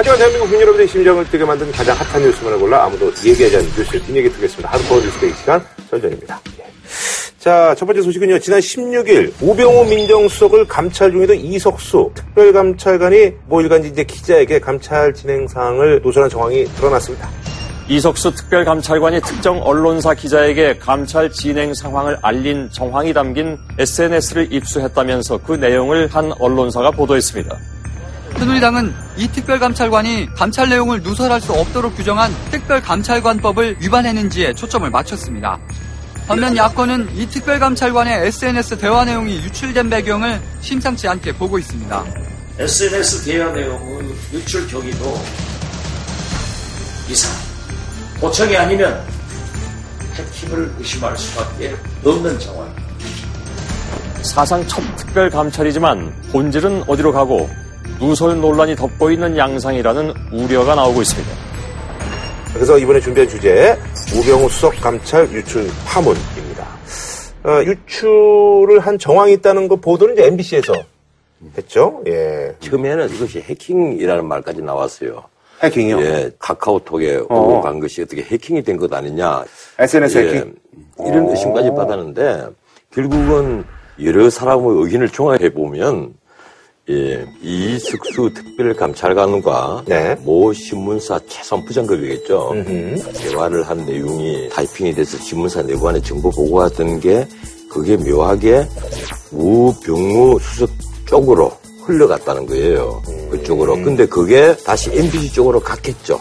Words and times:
하지만 0.00 0.16
대한민국 0.16 0.46
국민 0.46 0.62
여러분의 0.62 0.88
심장을 0.88 1.22
뛰게 1.30 1.44
만든 1.44 1.70
가장 1.72 1.94
핫한 1.94 2.22
뉴스만을 2.22 2.58
골라 2.58 2.84
아무도 2.84 3.12
얘기하지 3.22 3.54
않는 3.58 3.68
뉴스 3.76 4.00
뒷얘기 4.00 4.30
듣겠습니다. 4.30 4.70
하드코어 4.70 4.98
뉴스 4.98 5.20
데이 5.20 5.30
시간 5.34 5.62
설정입니다. 5.90 6.40
예. 6.58 6.64
자, 7.38 7.74
첫 7.76 7.84
번째 7.84 8.00
소식은요. 8.00 8.38
지난 8.38 8.60
16일 8.60 9.30
우병우 9.42 9.90
민정수석을 9.90 10.68
감찰 10.68 11.12
중이던 11.12 11.34
이석수 11.34 12.12
특별감찰관이 12.14 13.32
모 13.46 13.60
일간지 13.60 13.88
이제 13.88 14.02
기자에게 14.02 14.58
감찰 14.60 15.12
진행 15.12 15.46
사항을 15.46 16.00
누설한 16.02 16.30
정황이 16.30 16.64
드러났습니다. 16.64 17.28
이석수 17.90 18.34
특별감찰관이 18.36 19.20
특정 19.20 19.60
언론사 19.60 20.14
기자에게 20.14 20.78
감찰 20.78 21.30
진행 21.30 21.74
상황을 21.74 22.16
알린 22.22 22.70
정황이 22.72 23.12
담긴 23.12 23.58
SNS를 23.78 24.50
입수했다면서 24.50 25.42
그 25.42 25.52
내용을 25.52 26.08
한 26.10 26.32
언론사가 26.38 26.90
보도했습니다. 26.90 27.58
새누리당은 28.38 28.94
이 29.16 29.28
특별감찰관이 29.28 30.34
감찰 30.34 30.68
내용을 30.68 31.02
누설할 31.02 31.40
수 31.40 31.52
없도록 31.52 31.96
규정한 31.96 32.34
특별감찰관법을 32.50 33.76
위반했는지에 33.80 34.54
초점을 34.54 34.88
맞췄습니다. 34.88 35.58
반면 36.26 36.56
야권은 36.56 37.16
이 37.16 37.26
특별감찰관의 37.26 38.26
SNS 38.28 38.78
대화 38.78 39.04
내용이 39.04 39.36
유출된 39.36 39.90
배경을 39.90 40.40
심상치 40.60 41.08
않게 41.08 41.32
보고 41.32 41.58
있습니다. 41.58 42.04
SNS 42.58 43.24
대화 43.24 43.52
내용의 43.52 44.14
유출 44.32 44.66
경위도 44.68 45.20
이상. 47.08 47.30
도청이 48.20 48.56
아니면 48.56 49.04
해킹을 50.14 50.74
의심할 50.78 51.16
수밖에 51.16 51.74
없는 52.04 52.38
상황입니다. 52.38 52.82
사상 54.22 54.66
첫 54.68 54.82
특별감찰이지만 54.96 56.14
본질은 56.30 56.84
어디로 56.86 57.12
가고 57.12 57.50
누설 58.00 58.40
논란이 58.40 58.76
덮고 58.76 59.10
있는 59.10 59.36
양상이라는 59.36 60.14
우려가 60.32 60.74
나오고 60.74 61.02
있습니다. 61.02 61.30
그래서 62.54 62.78
이번에 62.78 62.98
준비한 63.00 63.28
주제 63.28 63.76
우병우 64.16 64.48
수석 64.48 64.74
감찰 64.80 65.30
유출 65.32 65.68
파문입니다. 65.86 66.66
어, 67.44 67.62
유출을 67.64 68.80
한 68.80 68.98
정황이 68.98 69.32
있다는 69.34 69.68
거 69.68 69.76
보도는 69.76 70.14
이제 70.14 70.26
MBC에서 70.26 70.74
했죠. 71.56 72.02
예. 72.06 72.54
처음에는 72.60 73.08
이것이 73.14 73.40
해킹이라는 73.40 74.26
말까지 74.26 74.62
나왔어요. 74.62 75.22
해킹이요? 75.62 76.00
예, 76.02 76.30
카카오톡에 76.38 77.16
어. 77.16 77.34
오고 77.34 77.60
간 77.60 77.80
것이 77.80 78.02
어떻게 78.02 78.22
해킹이 78.22 78.62
된 78.62 78.78
것 78.78 78.92
아니냐. 78.92 79.44
SNS 79.78 80.18
예, 80.18 80.22
해킹? 80.28 80.54
이런 81.06 81.26
어. 81.26 81.30
의심까지 81.30 81.70
받았는데 81.74 82.46
결국은 82.92 83.64
여러 84.02 84.28
사람의 84.28 84.64
의견을 84.84 85.08
종합해 85.10 85.50
보면 85.52 86.14
예, 86.90 87.24
이숙수 87.40 88.30
특별감찰관과 88.34 89.84
네. 89.86 90.16
모 90.22 90.52
신문사 90.52 91.20
최선 91.28 91.64
부장급이겠죠. 91.64 92.50
음흠. 92.52 93.12
대화를 93.12 93.62
한 93.62 93.86
내용이 93.86 94.48
타이핑이 94.48 94.94
돼서 94.94 95.16
신문사 95.18 95.62
내부안에 95.62 96.00
정보 96.02 96.30
보고가 96.30 96.68
된게 96.70 97.28
그게 97.68 97.96
묘하게 97.96 98.66
우병우 99.30 100.40
수석 100.40 100.70
쪽으로 101.06 101.52
흘러갔다는 101.84 102.46
거예요. 102.46 103.00
그쪽으로. 103.30 103.74
근데 103.76 104.06
그게 104.06 104.56
다시 104.64 104.90
MBC 104.92 105.32
쪽으로 105.32 105.60
갔겠죠. 105.60 106.20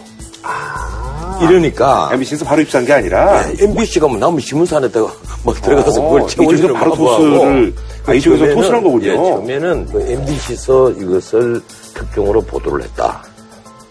이러니까 1.42 2.10
MBC에서 2.14 2.46
바로 2.46 2.62
입수한 2.62 2.86
게 2.86 2.94
아니라 2.94 3.44
MBC가 3.60 4.08
뭐 4.08 4.18
남은 4.18 4.40
신문사 4.40 4.78
안에다가 4.78 5.12
막 5.46 5.62
들어가서 5.62 6.02
어, 6.02 6.12
그걸 6.14 6.28
채워주는 6.28 6.74
바로 6.74 6.92
토스를- 6.94 7.74
아, 8.06 8.14
이쪽에서 8.14 8.44
처음에는- 8.46 8.56
토스를 8.56 8.76
한 8.76 8.84
거군요. 8.84 9.08
예, 9.10 9.16
처음에는 9.16 9.86
그 9.92 10.02
MBC에서 10.02 10.92
이것을 10.92 11.62
특종으로 11.94 12.42
보도를 12.42 12.84
했다. 12.86 13.22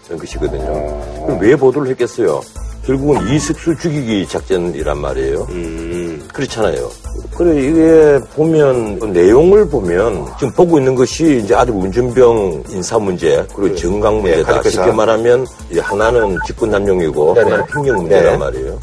이런 0.07 0.19
것이거든요. 0.19 1.25
그럼 1.25 1.39
왜 1.39 1.55
보도를 1.55 1.89
했겠어요? 1.91 2.41
결국은 2.85 3.21
이석수 3.29 3.75
죽이기 3.77 4.27
작전이란 4.27 4.97
말이에요. 4.97 5.45
음, 5.51 6.27
그렇잖아요. 6.33 6.89
그래, 7.37 7.61
이게 7.61 8.19
보면, 8.33 8.97
그 8.99 9.05
내용을 9.05 9.69
보면, 9.69 10.25
지금 10.39 10.51
보고 10.53 10.79
있는 10.79 10.95
것이 10.95 11.41
이제 11.43 11.53
아주 11.53 11.71
문준병 11.71 12.63
인사 12.69 12.97
문제, 12.97 13.45
그리고 13.55 13.75
정강 13.75 14.15
예, 14.17 14.21
문제다. 14.21 14.47
가족회사. 14.53 14.83
쉽게 14.83 14.95
말하면, 14.95 15.45
하나는 15.79 16.37
직권 16.47 16.71
남용이고, 16.71 17.35
네네. 17.35 17.43
하나는 17.51 17.65
핑계 17.71 17.91
문제란. 17.91 18.39
말이에요. 18.39 18.79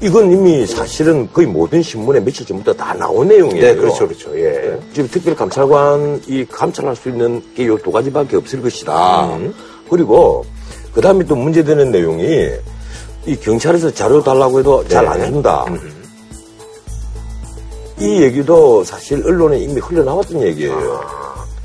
이건 0.00 0.30
이미 0.30 0.66
사실은 0.66 1.28
거의 1.32 1.46
모든 1.46 1.82
신문에 1.82 2.20
며칠 2.20 2.44
전부터 2.46 2.74
다 2.74 2.92
나온 2.94 3.28
내용이에요. 3.28 3.62
네, 3.62 3.74
그렇죠, 3.74 4.06
그렇죠. 4.06 4.38
예. 4.38 4.78
지금 4.92 5.08
특별감찰관이 5.08 6.46
감찰할 6.50 6.94
수 6.94 7.08
있는 7.08 7.42
게이두 7.54 7.90
가지밖에 7.90 8.36
없을 8.36 8.60
것이다. 8.60 9.36
음. 9.36 9.54
그리고 9.88 10.44
그 10.92 11.00
다음에 11.00 11.24
또 11.24 11.34
문제되는 11.34 11.90
내용이 11.90 12.50
이 13.26 13.36
경찰에서 13.36 13.90
자료 13.90 14.22
달라고 14.22 14.60
해도 14.60 14.86
잘안 14.86 15.18
네. 15.18 15.26
준다. 15.26 15.64
이 17.98 18.22
얘기도 18.22 18.84
사실 18.84 19.24
언론에 19.26 19.58
이미 19.58 19.80
흘러나왔던 19.80 20.42
얘기예요. 20.42 21.00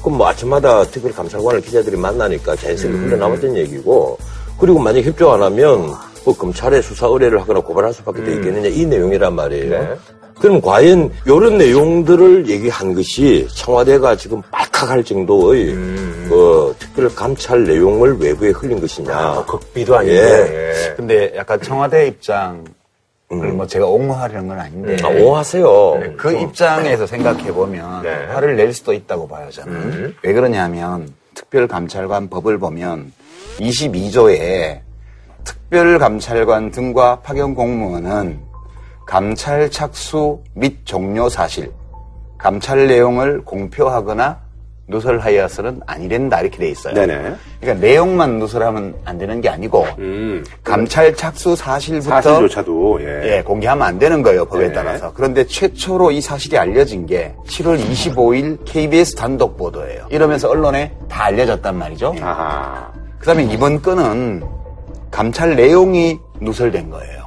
그럼 0.02 0.18
뭐 0.18 0.28
아침마다 0.28 0.84
특별감찰관을 0.86 1.62
기자들이 1.62 1.98
만나니까 1.98 2.56
자연스럽게 2.56 2.98
음. 2.98 3.06
흘러나왔던 3.08 3.58
얘기고 3.58 4.18
그리고 4.58 4.80
만약 4.80 5.02
협조 5.02 5.32
안 5.32 5.44
하면 5.44 5.94
뭐 6.26 6.36
검찰에 6.36 6.82
수사 6.82 7.08
의뢰를 7.08 7.42
하거나 7.42 7.60
고발할 7.60 7.94
수밖에 7.94 8.24
돼 8.24 8.34
있겠느냐 8.36 8.68
이 8.70 8.86
내용이란 8.86 9.34
말이에요. 9.36 9.76
음. 9.76 9.90
네. 9.90 9.96
그럼 10.40 10.60
과연 10.60 11.12
이런 11.26 11.58
내용들을 11.60 12.50
얘기한 12.50 12.96
것이 12.96 13.48
청와대가 13.56 14.16
지금 14.16 14.42
빨칵할 14.50 15.04
정도의 15.04 15.68
그 16.28 16.76
특별 16.80 17.14
감찰 17.14 17.64
내용을 17.64 18.18
외부에 18.18 18.50
흘린 18.50 18.82
것이냐? 18.82 19.12
음. 19.12 19.16
아, 19.16 19.46
극비도 19.46 19.96
아닌데. 19.96 20.18
예. 20.18 20.90
예. 20.90 20.94
근데 20.96 21.32
약간 21.36 21.62
청와대 21.62 22.08
입장을 22.08 22.64
뭐 23.30 23.68
제가 23.68 23.86
옹호하려는 23.86 24.48
건 24.48 24.60
아닌데 24.60 24.98
아, 25.04 25.10
오하세요. 25.10 25.98
네, 26.02 26.14
그 26.18 26.32
입장에서 26.32 27.06
생각해 27.06 27.52
보면 27.54 28.02
네. 28.02 28.10
화를 28.34 28.56
낼 28.56 28.74
수도 28.74 28.94
있다고 28.94 29.28
봐요 29.28 29.48
저는. 29.52 29.74
음. 29.74 30.16
왜 30.24 30.34
그러냐면 30.34 31.08
특별감찰관 31.36 32.30
법을 32.30 32.58
보면 32.58 33.12
22조에 33.60 34.80
특별감찰관 35.44 36.72
등과 36.72 37.22
파견 37.22 37.56
공무원은 37.56 38.40
감찰 39.08 39.70
착수 39.70 40.40
및 40.54 40.86
종료 40.86 41.28
사실, 41.30 41.72
감찰 42.38 42.88
내용을 42.88 43.44
공표하거나 43.44 44.40
누설하여서는 44.88 45.82
아니 45.86 46.08
된다 46.10 46.42
이렇게 46.42 46.58
돼 46.58 46.70
있어요. 46.70 46.94
네네. 46.94 47.36
그러니까 47.62 47.86
내용만 47.86 48.40
누설하면 48.40 48.96
안 49.06 49.18
되는 49.18 49.40
게 49.40 49.50
아니고 49.50 49.86
음, 50.00 50.44
감찰 50.64 51.16
착수 51.16 51.56
사실부터 51.56 52.22
사실조차도, 52.22 53.00
예. 53.02 53.38
예, 53.38 53.42
공개하면 53.42 53.88
안 53.88 53.98
되는 53.98 54.22
거예요, 54.22 54.46
법에 54.46 54.68
네. 54.68 54.74
따라서. 54.74 55.14
그런데 55.14 55.46
최초로 55.46 56.12
이 56.12 56.20
사실이 56.22 56.58
알려진 56.58 57.06
게 57.06 57.34
7월 57.48 57.80
25일 57.80 58.60
KBS 58.66 59.16
단독 59.16 59.58
보도예요. 59.58 60.08
이러면서 60.10 60.50
언론에 60.50 60.92
다 61.08 61.26
알려졌단 61.26 61.78
말이죠. 61.78 62.16
아하. 62.22 62.92
그 63.18 63.26
다음에 63.26 63.44
이번 63.46 63.82
건은 63.82 64.44
감찰 65.12 65.56
내용이 65.56 66.18
누설된 66.40 66.90
거예요. 66.90 67.22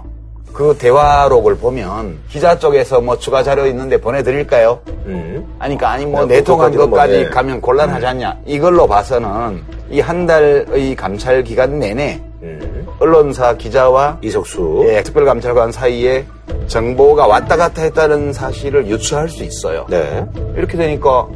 그 0.53 0.77
대화록을 0.79 1.57
보면 1.57 2.19
기자 2.29 2.57
쪽에서 2.59 3.01
뭐 3.01 3.19
추가 3.19 3.43
자료 3.43 3.67
있는데 3.67 4.01
보내드릴까요? 4.01 4.79
음. 5.07 5.45
아니까 5.59 5.91
아니 5.91 6.07
뭐 6.07 6.25
네, 6.27 6.37
내통한 6.37 6.71
그것까지는 6.71 6.91
뭐, 6.91 6.99
것까지 6.99 7.15
예. 7.15 7.29
가면 7.29 7.61
곤란하지 7.61 8.07
않냐? 8.07 8.37
이걸로 8.47 8.87
봐서는 8.87 9.63
이 9.91 10.01
한 10.01 10.27
달의 10.27 10.95
감찰 10.97 11.43
기간 11.43 11.79
내내 11.81 12.21
음. 12.43 12.87
언론사 13.01 13.55
기자와 13.57 14.19
이석수. 14.23 14.87
예, 14.89 15.03
특별감찰관 15.03 15.73
사이에 15.73 16.25
정보가 16.69 17.27
왔다 17.27 17.57
갔다 17.57 17.83
했다는 17.83 18.33
사실을 18.33 18.87
유추할 18.87 19.29
수 19.29 19.43
있어요. 19.43 19.87
네. 19.91 20.25
이렇게 20.57 20.77
되니까 20.77 21.27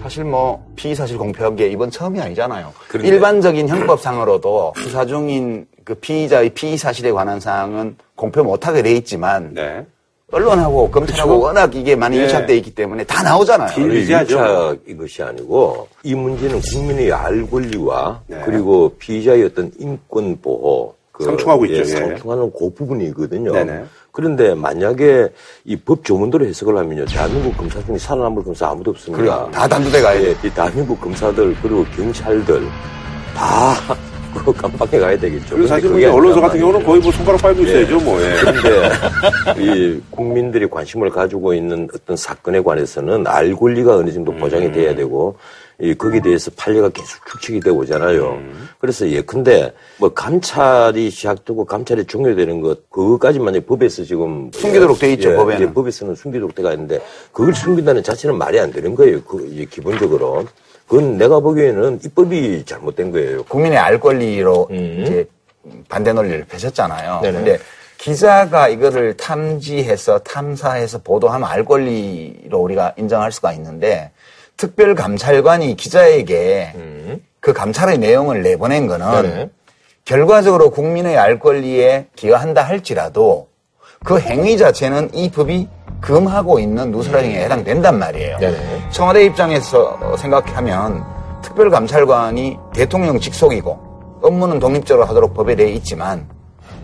사실 0.00 0.24
뭐 0.24 0.64
피의 0.76 0.94
사실 0.94 1.18
공표한 1.18 1.54
게 1.56 1.68
이번 1.68 1.90
처음이 1.90 2.20
아니잖아요. 2.20 2.72
그런데- 2.88 3.08
일반적인 3.08 3.68
형법상으로도 3.68 4.72
수사 4.78 5.04
중인 5.04 5.66
그 5.84 5.94
피의자의 5.94 6.50
피의 6.50 6.76
사실에 6.78 7.10
관한 7.12 7.38
사항은 7.38 7.96
공표 8.16 8.42
못하게 8.42 8.82
돼 8.82 8.92
있지만 8.94 9.52
네. 9.54 9.84
언론하고 10.32 10.90
검찰하고 10.90 11.40
워낙 11.40 11.74
이게 11.74 11.96
많이 11.96 12.16
네. 12.16 12.24
유착돼 12.24 12.56
있기 12.58 12.74
때문에 12.74 13.04
다 13.04 13.22
나오잖아요. 13.22 13.74
길- 13.74 13.90
일리하죠. 13.92 14.76
일차인 14.84 14.98
것이 14.98 15.22
아니고 15.22 15.88
이 16.04 16.14
문제는 16.14 16.60
국민의 16.60 17.12
알 17.12 17.48
권리와 17.50 18.22
네. 18.28 18.40
그리고 18.44 18.94
피의자의 18.98 19.44
어떤 19.44 19.70
인권 19.78 20.38
보호 20.40 20.94
그, 21.12 21.24
상충하고 21.24 21.66
있죠, 21.66 21.80
예. 21.80 21.84
상충하는 21.84 22.50
그 22.58 22.72
부분이거든요. 22.72 23.52
네네. 23.52 23.84
그런데 24.12 24.54
만약에 24.54 25.28
이 25.64 25.76
법 25.76 26.04
조문대로 26.04 26.44
해석을 26.46 26.76
하면요, 26.76 27.04
대한민국 27.06 27.56
검사 27.56 27.82
중에 27.84 27.96
살아남을 27.98 28.42
검사 28.44 28.68
아무도 28.68 28.90
없습니다. 28.90 29.22
그래요. 29.22 29.48
다 29.52 29.66
단두대 29.66 30.00
가야 30.02 30.20
돼. 30.20 30.28
예, 30.28 30.36
이 30.46 30.50
대한민국 30.50 31.00
검사들 31.00 31.56
그리고 31.62 31.84
경찰들 31.96 32.62
다 33.34 33.74
그 34.34 34.52
깜빡해 34.52 34.98
가야 35.00 35.18
되겠죠. 35.18 35.54
그리고 35.56 35.66
사실 35.66 35.88
뭐 35.88 35.94
그게 35.96 36.06
언론사 36.06 36.40
같은 36.40 36.60
경우는. 36.60 36.84
거의 36.84 37.00
뭐 37.00 37.10
손가락 37.10 37.42
빨고 37.42 37.62
있어야죠, 37.62 37.98
뭐. 38.00 38.20
예. 38.22 38.34
그런데 38.40 38.90
이 39.58 40.00
국민들이 40.10 40.68
관심을 40.68 41.10
가지고 41.10 41.52
있는 41.54 41.88
어떤 41.92 42.16
사건에 42.16 42.60
관해서는 42.60 43.26
알 43.26 43.54
권리가 43.54 43.96
어느 43.96 44.10
정도 44.12 44.32
보장이 44.32 44.70
돼야 44.70 44.94
되고 44.94 45.36
이 45.80 45.94
거기에 45.94 46.20
대해서 46.20 46.50
판례가 46.56 46.90
계속 46.90 47.24
축적이 47.26 47.60
되고 47.60 47.78
오잖아요. 47.78 48.38
그래서 48.78 49.08
예컨대 49.08 49.72
뭐 49.98 50.12
감찰이 50.12 51.10
시작되고 51.10 51.64
감찰이 51.64 52.04
종료되는 52.04 52.60
것 52.60 52.90
그거까지만 52.90 53.54
이제 53.54 53.64
법에서 53.64 54.04
지금 54.04 54.50
숨기도록 54.52 54.98
돼 54.98 55.12
있죠, 55.14 55.32
예, 55.32 55.36
법에는. 55.36 55.68
예, 55.68 55.72
법에서는 55.72 56.14
숨기도록 56.14 56.54
돼가 56.54 56.72
있는데 56.72 57.00
그걸 57.32 57.54
숨긴다는 57.54 58.02
자체는 58.02 58.36
말이 58.36 58.60
안 58.60 58.70
되는 58.72 58.94
거예요. 58.94 59.22
그 59.22 59.46
이제 59.52 59.64
기본적으로 59.64 60.46
그건 60.86 61.16
내가 61.16 61.40
보기에는 61.40 62.00
입법이 62.04 62.64
잘못된 62.64 63.12
거예요. 63.12 63.44
국민의 63.44 63.78
알 63.78 64.00
권리로 64.00 64.68
이제 64.70 65.26
반대 65.88 66.12
논리를 66.12 66.44
펴셨잖아요. 66.44 67.18
음. 67.18 67.22
네네. 67.22 67.36
근데 67.36 67.58
기자가 67.98 68.68
이거를 68.68 69.14
탐지해서 69.16 70.20
탐사해서 70.20 70.98
보도하면 71.02 71.48
알 71.48 71.64
권리로 71.64 72.58
우리가 72.58 72.94
인정할 72.96 73.30
수가 73.30 73.52
있는데 73.52 74.10
특별감찰관이 74.60 75.74
기자에게 75.74 76.74
그 77.40 77.54
감찰의 77.54 77.96
내용을 77.96 78.42
내보낸 78.42 78.86
거는 78.86 79.06
음. 79.06 79.22
네네. 79.22 79.50
결과적으로 80.04 80.70
국민의 80.70 81.16
알 81.16 81.38
권리에 81.38 82.08
기여한다 82.14 82.62
할지라도 82.62 83.48
그 84.04 84.18
행위 84.20 84.58
자체는 84.58 85.10
이 85.14 85.30
법이 85.30 85.66
금하고 86.02 86.58
있는 86.58 86.90
누설한 86.90 87.24
행위에 87.24 87.44
해당된단 87.44 87.98
말이에요. 87.98 88.36
음. 88.36 88.40
네네. 88.40 88.90
청와대 88.90 89.24
입장에서 89.24 90.16
생각하면 90.18 91.04
특별감찰관이 91.40 92.58
대통령 92.74 93.18
직속이고 93.18 94.20
업무는 94.22 94.58
독립적으로 94.58 95.06
하도록 95.06 95.32
법에 95.32 95.56
되어 95.56 95.68
있지만 95.68 96.28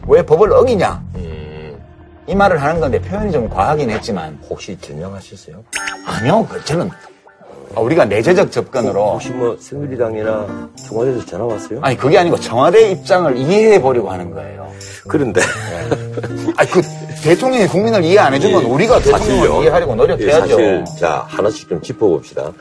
왜 0.09 0.23
법을 0.25 0.51
어기냐 0.51 1.03
음. 1.17 1.79
이 2.27 2.35
말을 2.35 2.63
하는 2.63 2.81
건데 2.81 2.99
표현이 3.03 3.33
좀 3.33 3.51
과하긴 3.51 3.91
했지만 3.91 4.39
혹시 4.49 4.79
전향하셨어요? 4.81 5.63
아니요 6.07 6.47
그 6.51 6.65
저는 6.65 6.91
우리가 7.75 8.05
내재적 8.05 8.53
접근으로 8.53 9.13
혹시 9.13 9.31
뭐 9.31 9.57
새누리당이나 9.59 10.71
청와대에서 10.87 11.27
전화 11.27 11.45
왔어요? 11.45 11.81
아니 11.83 11.97
그게 11.97 12.19
아니고 12.19 12.39
청와대 12.41 12.91
입장을 12.93 13.37
이해해 13.37 13.81
보려고 13.81 14.11
하는 14.11 14.31
거예요. 14.31 14.67
그런데 15.09 15.41
아니 16.57 16.71
그 16.71 16.83
대통령이 17.23 17.67
국민을 17.67 18.05
이해 18.05 18.19
안 18.19 18.35
해주면 18.35 18.65
우리가 18.65 18.99
대통령을 18.99 19.27
사실요. 19.37 19.63
이해하려고 19.63 19.93
예, 19.93 19.97
노력해야죠. 19.97 20.49
사실 20.49 20.85
자 20.99 21.25
하나씩 21.29 21.69
좀 21.69 21.81
짚어봅시다. 21.83 22.53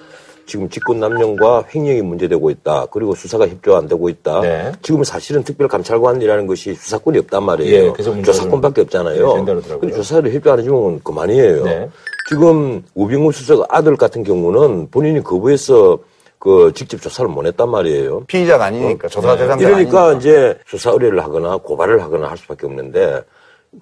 지금 0.46 0.70
직권 0.70 1.00
남용과 1.00 1.66
횡령이 1.74 2.02
문제되고 2.02 2.50
있다. 2.50 2.88
그리고 2.92 3.16
수사가 3.16 3.48
협조 3.48 3.76
안 3.76 3.88
되고 3.88 4.10
있다. 4.10 4.42
네. 4.42 4.72
지금 4.82 5.04
사실은 5.04 5.44
특별감찰관이라는 5.44 6.48
것이 6.48 6.76
수사권이 6.76 7.18
없단 7.20 7.42
예, 7.42 7.46
말이에요. 7.46 7.94
그래서 7.94 8.12
문제가 8.12 8.34
조사권밖에 8.34 8.82
없잖아요. 8.82 9.44
네. 9.44 9.56
근데 9.80 9.96
조사를 9.96 10.34
협조 10.34 10.52
안 10.52 10.60
해주면 10.60 11.02
그만이에요. 11.04 11.64
네. 11.64 11.90
지금 12.30 12.84
우병우 12.94 13.32
수석 13.32 13.66
아들 13.70 13.96
같은 13.96 14.24
경우는 14.24 14.90
본인이 14.92 15.24
거부해서 15.24 16.00
그 16.40 16.72
직접 16.76 17.02
조사를 17.02 17.30
못 17.30 17.46
했단 17.46 17.70
말이에요. 17.70 18.26
피의자가 18.28 18.66
아니니까 18.66 19.08
조사 19.08 19.36
대상자 19.36 19.68
이러니까 19.68 20.14
이제 20.14 20.56
수사 20.68 20.92
의뢰를 20.92 21.24
하거나 21.24 21.58
고발을 21.58 22.02
하거나 22.04 22.30
할 22.30 22.38
수밖에 22.38 22.68
없는데 22.68 23.24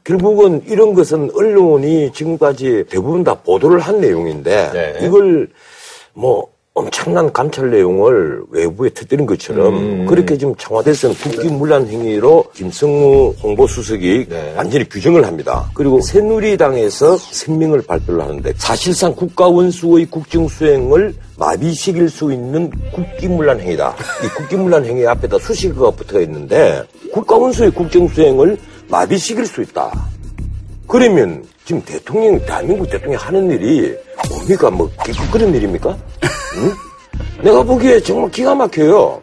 결국은 0.04 0.64
이런 0.68 0.94
것은 0.94 1.32
언론이 1.36 2.14
지금까지 2.14 2.86
대부분 2.90 3.24
다 3.24 3.36
보도를 3.36 3.80
한 3.80 4.00
내용인데 4.00 4.72
네. 4.72 5.06
이걸 5.06 5.50
뭐 6.14 6.53
엄청난 6.76 7.32
감찰 7.32 7.70
내용을 7.70 8.42
외부에 8.50 8.90
터뜨린 8.90 9.28
것처럼 9.28 9.76
음. 9.76 10.06
그렇게 10.08 10.36
지금 10.40 10.56
청와대에서는 10.56 11.16
국기문란 11.18 11.88
행위로 11.88 12.46
김성우 12.56 13.36
홍보수석이 13.44 14.26
네. 14.28 14.54
완전히 14.58 14.90
규정을 14.90 15.24
합니다. 15.28 15.70
그리고 15.76 16.02
새누리당에서声明을 16.02 17.82
발표를 17.84 18.22
하는데 18.22 18.54
사실상 18.58 19.14
국가원수의 19.14 20.08
국정수행을 20.08 21.14
마비시킬 21.38 22.10
수 22.10 22.34
있는 22.34 22.72
국기문란 22.92 23.60
행위다. 23.60 23.96
이 24.26 24.28
국기문란 24.36 24.84
행위 24.86 25.06
앞에다 25.06 25.38
수식어가 25.38 25.92
붙어 25.92 26.22
있는데 26.22 26.82
국가원수의 27.12 27.70
국정수행을 27.72 28.58
마비시킬 28.90 29.46
수 29.46 29.62
있다. 29.62 29.92
그러면 30.88 31.44
지금 31.66 31.82
대통령, 31.84 32.40
대한민국 32.46 32.90
대통령이 32.90 33.16
하는 33.24 33.50
일이 33.52 33.96
뭡니까? 34.30 34.70
뭐, 34.70 34.90
기껏 35.06 35.32
그런 35.32 35.54
일입니까? 35.54 35.98
응? 36.58 37.44
내가 37.44 37.64
보기에 37.64 38.00
정말 38.02 38.30
기가 38.32 38.54
막혀요. 38.54 39.22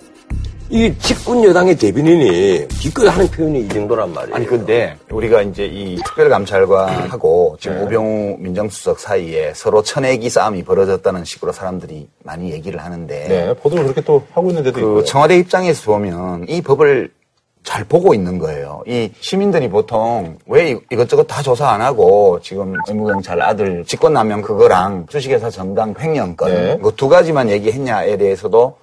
이 0.72 0.94
집권 1.00 1.42
여당의 1.42 1.76
대변인이 1.76 2.68
기껏 2.68 3.08
하는 3.08 3.28
표현이 3.28 3.62
이 3.62 3.68
정도란 3.68 4.14
말이에요. 4.14 4.36
아니 4.36 4.46
근데 4.46 4.96
우리가 5.10 5.42
이제 5.42 5.66
이 5.66 5.96
특별감찰관하고 6.06 7.56
지금 7.58 7.82
오병우 7.82 8.36
민정수석 8.38 9.00
사이에 9.00 9.52
서로 9.52 9.82
쳐내기 9.82 10.30
싸움이 10.30 10.62
벌어졌다는 10.62 11.24
식으로 11.24 11.50
사람들이 11.50 12.08
많이 12.22 12.52
얘기를 12.52 12.78
하는데 12.78 13.26
네, 13.28 13.54
보도를 13.54 13.82
그렇게 13.84 14.00
또 14.02 14.22
하고 14.32 14.50
있는데도 14.50 14.74
그 14.76 14.80
있고요. 14.80 15.04
청와대 15.04 15.38
입장에서 15.38 15.90
보면 15.90 16.46
이 16.48 16.62
법을 16.62 17.10
잘 17.62 17.84
보고 17.84 18.14
있는 18.14 18.38
거예요. 18.38 18.82
이 18.86 19.10
시민들이 19.20 19.68
보통 19.68 20.38
왜 20.46 20.70
이- 20.72 20.80
이것저것 20.90 21.24
다 21.24 21.42
조사 21.42 21.68
안 21.68 21.82
하고 21.82 22.38
지금 22.42 22.74
의무경찰 22.88 23.40
아들 23.42 23.84
직권남용 23.84 24.40
그거랑 24.42 25.06
주식회사 25.08 25.50
정강 25.50 25.94
횡령 25.98 26.36
건 26.36 26.52
네. 26.52 26.78
그두 26.78 27.08
가지만 27.08 27.50
얘기했냐에 27.50 28.16
대해서도 28.16 28.76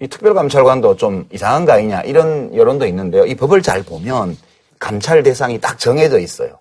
이 0.00 0.08
특별감찰관도 0.08 0.96
좀 0.96 1.26
이상한 1.30 1.66
거 1.66 1.72
아니냐 1.72 2.00
이런 2.02 2.54
여론도 2.56 2.86
있는데요. 2.86 3.26
이 3.26 3.34
법을 3.34 3.60
잘 3.62 3.82
보면 3.82 4.36
감찰 4.78 5.22
대상이 5.22 5.60
딱 5.60 5.78
정해져 5.78 6.18
있어요. 6.18 6.58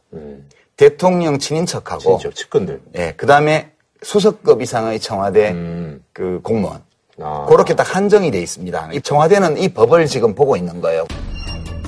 대통령 0.75 1.39
친인척하고 1.39 2.17
진짜 2.19 2.29
측근들. 2.35 2.81
예, 2.97 3.13
그다음에 3.13 3.71
수석급 4.03 4.61
이상의 4.61 4.99
청와대 4.99 5.51
음. 5.51 6.03
그 6.11 6.39
공무원 6.43 6.81
아. 7.19 7.45
그렇게 7.47 7.75
딱 7.75 7.95
한정이 7.95 8.29
돼 8.31 8.41
있습니다. 8.41 8.89
이 8.93 9.01
청와대는 9.01 9.57
이 9.57 9.69
법을 9.69 10.07
지금 10.07 10.35
보고 10.35 10.55
있는 10.57 10.81
거예요. 10.81 11.05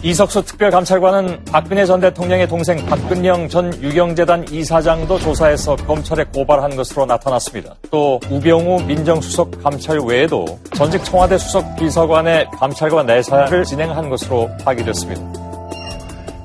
이석수 0.04 0.44
특별감찰관은 0.44 1.46
박근혜 1.46 1.86
전 1.86 2.02
대통령의 2.02 2.46
동생 2.46 2.86
박근영 2.86 3.48
전 3.48 3.74
유경재단 3.82 4.46
이사장도 4.52 5.18
조사해서 5.20 5.78
검찰에 5.78 6.26
고발한 6.26 6.76
것으로 6.76 7.06
나타났습니다. 7.06 7.76
또 7.90 8.20
우병우 8.30 8.82
민정수석 8.84 9.64
감찰 9.64 10.00
외에도 10.00 10.60
전직 10.76 11.06
청와대 11.06 11.38
수석 11.38 11.78
비서관의 11.78 12.48
감찰과 12.60 13.04
내사를 13.04 13.64
진행한 13.64 14.10
것으로 14.10 14.50
파악됐습니다. 14.66 15.22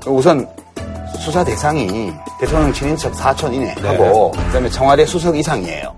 우선 0.06 0.48
수사 1.18 1.42
대상이 1.42 2.12
대통령 2.40 2.72
친인척 2.72 3.12
사촌 3.16 3.52
이내 3.54 3.74
하고 3.82 4.30
그다음에 4.30 4.68
청와대 4.68 5.04
수석 5.04 5.36
이상이에요. 5.36 5.92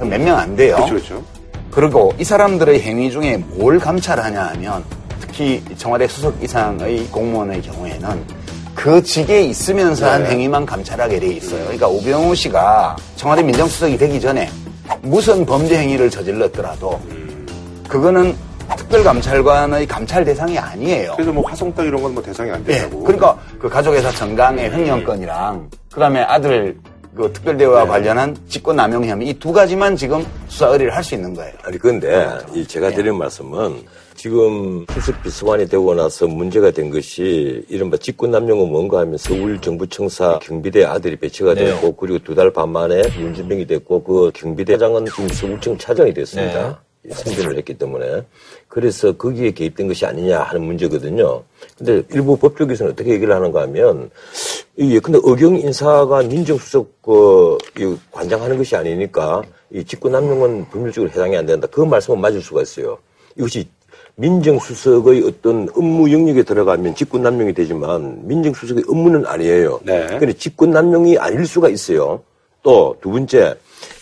몇 0.00 0.18
명 0.18 0.38
안 0.38 0.56
돼요. 0.56 0.76
그렇죠, 0.76 0.94
그렇죠. 0.94 1.22
그리고 1.70 2.14
이 2.18 2.24
사람들의 2.24 2.80
행위 2.80 3.10
중에 3.10 3.36
뭘 3.36 3.78
감찰하냐 3.78 4.42
하면 4.54 4.82
특히 5.34 5.60
청와대 5.76 6.06
수석 6.06 6.40
이상의 6.40 7.08
공무원의 7.10 7.60
경우에는 7.62 8.24
그 8.72 9.02
직에 9.02 9.42
있으면서 9.42 10.08
한 10.08 10.22
네. 10.22 10.30
행위만 10.30 10.64
감찰하게 10.64 11.18
돼 11.18 11.26
있어요. 11.26 11.60
그러니까 11.64 11.88
우병우 11.88 12.36
씨가 12.36 12.94
청와대 13.16 13.42
민정수석이 13.42 13.98
되기 13.98 14.20
전에 14.20 14.48
무슨 15.02 15.44
범죄 15.44 15.76
행위를 15.76 16.08
저질렀더라도 16.08 17.00
그거는 17.88 18.36
특별감찰관의 18.76 19.86
감찰 19.88 20.24
대상이 20.24 20.56
아니에요. 20.56 21.14
그래서 21.16 21.32
뭐 21.32 21.44
화성 21.48 21.74
땅 21.74 21.84
이런 21.86 22.00
건 22.00 22.14
뭐 22.14 22.22
대상이 22.22 22.52
안 22.52 22.64
예. 22.68 22.72
된다고. 22.74 23.02
그러니까 23.02 23.36
그 23.58 23.68
가족회사 23.68 24.10
정강의 24.12 24.70
횡령건이랑 24.70 25.68
그다음에 25.92 26.20
아들 26.22 26.76
그 27.16 27.32
특별대우와 27.32 27.84
네. 27.84 27.88
관련한 27.88 28.36
직권남용 28.48 29.04
혐의 29.06 29.28
이 29.28 29.34
두 29.38 29.52
가지만 29.52 29.96
지금 29.96 30.24
수사 30.48 30.68
의뢰를 30.68 30.94
할 30.94 31.04
수 31.04 31.14
있는 31.14 31.34
거예요. 31.34 31.52
아니 31.62 31.78
근데 31.78 32.28
이 32.54 32.66
제가 32.66 32.90
드리는 32.90 33.16
말씀은 33.16 33.82
지금 34.14 34.86
수석 34.92 35.22
비서관이 35.22 35.68
되고 35.68 35.94
나서 35.94 36.26
문제가 36.26 36.70
된 36.70 36.90
것이 36.90 37.64
이른바 37.68 37.96
직권남용은 37.96 38.68
뭔가 38.70 39.00
하면 39.00 39.16
서울 39.18 39.60
정부청사 39.60 40.38
경비대 40.40 40.84
아들이 40.84 41.16
배치가 41.16 41.54
됐고 41.54 41.92
그리고 41.96 42.18
두 42.20 42.34
달 42.34 42.50
반 42.52 42.70
만에 42.70 43.02
윤진병이 43.18 43.66
됐고 43.66 44.02
그 44.02 44.30
경비대장은 44.34 45.06
지금 45.06 45.28
서울청 45.28 45.76
차장이 45.78 46.12
됐습니다. 46.14 46.80
승진을 47.10 47.56
했기 47.58 47.74
때문에 47.74 48.22
그래서 48.68 49.12
거기에 49.12 49.50
개입된 49.50 49.88
것이 49.88 50.06
아니냐 50.06 50.40
하는 50.40 50.62
문제거든요. 50.62 51.42
근데 51.76 52.02
일부 52.12 52.36
법조계에서는 52.36 52.92
어떻게 52.92 53.12
얘기를 53.12 53.34
하는가 53.34 53.62
하면 53.62 54.10
이 54.76 54.98
근데 55.00 55.18
의경 55.22 55.56
인사가 55.56 56.22
민정수석 56.22 57.02
그이 57.02 57.96
관장하는 58.10 58.56
것이 58.56 58.74
아니니까 58.74 59.42
이 59.70 59.84
직권남용은 59.84 60.66
법률적으로 60.70 61.10
해당이 61.10 61.36
안 61.36 61.46
된다. 61.46 61.66
그 61.70 61.80
말씀은 61.82 62.20
맞을 62.20 62.40
수가 62.40 62.62
있어요. 62.62 62.98
이것이 63.36 63.68
민정수석의 64.16 65.24
어떤 65.26 65.68
업무 65.74 66.10
영역에 66.12 66.42
들어가면 66.44 66.94
직권남용이 66.94 67.52
되지만 67.52 68.26
민정수석의 68.26 68.84
업무는 68.88 69.26
아니에요. 69.26 69.80
네. 69.84 70.06
근데 70.18 70.32
직권남용이 70.32 71.18
아닐 71.18 71.46
수가 71.46 71.68
있어요. 71.68 72.22
또 72.62 72.96
두 73.00 73.10
번째 73.10 73.54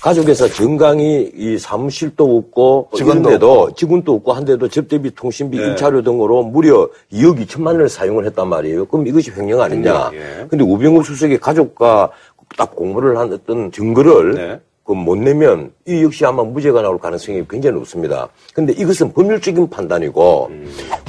가족회사 0.02 0.48
정강이 0.48 1.30
이 1.32 1.58
사무실도 1.58 2.36
없고 2.36 2.88
직원도 2.96 3.28
이런데도 3.30 3.74
직원도 3.76 4.14
없고 4.14 4.32
한데도 4.32 4.66
접대비, 4.66 5.14
통신비, 5.14 5.56
네. 5.56 5.68
임차료 5.68 6.02
등으로 6.02 6.42
무려 6.42 6.88
2억 7.12 7.46
2천만 7.46 7.66
원을 7.68 7.88
사용을 7.88 8.26
했단 8.26 8.48
말이에요. 8.48 8.86
그럼 8.86 9.06
이것이 9.06 9.30
횡령 9.30 9.60
아니냐? 9.60 10.10
예. 10.14 10.46
근데 10.48 10.64
우병우 10.64 11.04
수석의 11.04 11.38
가족과 11.38 12.10
딱 12.56 12.74
공모를 12.74 13.16
한 13.16 13.32
어떤 13.32 13.70
증거를 13.70 14.34
네. 14.34 14.60
그못 14.82 15.18
내면 15.18 15.70
이 15.86 16.02
역시 16.02 16.26
아마 16.26 16.42
무죄가 16.42 16.82
나올 16.82 16.98
가능성이 16.98 17.44
굉장히 17.48 17.76
높습니다. 17.76 18.28
근데 18.52 18.72
이것은 18.72 19.12
법률적인 19.12 19.70
판단이고 19.70 20.50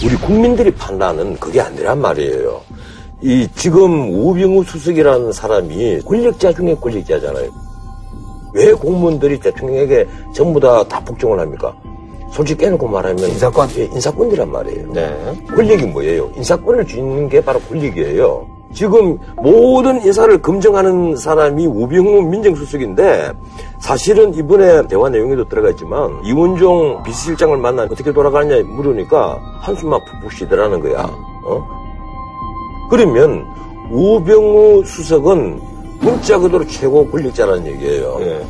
우리 0.05 0.15
국민들이 0.17 0.69
판단은 0.69 1.39
그게 1.39 1.61
아니란 1.61 1.99
말이에요. 1.99 2.61
이 3.23 3.47
지금 3.55 4.11
우병우 4.11 4.63
수석이라는 4.65 5.31
사람이 5.31 6.01
권력자 6.01 6.53
중에 6.53 6.75
권력자잖아요. 6.75 7.72
왜 8.53 8.71
공무원들이 8.73 9.39
대통령에게 9.39 10.07
전부 10.33 10.59
다, 10.59 10.83
다 10.83 10.99
복종을 11.03 11.39
합니까? 11.39 11.73
솔직히 12.31 12.63
깨놓고 12.63 12.87
말하면 12.87 13.19
인사권? 13.29 13.69
예, 13.77 13.83
인사권이란 13.85 14.51
말이에요. 14.51 14.91
네. 14.91 15.33
권력이 15.55 15.85
뭐예요? 15.85 16.31
인사권을 16.35 16.85
쥐는 16.87 17.29
게 17.29 17.41
바로 17.41 17.59
권력이에요. 17.59 18.47
지금 18.73 19.19
모든 19.35 20.01
인사를 20.01 20.41
검증하는 20.41 21.15
사람이 21.15 21.67
우병우 21.67 22.23
민정수석인데 22.23 23.31
사실은 23.79 24.33
이번에 24.33 24.87
대화 24.87 25.09
내용에도 25.09 25.47
들어가 25.47 25.69
있지만 25.69 26.09
이원종 26.25 27.03
비서실장을 27.03 27.55
만나 27.57 27.83
어떻게 27.83 28.11
돌아가느냐 28.11 28.63
물으니까 28.63 29.39
한숨만 29.61 29.99
푹푹 30.05 30.31
쉬더라는 30.31 30.79
거야. 30.79 31.03
어? 31.45 31.63
그러면 32.89 33.45
우병우 33.91 34.83
수석은 34.85 35.72
문자 35.99 36.37
그대로 36.37 36.65
최고 36.67 37.09
권력자라는 37.09 37.67
얘기예요. 37.67 38.17
예. 38.21 38.41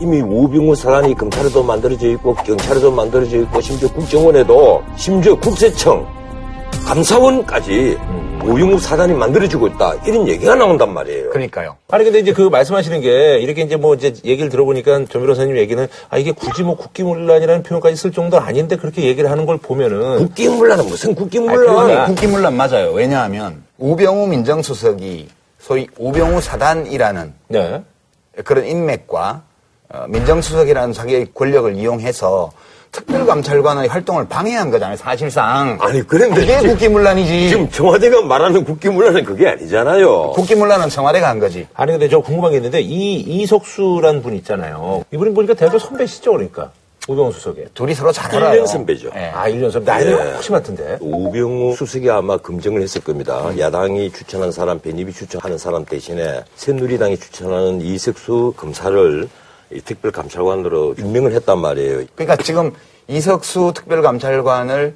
이미 0.00 0.20
우병우 0.20 0.74
사단이 0.74 1.14
검찰에도 1.14 1.62
만들어져 1.62 2.08
있고 2.10 2.34
경찰에도 2.34 2.90
만들어져 2.90 3.38
있고 3.38 3.60
심지어 3.60 3.88
국정원에도 3.88 4.82
심지어 4.96 5.34
국세청 5.34 6.06
감사원까지 6.84 7.98
우병우 8.44 8.78
사단이 8.78 9.14
만들어지고 9.14 9.66
있다 9.68 9.94
이런 10.06 10.28
얘기가 10.28 10.54
나온단 10.54 10.92
말이에요. 10.92 11.30
그러니까요. 11.30 11.76
아니 11.88 12.04
근데 12.04 12.20
이제 12.20 12.32
그 12.32 12.42
말씀하시는 12.42 13.00
게 13.00 13.38
이렇게 13.40 13.62
이제 13.62 13.76
뭐 13.76 13.94
이제 13.94 14.14
얘기를 14.24 14.50
들어보니까 14.50 15.06
조 15.08 15.18
변호사님 15.18 15.56
얘기는 15.56 15.88
아 16.10 16.18
이게 16.18 16.30
굳이 16.30 16.62
뭐 16.62 16.76
국기문란이라는 16.76 17.62
표현까지 17.64 17.96
쓸 17.96 18.12
정도는 18.12 18.46
아닌데 18.46 18.76
그렇게 18.76 19.02
얘기를 19.02 19.30
하는 19.30 19.46
걸 19.46 19.56
보면은 19.56 20.18
국기문란은 20.18 20.86
무슨 20.86 21.10
아니, 21.10 21.16
국기문란? 21.16 21.58
그건 21.58 22.06
국기문란 22.06 22.56
맞아요. 22.56 22.92
왜냐하면 22.92 23.64
우병우 23.78 24.28
민정수석이 24.28 25.28
소위 25.66 25.88
우병우 25.98 26.40
사단이라는 26.40 27.34
네. 27.48 27.82
그런 28.44 28.66
인맥과 28.66 29.42
어, 29.88 30.04
민정수석이라는 30.08 30.92
자기의 30.92 31.28
권력을 31.34 31.74
이용해서 31.74 32.52
특별감찰관의 32.92 33.88
활동을 33.88 34.28
방해한 34.28 34.70
거잖아요. 34.70 34.96
사실상. 34.96 35.76
아니 35.80 36.06
그런데 36.06 36.40
그게 36.40 36.58
지금, 36.58 36.70
국기문란이지. 36.70 37.48
지금 37.48 37.68
청와대가 37.68 38.22
말하는 38.22 38.64
국기문란은 38.64 39.24
그게 39.24 39.48
아니잖아요. 39.48 40.30
국기문란은 40.30 40.88
청와대가 40.88 41.28
한 41.28 41.40
거지. 41.40 41.66
아니 41.74 41.90
근데 41.90 42.08
저 42.08 42.20
궁금한 42.20 42.52
게 42.52 42.58
있는데 42.58 42.80
이 42.80 43.16
이석수란 43.16 44.22
분 44.22 44.34
있잖아요. 44.36 45.04
이분이 45.10 45.34
보니까 45.34 45.54
대학교 45.54 45.80
선배시죠 45.80 46.30
그러니까 46.30 46.70
우병우 47.08 47.32
수석의. 47.32 47.66
둘이 47.72 47.94
서로 47.94 48.10
잘 48.10 48.34
알아요. 48.34 48.62
1년 48.62 48.66
선배죠. 48.66 49.10
예. 49.14 49.30
아 49.32 49.48
1년 49.48 49.70
선배. 49.70 49.90
나이는 49.92 50.16
네. 50.16 50.32
훨씬 50.32 50.52
많던데. 50.54 50.98
우병우 51.00 51.76
수석이 51.76 52.10
아마 52.10 52.36
검증을 52.36 52.82
했을 52.82 53.00
겁니다. 53.00 53.56
야당이 53.56 54.12
추천한 54.12 54.50
사람, 54.50 54.80
배입이 54.80 55.12
추천하는 55.12 55.56
사람 55.56 55.84
대신에 55.84 56.42
새누리당이 56.56 57.16
추천하는 57.18 57.80
이석수 57.80 58.54
검사를 58.56 59.28
이 59.72 59.80
특별감찰관으로 59.80 60.94
임명을 60.98 61.32
했단 61.32 61.58
말이에요. 61.58 62.04
그러니까 62.14 62.36
지금 62.42 62.72
이석수 63.08 63.72
특별감찰관을 63.74 64.94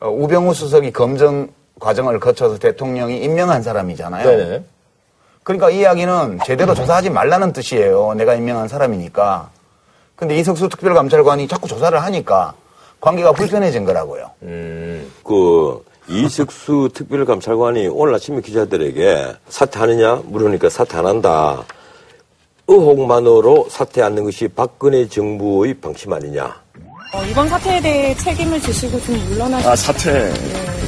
어, 0.00 0.08
우병우 0.08 0.54
수석이 0.54 0.92
검증 0.92 1.48
과정을 1.80 2.18
거쳐서 2.20 2.58
대통령이 2.58 3.22
임명한 3.22 3.62
사람이잖아요. 3.62 4.28
네네. 4.28 4.64
그러니까 5.42 5.70
이 5.70 5.80
이야기는 5.80 6.38
제대로 6.46 6.74
조사하지 6.74 7.10
말라는 7.10 7.52
뜻이에요. 7.52 8.14
내가 8.14 8.34
임명한 8.34 8.68
사람이니까. 8.68 9.50
근데 10.22 10.38
이석수 10.38 10.68
특별감찰관이 10.68 11.48
자꾸 11.48 11.66
조사를 11.66 12.00
하니까 12.00 12.54
관계가 13.00 13.32
불편해진 13.32 13.84
거라고요. 13.84 14.30
그 15.24 15.84
이석수 16.08 16.90
특별감찰관이 16.94 17.88
오늘 17.88 18.14
아침에 18.14 18.40
기자들에게 18.40 19.32
사퇴하느냐 19.48 20.22
물으니까 20.26 20.68
사퇴 20.68 20.96
안 20.98 21.06
한다. 21.06 21.64
의혹만으로 22.68 23.66
사퇴 23.68 24.00
않는 24.00 24.22
것이 24.22 24.46
박근혜 24.46 25.08
정부의 25.08 25.74
방침 25.74 26.12
아니냐. 26.12 26.54
어, 27.14 27.24
이번 27.28 27.48
사태에 27.48 27.80
대해 27.80 28.14
책임을 28.14 28.60
지시고 28.60 29.00
좀 29.00 29.16
물러나시 29.28 29.66
아 29.66 29.74
사퇴 29.74 30.32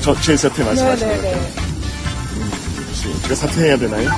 저제 0.01 0.37
사퇴 0.37 0.63
말씀하시는 0.63 1.13
네네네. 1.13 1.35
거죠? 1.35 1.51
혹시 2.87 3.23
제가 3.23 3.35
사퇴해야 3.35 3.77
되나요? 3.79 4.11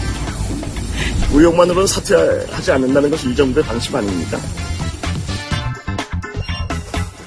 의혹만으로는 1.33 1.87
사퇴하지 1.87 2.73
않는다는 2.73 3.11
것이 3.11 3.31
이 3.31 3.35
정부의 3.35 3.65
방침 3.65 3.97
아닙니까? 3.97 4.39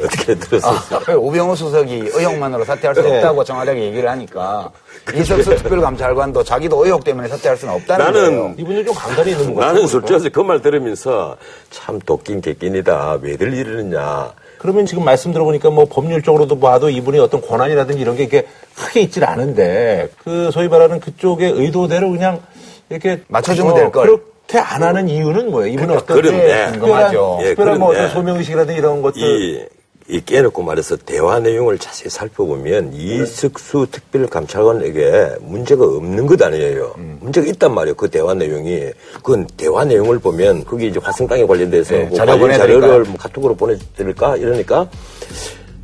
어떻게 0.03 0.35
들었어요? 0.35 0.79
아, 1.07 1.11
우병우 1.15 1.55
수석이 1.55 2.09
의혹만으로 2.13 2.65
사퇴할 2.65 2.95
수 2.95 3.01
없다고 3.01 3.43
정확하게 3.43 3.83
얘기를 3.85 4.09
하니까 4.09 4.71
이석수 5.15 5.55
특별감찰관도 5.57 6.43
자기도 6.43 6.83
의혹 6.85 7.03
때문에 7.03 7.27
사퇴할 7.27 7.57
수는 7.57 7.73
없다는 7.75 8.05
나는 8.05 8.21
거예요. 8.39 8.53
이분은 8.57 8.85
좀 8.85 8.95
강단이 8.95 9.31
있는 9.31 9.53
것 9.53 9.59
같아요. 9.61 9.73
나는 9.73 9.87
솔직히 9.87 10.29
그 10.29 10.41
말 10.43 10.61
들으면서 10.61 11.37
참 11.69 11.99
도끼인 11.99 12.41
개낀이다. 12.41 13.19
왜들 13.21 13.53
이러느냐. 13.53 14.31
그러면 14.57 14.85
지금 14.85 15.05
말씀 15.05 15.31
들어보니까 15.31 15.69
뭐 15.69 15.85
법률적으로도 15.85 16.59
봐도 16.59 16.89
이분이 16.89 17.17
어떤 17.19 17.41
권한이라든지 17.41 18.01
이런 18.01 18.15
게 18.17 18.23
이렇게 18.23 18.45
크게 18.75 19.01
있질 19.01 19.23
않은데 19.25 20.09
그 20.23 20.49
소위 20.51 20.67
말하는 20.67 20.99
그쪽의 20.99 21.51
의도대로 21.51 22.09
그냥 22.11 22.41
이렇게 22.89 23.21
맞춰주면 23.27 23.71
어, 23.71 23.75
될 23.75 23.91
걸. 23.91 24.05
그렇게 24.07 24.57
안 24.59 24.83
하는 24.83 25.07
이유는 25.07 25.51
뭐예요? 25.51 25.71
이분은 25.73 25.95
어떤 25.95 26.17
그런데. 26.17 26.39
특별한, 26.41 26.71
궁금하죠. 26.79 27.37
예, 27.41 27.45
특별한 27.49 27.79
뭐 27.79 27.89
그런데. 27.89 28.05
어떤 28.09 28.15
소명의식이라든지 28.21 28.79
이런 28.79 29.01
것들 29.01 29.21
이, 29.21 29.65
이 30.09 30.21
깨놓고 30.25 30.63
말해서 30.63 30.97
대화 30.97 31.39
내용을 31.39 31.77
자세히 31.77 32.09
살펴보면 32.09 32.93
이석수 32.93 33.87
특별감찰관에게 33.91 35.35
문제가 35.41 35.85
없는 35.85 36.25
것 36.25 36.41
아니에요. 36.41 36.95
문제가 37.19 37.45
있단 37.45 37.75
말이에요. 37.75 37.93
그 37.95 38.09
대화 38.09 38.33
내용이. 38.33 38.89
그건 39.17 39.45
대화 39.55 39.85
내용을 39.85 40.17
보면 40.17 40.65
그게 40.65 40.87
이제 40.87 40.99
화성땅에 40.99 41.45
관련돼서 41.45 41.93
네, 41.93 42.03
뭐 42.05 42.17
자료 42.17 42.39
관련? 42.39 42.57
자료를 42.57 43.03
뭐 43.03 43.17
카톡으로 43.17 43.55
보내드릴까? 43.55 44.37
이러니까 44.37 44.89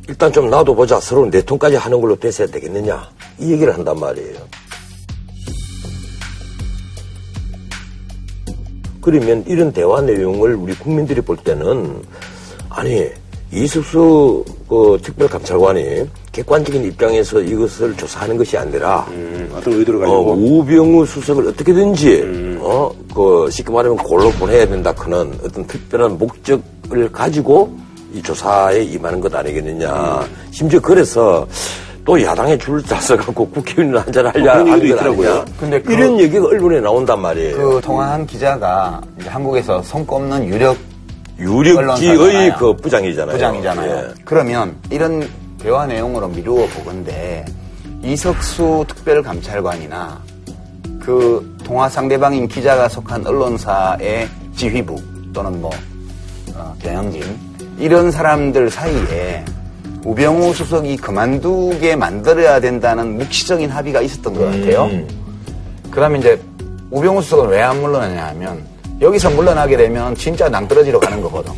일단 0.08 0.32
좀 0.32 0.50
놔둬 0.50 0.74
보자. 0.74 0.98
서로 0.98 1.30
네 1.30 1.40
통까지 1.42 1.76
하는 1.76 2.00
걸로 2.00 2.16
됐어야 2.18 2.48
되겠느냐. 2.48 3.08
이 3.38 3.52
얘기를 3.52 3.72
한단 3.72 3.96
말이에요. 4.00 4.38
그러면 9.00 9.44
이런 9.46 9.72
대화 9.72 10.00
내용을 10.00 10.56
우리 10.56 10.74
국민들이 10.74 11.20
볼 11.20 11.36
때는 11.36 12.02
아니 12.68 13.08
이석수 13.56 14.44
그 14.68 14.98
특별감찰관이 15.02 16.06
객관적인 16.32 16.84
입장에서 16.84 17.40
이것을 17.40 17.96
조사하는 17.96 18.36
것이 18.36 18.56
아니라 18.58 19.06
어떤 19.56 19.72
의도를 19.72 20.04
어, 20.04 20.20
우병우 20.20 21.06
수석을 21.06 21.48
어떻게든지 21.48 22.58
어, 22.60 22.90
그 23.14 23.48
쉽게 23.50 23.72
말하면 23.72 23.96
골로 23.98 24.30
보내야 24.32 24.66
된다 24.68 24.92
그는 24.92 25.32
어떤 25.42 25.66
특별한 25.66 26.18
목적을 26.18 27.10
가지고 27.10 27.74
이 28.12 28.22
조사에 28.22 28.82
임하는 28.82 29.20
것 29.20 29.34
아니겠느냐. 29.34 30.20
심지어 30.50 30.78
그래서 30.80 31.46
또 32.04 32.22
야당에 32.22 32.56
줄을 32.56 32.82
짜서 32.82 33.16
갖고 33.16 33.48
국회의원 33.48 33.98
한잔 33.98 34.26
하려 34.26 34.42
그런 34.52 34.68
하는 34.68 34.78
것 34.80 34.84
있더라고요. 34.86 35.44
근데 35.58 35.80
그- 35.82 35.92
이런 35.92 36.18
얘기가 36.20 36.46
언론에 36.46 36.80
나온단 36.80 37.20
말이에요. 37.20 37.56
그 37.56 37.80
통화한 37.82 38.26
기자가 38.26 39.00
이제 39.20 39.28
한국에서 39.28 39.82
손꼽는 39.82 40.46
유력 40.46 40.76
언론사잖아요. 41.78 42.54
그 42.58 42.76
부장이잖아요. 42.76 43.34
부장이잖아요. 43.36 43.96
예. 43.96 44.14
그러면 44.24 44.76
이런 44.90 45.28
대화 45.58 45.86
내용으로 45.86 46.28
미루어 46.28 46.66
보건데 46.68 47.44
이석수 48.02 48.84
특별감찰관이나 48.88 50.20
그 51.00 51.56
통화 51.64 51.88
상대방인 51.88 52.48
기자가 52.48 52.88
속한 52.88 53.26
언론사의 53.26 54.28
지휘부 54.56 54.96
또는 55.32 55.60
뭐 55.60 55.70
어, 56.54 56.74
경영진 56.80 57.22
이런 57.78 58.10
사람들 58.10 58.70
사이에 58.70 59.44
우병우 60.04 60.54
수석이 60.54 60.96
그만두게 60.98 61.96
만들어야 61.96 62.60
된다는 62.60 63.18
묵시적인 63.18 63.68
합의가 63.70 64.00
있었던 64.02 64.32
것 64.34 64.44
같아요. 64.44 64.88
그다음에 65.90 66.18
이제 66.20 66.40
우병우 66.90 67.20
수석은 67.22 67.48
왜 67.48 67.60
안 67.62 67.80
물러나냐 67.80 68.26
하면 68.28 68.64
여기서 69.00 69.30
물러나게 69.30 69.76
되면 69.76 70.14
진짜 70.14 70.48
낭떠러지로 70.48 71.00
가는 71.00 71.20
거거든. 71.20 71.52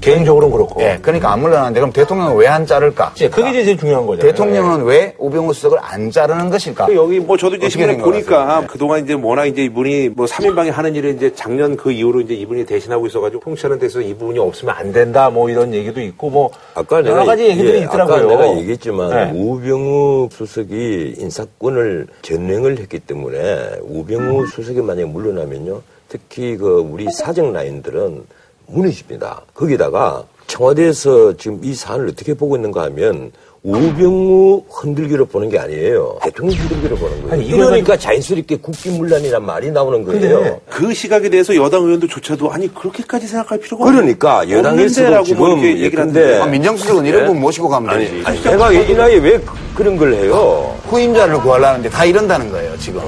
개인적으로는 0.00 0.52
그렇고. 0.56 0.80
예, 0.80 0.96
그러니까 1.02 1.32
안 1.32 1.40
물러나는데 1.40 1.80
그럼 1.80 1.92
대통령은 1.92 2.36
왜 2.36 2.46
안 2.46 2.64
자를까? 2.64 3.12
이제 3.16 3.28
그게 3.28 3.50
이제 3.50 3.64
제일 3.64 3.76
중요한 3.76 4.06
거잖아요. 4.06 4.30
대통령은 4.32 4.84
왜 4.84 5.12
우병우 5.18 5.52
수석을 5.52 5.78
안 5.82 6.10
자르는 6.12 6.50
것일까? 6.50 6.86
그 6.86 6.94
여기 6.94 7.18
뭐 7.18 7.36
저도 7.36 7.56
이제 7.56 7.68
신문에? 7.68 7.98
보니까 7.98 8.64
그동안 8.68 9.02
이제 9.04 9.14
워낙 9.14 9.46
이제 9.46 9.64
이분이 9.64 10.10
뭐 10.10 10.24
3인방이 10.26 10.70
하는 10.70 10.94
일을 10.94 11.16
이제 11.16 11.32
작년 11.34 11.76
그 11.76 11.90
이후로 11.90 12.20
이제 12.20 12.32
이분이 12.34 12.64
대신하고 12.64 13.08
있어가지고 13.08 13.40
통치하는 13.42 13.80
데서 13.80 14.00
이분이 14.00 14.38
없으면 14.38 14.72
안안 14.76 14.92
된다 14.92 15.30
뭐 15.30 15.50
이런 15.50 15.74
얘기도 15.74 16.00
있고 16.00 16.30
뭐 16.30 16.50
아까 16.74 17.02
내가 17.02 17.16
여러 17.16 17.24
가지 17.26 17.42
얘- 17.42 17.50
얘기들이 17.50 17.78
예, 17.78 17.82
있더라고요. 17.82 18.16
아까 18.16 18.26
내가 18.26 18.56
얘기했지만 18.56 19.10
네. 19.10 19.32
우병우 19.38 20.28
수석이 20.32 21.16
인사권을 21.18 22.06
전횡을 22.22 22.78
했기 22.78 23.00
때문에 23.00 23.70
우병우 23.82 24.46
수석이 24.46 24.80
만약에 24.80 25.06
물러나면요. 25.06 25.80
특히 26.08 26.56
그 26.56 26.78
우리 26.90 27.06
사정 27.10 27.52
라인들은 27.52 28.24
무너집니다. 28.66 29.42
거기다가 29.54 30.24
청와대에서 30.46 31.36
지금 31.36 31.60
이 31.62 31.74
사안을 31.74 32.08
어떻게 32.08 32.34
보고 32.34 32.56
있는가 32.56 32.82
하면 32.84 33.32
우병우 33.62 34.62
흔들기로 34.70 35.26
보는 35.26 35.50
게 35.50 35.58
아니에요. 35.58 36.18
대통령 36.22 36.56
흔들기로 36.60 36.96
보는 36.96 37.22
거예요. 37.22 37.32
아니, 37.34 37.46
이러니까 37.46 37.96
자연스럽게 37.96 38.56
국기문란이란 38.58 39.44
말이 39.44 39.70
나오는 39.70 40.04
거예요. 40.04 40.60
그 40.70 40.94
시각에 40.94 41.28
대해서 41.28 41.54
여당 41.56 41.82
의원도조차도 41.82 42.50
아니 42.50 42.72
그렇게까지 42.72 43.26
생각할 43.26 43.58
필요가 43.58 43.84
없- 43.84 43.90
그러니까 43.90 44.48
여당에서도 44.48 45.24
지금 45.24 45.38
뭐 45.40 45.48
이렇게 45.50 45.68
얘기를 45.70 45.92
예컨대 45.92 46.20
하는데 46.20 46.40
아, 46.40 46.46
민정수석은 46.46 47.04
이런 47.04 47.26
분 47.26 47.40
모시고 47.40 47.68
가면 47.68 47.90
아니, 47.90 48.06
되지. 48.08 48.22
아니 48.24 48.42
내가 48.42 48.72
이 48.72 48.94
나이에 48.94 49.16
왜 49.18 49.38
그- 49.40 49.52
그런 49.74 49.96
걸 49.96 50.14
해요? 50.14 50.74
후임자를 50.86 51.40
구하려는데 51.42 51.90
다 51.90 52.04
이런다는 52.04 52.50
거예요, 52.50 52.76
지금. 52.78 53.00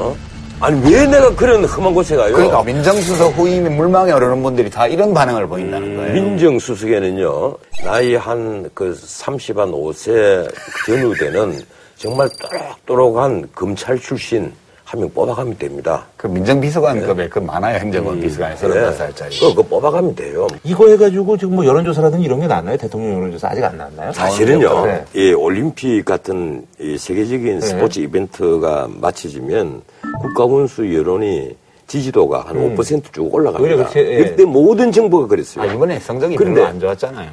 아니 0.60 0.78
왜 0.92 1.06
내가 1.06 1.34
그런 1.34 1.64
험한 1.64 1.94
곳에 1.94 2.16
가요? 2.16 2.34
그러니까 2.34 2.62
민정수석 2.62 3.36
후임이 3.36 3.70
물망에 3.70 4.12
오르는 4.12 4.42
분들이 4.42 4.68
다 4.68 4.86
이런 4.86 5.14
반응을 5.14 5.46
보인다는 5.46 5.96
거예요. 5.96 6.12
민정수석에는요, 6.12 7.56
나이 7.84 8.14
한 8.14 8.68
그 8.74 8.94
30, 8.94 9.58
한 9.58 9.70
5세 9.72 10.48
전후 10.86 11.14
되는 11.18 11.58
정말 11.96 12.28
또록또록한 12.40 13.48
검찰 13.54 13.98
출신 13.98 14.52
한 14.90 14.98
명 14.98 15.08
뽑아가면 15.14 15.56
됩니다. 15.56 16.04
그 16.16 16.26
민정비서관급에 16.26 17.28
그 17.28 17.38
많아요, 17.38 17.78
행정관 17.78 18.20
비서관에 18.20 18.56
네. 18.56 18.66
35살짜리. 18.66 19.38
그거, 19.38 19.48
그거 19.54 19.62
뽑아가면 19.62 20.16
돼요. 20.16 20.48
이거 20.64 20.88
해가지고 20.88 21.36
지금 21.36 21.54
뭐 21.54 21.64
여론조사라든지 21.64 22.24
이런 22.24 22.40
게 22.40 22.48
나왔나요? 22.48 22.76
대통령 22.76 23.14
여론조사 23.18 23.50
아직 23.50 23.62
안 23.62 23.76
나왔나요? 23.76 24.12
사실은요, 24.12 24.86
네. 24.86 25.04
이 25.14 25.32
올림픽 25.32 26.04
같은 26.04 26.66
이 26.80 26.98
세계적인 26.98 27.60
스포츠 27.60 28.00
이벤트가 28.00 28.88
마쳐지면 28.90 29.82
국가원수 30.22 30.92
여론이 30.92 31.54
지지도가 31.86 32.46
한 32.48 32.56
5%쭉 32.76 33.32
올라갑니다. 33.32 33.62
오히려 33.62 33.76
그렇지, 33.76 33.98
예. 34.00 34.16
그때 34.24 34.44
모든 34.44 34.90
정부가 34.90 35.28
그랬어요. 35.28 35.70
아, 35.70 35.72
이번에 35.72 36.00
성적이 36.00 36.34
그런데- 36.34 36.62
별로 36.62 36.68
안 36.68 36.80
좋았잖아요. 36.80 37.30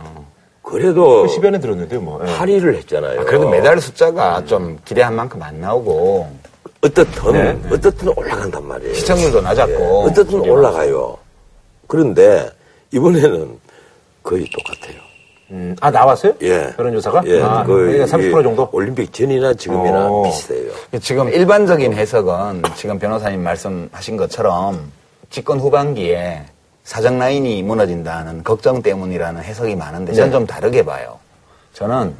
그래도 0.61 1.25
10연에 1.27 1.61
들었는데 1.61 1.97
뭐. 1.97 2.19
예. 2.27 2.29
8위를 2.33 2.75
했잖아요. 2.75 3.21
아, 3.21 3.23
그래도 3.23 3.49
메달 3.49 3.79
숫자가 3.79 4.43
좀 4.45 4.77
기대한 4.83 5.15
만큼 5.15 5.41
안 5.41 5.61
나오고 5.61 6.27
어떻든 6.81 7.31
네. 7.33 7.59
어떻든 7.71 8.09
올라간단 8.15 8.65
말이에요. 8.67 8.93
시청률도 8.93 9.41
낮았고 9.41 10.03
어떻든 10.03 10.39
올라가요. 10.41 11.17
그런데 11.87 12.49
이번에는 12.91 13.59
거의 14.23 14.47
똑같아요. 14.51 15.07
음, 15.51 15.75
아 15.79 15.89
나왔어요? 15.89 16.33
예. 16.41 16.73
여론조사가? 16.77 17.23
예, 17.25 17.41
아, 17.41 17.63
거의 17.63 17.93
그러니까 17.99 18.17
30% 18.17 18.43
정도? 18.43 18.69
올림픽 18.73 19.13
전이나 19.13 19.53
지금이나 19.53 20.07
어. 20.07 20.23
비슷해요. 20.23 20.71
지금 21.01 21.29
일반적인 21.29 21.93
해석은 21.93 22.63
지금 22.75 22.99
변호사님 22.99 23.41
말씀하신 23.43 24.17
것처럼 24.17 24.91
집권 25.29 25.59
후반기에 25.59 26.43
사정 26.83 27.17
라인이 27.17 27.63
무너진다는 27.63 28.43
걱정 28.43 28.81
때문이라는 28.81 29.41
해석이 29.41 29.75
많은데 29.75 30.13
저는 30.13 30.29
네. 30.29 30.33
좀 30.33 30.45
다르게 30.45 30.83
봐요. 30.83 31.17
저는 31.73 32.13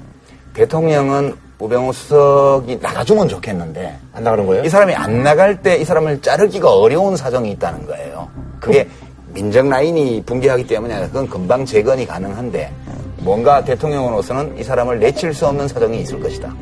대통령은 0.53 1.35
우병우 1.59 1.91
수석이 1.91 2.77
나가주면 2.81 3.27
좋겠는데 3.29 3.97
안 4.13 4.23
나가는 4.23 4.45
거예요? 4.45 4.63
이 4.63 4.69
사람이 4.69 4.93
안 4.93 5.23
나갈 5.23 5.61
때 5.61 5.79
이 5.79 5.85
사람을 5.85 6.21
자르기가 6.21 6.71
어려운 6.73 7.15
사정이 7.15 7.51
있다는 7.51 7.85
거예요. 7.87 8.27
그게 8.59 8.87
민정 9.33 9.69
라인이 9.69 10.23
붕괴하기 10.25 10.67
때문에 10.67 11.01
그건 11.07 11.27
금방 11.27 11.65
재건이 11.65 12.05
가능한데 12.05 12.71
뭔가 13.19 13.63
대통령으로서는 13.63 14.57
이 14.59 14.63
사람을 14.63 14.99
내칠 14.99 15.33
수 15.33 15.47
없는 15.47 15.67
사정이 15.67 15.99
있을 16.01 16.19
것이다. 16.19 16.53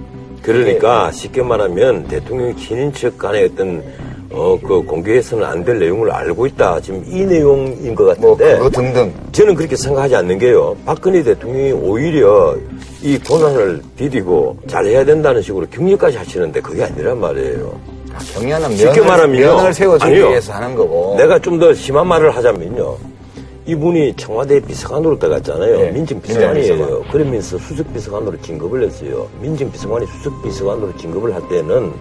그러니까 0.42 1.12
쉽게 1.12 1.42
말하면 1.42 2.08
대통령 2.08 2.56
친인척 2.56 3.18
간의 3.18 3.46
어떤 3.46 3.84
어, 4.32 4.58
그 4.62 4.82
공개해서는 4.84 5.46
안 5.46 5.64
될 5.64 5.80
내용을 5.80 6.12
알고 6.12 6.46
있다. 6.48 6.80
지금 6.82 7.04
이 7.08 7.24
내용인 7.24 7.96
것뭐 7.96 8.10
같은데. 8.10 8.58
그거 8.58 8.70
등등. 8.70 9.14
저는 9.32 9.56
그렇게 9.56 9.75
생각하지 9.75 10.16
않는 10.16 10.38
게요. 10.40 10.75
박근혜 10.86 11.24
대통령이 11.24 11.72
오히려 11.74 12.56
이 13.05 13.19
고난을 13.19 13.83
디디고 13.97 14.57
잘해야 14.67 15.05
된다는 15.05 15.39
식으로 15.39 15.67
격려까지 15.69 16.17
하시는데 16.17 16.59
그게 16.59 16.83
아니란 16.85 17.19
말이에요. 17.19 17.79
아, 18.12 18.17
경연은 18.33 18.75
쉽게 18.75 19.00
면을, 19.01 19.05
말하면요. 19.05 19.55
면을 19.57 19.74
세워주기 19.75 20.12
아니요. 20.12 20.29
위해서 20.29 20.53
하는 20.53 20.74
거고. 20.75 21.13
내가 21.15 21.37
좀 21.37 21.59
더 21.59 21.72
심한 21.72 22.07
말을 22.07 22.35
하자면요. 22.35 22.98
이분이 23.68 24.15
청와대 24.15 24.59
비서관으로 24.59 25.20
들어갔잖아요. 25.20 25.77
네. 25.77 25.91
민정 25.91 26.20
비서관이에요. 26.20 26.74
민정비서관. 26.75 27.11
그러면서 27.11 27.57
수석 27.59 27.94
비서관으로 27.94 28.41
진급을 28.41 28.83
했어요. 28.83 29.27
민정 29.39 29.72
비서관이 29.72 30.07
수석 30.07 30.41
비서관으로 30.44 30.98
진급을 30.98 31.33
할 31.33 31.48
때는 31.48 31.91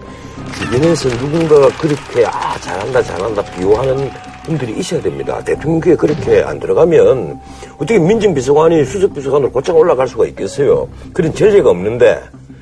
주변에서 0.59 1.09
누군가가 1.09 1.67
그렇게 1.79 2.25
아 2.25 2.57
잘한다 2.59 3.03
잘한다 3.03 3.43
비호하는 3.55 4.09
분들이 4.45 4.77
있어야 4.77 5.01
됩니다. 5.01 5.43
대통령께 5.43 5.95
그렇게 5.95 6.41
안 6.41 6.59
들어가면 6.59 7.39
어떻게 7.75 7.99
민정비서관이 7.99 8.85
수석비서관으로 8.85 9.51
곧장 9.51 9.75
올라갈 9.75 10.07
수가 10.07 10.25
있겠어요. 10.27 10.87
그런 11.13 11.33
전례가 11.33 11.69
없는데 11.69 12.21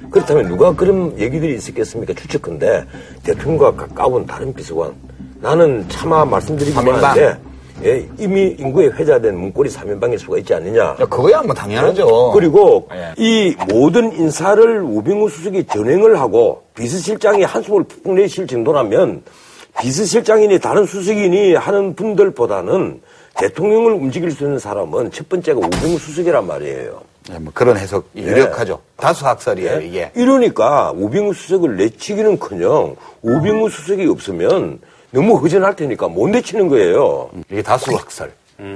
그렇다면 0.09 0.47
누가 0.47 0.73
그런 0.73 1.17
얘기들이 1.19 1.55
있었겠습니까? 1.55 2.13
추측컨대 2.13 2.85
대통령과 3.23 3.75
가까운 3.75 4.25
다른 4.25 4.53
비서관 4.53 4.93
나는 5.41 5.85
차마 5.89 6.23
말씀드리기만. 6.23 7.03
한데 7.03 7.37
예, 7.83 8.07
이미 8.17 8.55
인구에 8.59 8.87
회자된 8.87 9.35
문고리 9.35 9.69
사면방일 9.69 10.17
수가 10.19 10.37
있지 10.37 10.53
않느냐. 10.53 10.81
야, 10.81 10.95
그거야 10.95 11.41
뭐 11.41 11.53
당연하죠. 11.53 12.31
그리고 12.33 12.87
예. 12.93 13.13
이 13.17 13.55
모든 13.67 14.15
인사를 14.15 14.81
우병우 14.81 15.29
수석이 15.29 15.65
전행을 15.65 16.19
하고 16.19 16.63
비서실장이 16.75 17.43
한숨을 17.43 17.83
푹 17.83 18.13
내쉴 18.13 18.47
정도라면 18.47 19.23
비서실장이니 19.81 20.59
다른 20.59 20.85
수석이니 20.85 21.55
하는 21.55 21.95
분들보다는 21.95 23.01
대통령을 23.35 23.93
움직일 23.93 24.31
수 24.31 24.43
있는 24.43 24.59
사람은 24.59 25.11
첫 25.11 25.27
번째가 25.29 25.59
우병우 25.59 25.97
수석이란 25.97 26.45
말이에요. 26.45 27.01
예, 27.31 27.39
뭐 27.39 27.51
그런 27.53 27.77
해석 27.77 28.07
유력하죠. 28.15 28.81
다수 28.97 29.25
학설이에요, 29.25 29.79
이게. 29.81 30.11
이러니까 30.15 30.91
우병우 30.95 31.33
수석을 31.33 31.77
내치기는커녕 31.77 32.95
우병우 33.21 33.69
수석이 33.69 34.05
없으면 34.07 34.79
너무 35.11 35.35
허전할 35.37 35.75
테니까 35.75 36.07
못 36.07 36.27
내치는 36.29 36.67
거예요. 36.67 37.29
이게 37.49 37.61
다수 37.61 37.95
학설. 37.95 38.31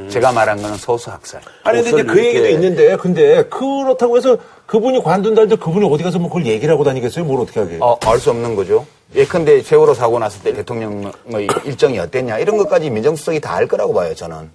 제가 0.10 0.32
말한 0.32 0.62
거는 0.62 0.78
소수 0.78 1.10
학설. 1.12 1.40
아니, 1.64 1.82
근데 1.84 1.90
이제 1.90 2.04
그 2.04 2.14
이렇게- 2.20 2.28
얘기도 2.28 2.48
있는데, 2.50 2.98
근데 2.98 3.44
그렇다고 3.44 4.18
해서 4.18 4.38
그분이 4.66 5.04
관둔다는데 5.04 5.56
그분이 5.58 5.88
어디 5.92 6.04
가서 6.04 6.20
뭐 6.20 6.30
그걸 6.30 6.46
얘기를 6.46 6.74
하고 6.74 6.84
다니겠어요? 6.84 7.24
뭘 7.26 7.42
어떻게 7.42 7.60
하게. 7.60 7.78
어, 7.80 7.98
알 8.06 8.20
수 8.20 8.30
없는 8.32 8.56
거죠. 8.56 8.86
예컨대 9.16 9.62
세월호 9.62 9.94
사고 9.94 10.20
났을 10.20 10.42
때 10.44 10.54
대통령의 10.54 11.48
일정이 11.64 11.98
어땠냐 12.00 12.40
이런 12.40 12.58
것까지 12.58 12.90
민정수석이 12.90 13.40
다 13.40 13.56
알 13.56 13.68
거라고 13.68 13.94
봐요 13.94 14.14
저는. 14.14 14.50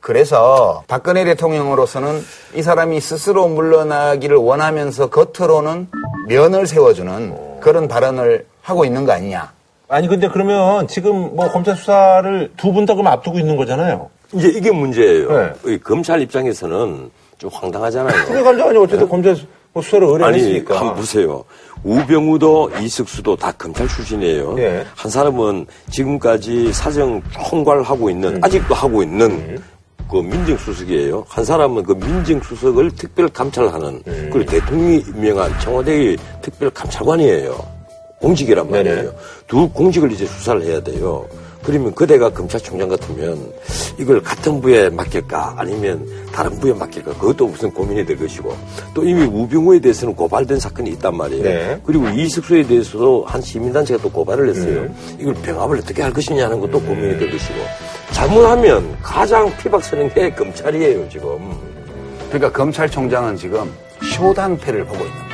그래서 0.00 0.82
박근혜 0.88 1.24
대통령으로서는 1.24 2.24
이 2.54 2.62
사람이 2.62 3.00
스스로 3.00 3.46
물러나기를 3.48 4.36
원하면서 4.36 5.10
겉으로는 5.10 5.88
면을 6.28 6.66
세워주는 6.66 7.60
그런 7.60 7.86
발언을 7.86 8.46
하고 8.62 8.84
있는 8.84 9.04
거 9.04 9.12
아니냐. 9.12 9.52
아니, 9.88 10.08
근데 10.08 10.28
그러면 10.28 10.88
지금 10.88 11.34
뭐 11.36 11.48
검찰 11.50 11.76
수사를 11.76 12.50
두 12.56 12.72
분 12.72 12.86
다 12.86 12.94
그럼 12.94 13.08
앞두고 13.08 13.38
있는 13.38 13.56
거잖아요. 13.56 14.08
이제 14.34 14.48
이게 14.48 14.70
문제예요. 14.70 15.28
네. 15.32 15.52
이 15.74 15.78
검찰 15.78 16.20
입장에서는 16.22 17.10
좀 17.38 17.50
황당하잖아요. 17.52 18.26
그게 18.26 18.42
감정아니 18.42 18.78
어쨌든 18.78 19.08
검찰 19.08 19.34
수- 19.36 19.46
뭐 19.72 19.82
수사를 19.82 20.04
아니, 20.06 20.12
의뢰했으니까. 20.38 20.78
한번 20.80 20.96
보세요. 20.96 21.44
우병우도 21.84 22.72
이석수도 22.82 23.36
다 23.36 23.52
검찰 23.52 23.86
출신이에요. 23.88 24.56
예. 24.58 24.84
한 24.96 25.10
사람은 25.10 25.66
지금까지 25.90 26.72
사정 26.72 27.22
총괄 27.32 27.82
하고 27.82 28.10
있는, 28.10 28.36
음. 28.36 28.40
아직도 28.42 28.74
하고 28.74 29.02
있는 29.02 29.58
그 30.10 30.16
민정수석이에요. 30.16 31.24
한 31.28 31.44
사람은 31.44 31.84
그 31.84 31.92
민정수석을 31.92 32.90
특별 32.96 33.28
감찰하는, 33.28 34.02
음. 34.06 34.30
그리고 34.32 34.50
대통령이 34.50 35.04
임명한 35.06 35.60
청와대의 35.60 36.16
특별 36.42 36.68
감찰관이에요. 36.70 37.80
공직이란 38.20 38.68
말이에요. 38.70 38.96
네네. 38.96 39.10
두 39.46 39.68
공직을 39.70 40.12
이제 40.12 40.26
수사를 40.26 40.62
해야 40.64 40.80
돼요. 40.82 41.26
그러면 41.62 41.94
그대가 41.94 42.30
검찰총장 42.30 42.88
같으면 42.88 43.52
이걸 43.98 44.22
같은 44.22 44.60
부에 44.60 44.88
맡길까 44.88 45.54
아니면 45.58 46.06
다른 46.32 46.58
부에 46.58 46.72
맡길까 46.72 47.12
그것도 47.14 47.48
무슨 47.48 47.70
고민이 47.70 48.06
될 48.06 48.18
것이고 48.18 48.56
또 48.94 49.04
이미 49.04 49.24
우병우에 49.24 49.80
대해서는 49.80 50.14
고발된 50.14 50.58
사건이 50.58 50.90
있단 50.90 51.16
말이에요. 51.16 51.42
네. 51.42 51.80
그리고 51.84 52.08
이석수에 52.08 52.62
대해서도 52.62 53.24
한 53.26 53.40
시민단체가 53.42 54.02
또 54.02 54.10
고발을 54.10 54.48
했어요. 54.48 54.88
이걸 55.18 55.34
병합을 55.34 55.78
어떻게 55.78 56.02
할 56.02 56.12
것이냐 56.12 56.46
하는 56.46 56.60
것도 56.60 56.80
고민이 56.80 57.18
될 57.18 57.30
것이고 57.30 57.58
잘못하면 58.12 58.96
가장 59.02 59.54
피박스는 59.58 60.14
게 60.14 60.30
검찰이에요 60.30 61.08
지금. 61.08 61.54
그러니까 62.28 62.52
검찰총장은 62.52 63.36
지금 63.36 63.70
쇼당패를 64.14 64.84
보고 64.84 65.04
있는 65.04 65.18
거예요. 65.18 65.30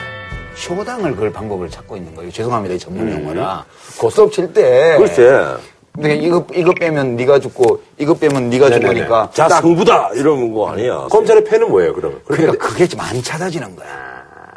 쇼당을 0.56 1.14
걸 1.14 1.30
방법을 1.32 1.70
찾고 1.70 1.96
있는 1.96 2.14
거예요. 2.14 2.30
죄송합니다. 2.32 2.74
이 2.74 2.78
전문 2.78 3.12
용어라. 3.12 3.64
고스톱 3.98 4.32
칠 4.32 4.52
때. 4.52 4.96
글쎄 4.98 5.54
근데 5.96 6.16
이거 6.16 6.46
이거 6.54 6.72
빼면 6.78 7.16
네가 7.16 7.40
죽고 7.40 7.80
이거 7.98 8.14
빼면 8.14 8.50
네가. 8.50 8.70
죽으니까 8.70 9.30
자딱 9.32 9.62
승부다 9.62 10.10
이러는 10.14 10.52
거 10.52 10.68
아니야. 10.68 11.06
검찰의 11.10 11.44
패는 11.44 11.70
뭐예요, 11.70 11.94
그러면? 11.94 12.20
그러니까 12.26 12.68
그게 12.68 12.86
좀 12.86 13.00
안 13.00 13.22
찾아지는 13.22 13.74
거야. 13.76 13.88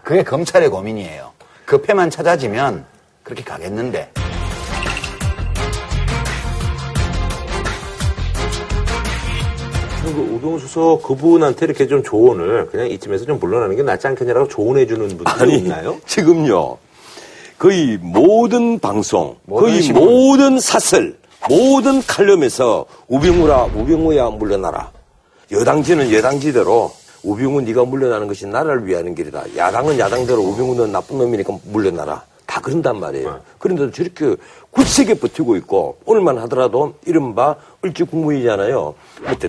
그게 0.04 0.24
검찰의 0.24 0.70
고민이에요. 0.70 1.32
그 1.66 1.82
패만 1.82 2.10
찾아지면 2.10 2.84
그렇게 3.24 3.44
가겠는데. 3.44 4.12
그 10.04 10.10
우병우 10.22 10.60
수석 10.60 11.04
그분한테 11.04 11.66
이렇게 11.68 11.86
좀 11.88 12.02
조언을 12.04 12.68
그냥 12.72 12.90
이쯤에서 12.90 13.26
좀 13.26 13.40
물러나는 13.40 13.76
게 13.76 13.84
낫지 13.84 14.08
않겠냐라고 14.08 14.48
조언해 14.48 14.88
주는 14.88 15.08
분들이 15.08 15.28
아니, 15.28 15.58
있나요? 15.58 16.00
지금요. 16.08 16.78
거의 17.60 17.98
모든 18.02 18.80
방송, 18.80 19.36
모든 19.44 19.68
거의 19.70 19.82
신문. 19.84 20.04
모든 20.06 20.60
사설, 20.60 21.16
모든 21.48 22.02
칼럼에서 22.02 22.86
우병우라, 23.08 23.66
우병우야 23.76 24.30
물러나라. 24.32 24.92
여당지는 25.52 26.12
여당지대로 26.12 26.92
우병우 27.24 27.62
네가 27.62 27.86
물러나는 27.86 28.28
것이 28.28 28.46
나라를 28.46 28.86
위하는 28.86 29.16
길이다. 29.16 29.56
야당은 29.56 29.98
야당대로 30.00 30.42
우병우 30.42 30.76
는 30.76 30.92
나쁜 30.92 31.18
놈이니까 31.18 31.58
물러나라. 31.66 32.24
다 32.46 32.60
그런단 32.62 33.00
말이에요. 33.00 33.42
그런데도 33.60 33.92
저렇게 33.92 34.36
굳세게 34.72 35.16
버티고 35.16 35.56
있고 35.58 36.00
오늘만 36.06 36.40
하더라도 36.40 36.96
이른바 37.06 37.56
을지 37.86 38.04
국무이잖아요. 38.04 38.96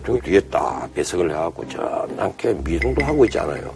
뭐 0.07 0.21
뒤에 0.21 0.41
딱 0.51 0.93
배석을 0.95 1.31
해갖고 1.31 1.67
저렇게 1.69 2.53
미동도 2.53 3.03
하고 3.03 3.25
있잖아요. 3.25 3.73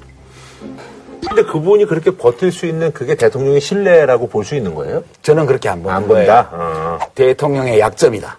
근데 1.26 1.42
그분이 1.42 1.86
그렇게 1.86 2.10
버틸 2.10 2.52
수 2.52 2.66
있는 2.66 2.92
그게 2.92 3.14
대통령의 3.14 3.60
신뢰라고 3.60 4.28
볼 4.28 4.44
수 4.44 4.54
있는 4.54 4.74
거예요? 4.74 5.02
저는 5.22 5.46
그렇게 5.46 5.68
안 5.68 5.82
보는 5.82 5.96
안 5.96 6.06
거예요. 6.08 6.26
본다? 6.26 6.50
어. 6.52 6.98
대통령의 7.14 7.78
약점이다. 7.80 8.38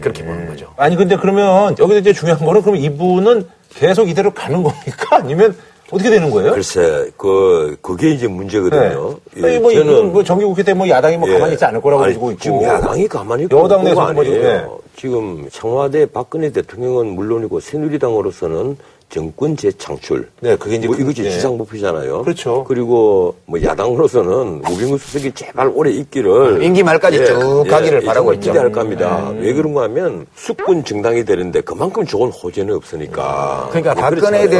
그렇게 0.00 0.24
보는 0.24 0.46
거죠. 0.48 0.72
아니 0.76 0.96
근데 0.96 1.16
그러면 1.16 1.74
여기서 1.78 1.98
이제 1.98 2.12
중요한 2.12 2.44
거는 2.44 2.62
그럼 2.62 2.76
이분은 2.76 3.46
계속 3.70 4.08
이대로 4.08 4.32
가는 4.32 4.62
겁니까? 4.62 5.16
아니면 5.16 5.54
어떻게 5.90 6.10
되는 6.10 6.30
거예요? 6.30 6.52
글쎄, 6.52 7.10
그, 7.16 7.76
그게 7.80 8.10
이제 8.10 8.26
문제거든요. 8.26 9.18
네. 9.34 9.46
아니, 9.46 9.58
뭐, 9.60 9.70
이분 9.70 10.12
뭐 10.12 10.24
정기국회 10.24 10.62
때 10.64 10.74
뭐 10.74 10.88
야당이 10.88 11.16
뭐 11.16 11.28
예. 11.28 11.34
가만히 11.34 11.52
있지 11.52 11.64
않을 11.64 11.80
거라고 11.80 12.02
아니, 12.04 12.14
보고 12.14 12.30
있고. 12.32 12.40
지금 12.40 12.62
야당이 12.62 13.06
가만히 13.06 13.44
있고 13.44 13.56
여당 13.58 13.84
내에서 13.84 14.12
뭐 14.12 14.22
아니에요. 14.24 14.78
지금 14.96 15.48
청와대 15.52 16.06
박근혜 16.06 16.50
대통령은 16.50 17.14
물론이고 17.14 17.60
새누리당으로서는 17.60 18.76
정권 19.08 19.56
재창출. 19.56 20.28
네, 20.40 20.56
그게 20.56 20.76
이제 20.76 20.86
뭐 20.88 20.96
그- 20.96 21.02
이것이 21.02 21.22
네. 21.22 21.30
지상 21.30 21.56
목표잖아요. 21.56 22.22
그렇죠. 22.22 22.64
그리고 22.64 23.36
뭐 23.46 23.62
야당으로서는 23.62 24.62
우병우 24.68 24.98
수석이 24.98 25.32
제발 25.32 25.70
오래 25.72 25.90
있기를 25.92 26.60
임기 26.62 26.82
말까지 26.82 27.24
쭉 27.24 27.64
가기를 27.70 28.00
바라고 28.02 28.26
정말 28.26 28.34
있죠. 28.34 28.50
기대할 28.50 28.72
겁니다. 28.72 29.30
음. 29.30 29.38
왜 29.40 29.52
그런가 29.52 29.84
하면 29.84 30.26
수권 30.34 30.84
정당이 30.84 31.24
되는데 31.24 31.60
그만큼 31.60 32.04
좋은 32.04 32.30
호재는 32.30 32.74
없으니까. 32.74 33.68
그러니까 33.70 33.94
뭐 33.94 34.02
박근혜 34.02 34.20
그렇잖아요. 34.46 34.50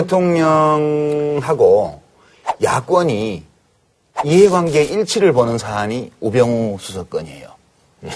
대통령하고 0.81 2.01
야권이 2.63 3.43
이해관계 4.25 4.85
일치를 4.85 5.33
보는 5.33 5.59
사안이 5.59 6.13
우병우 6.21 6.77
수석건이에요. 6.81 7.49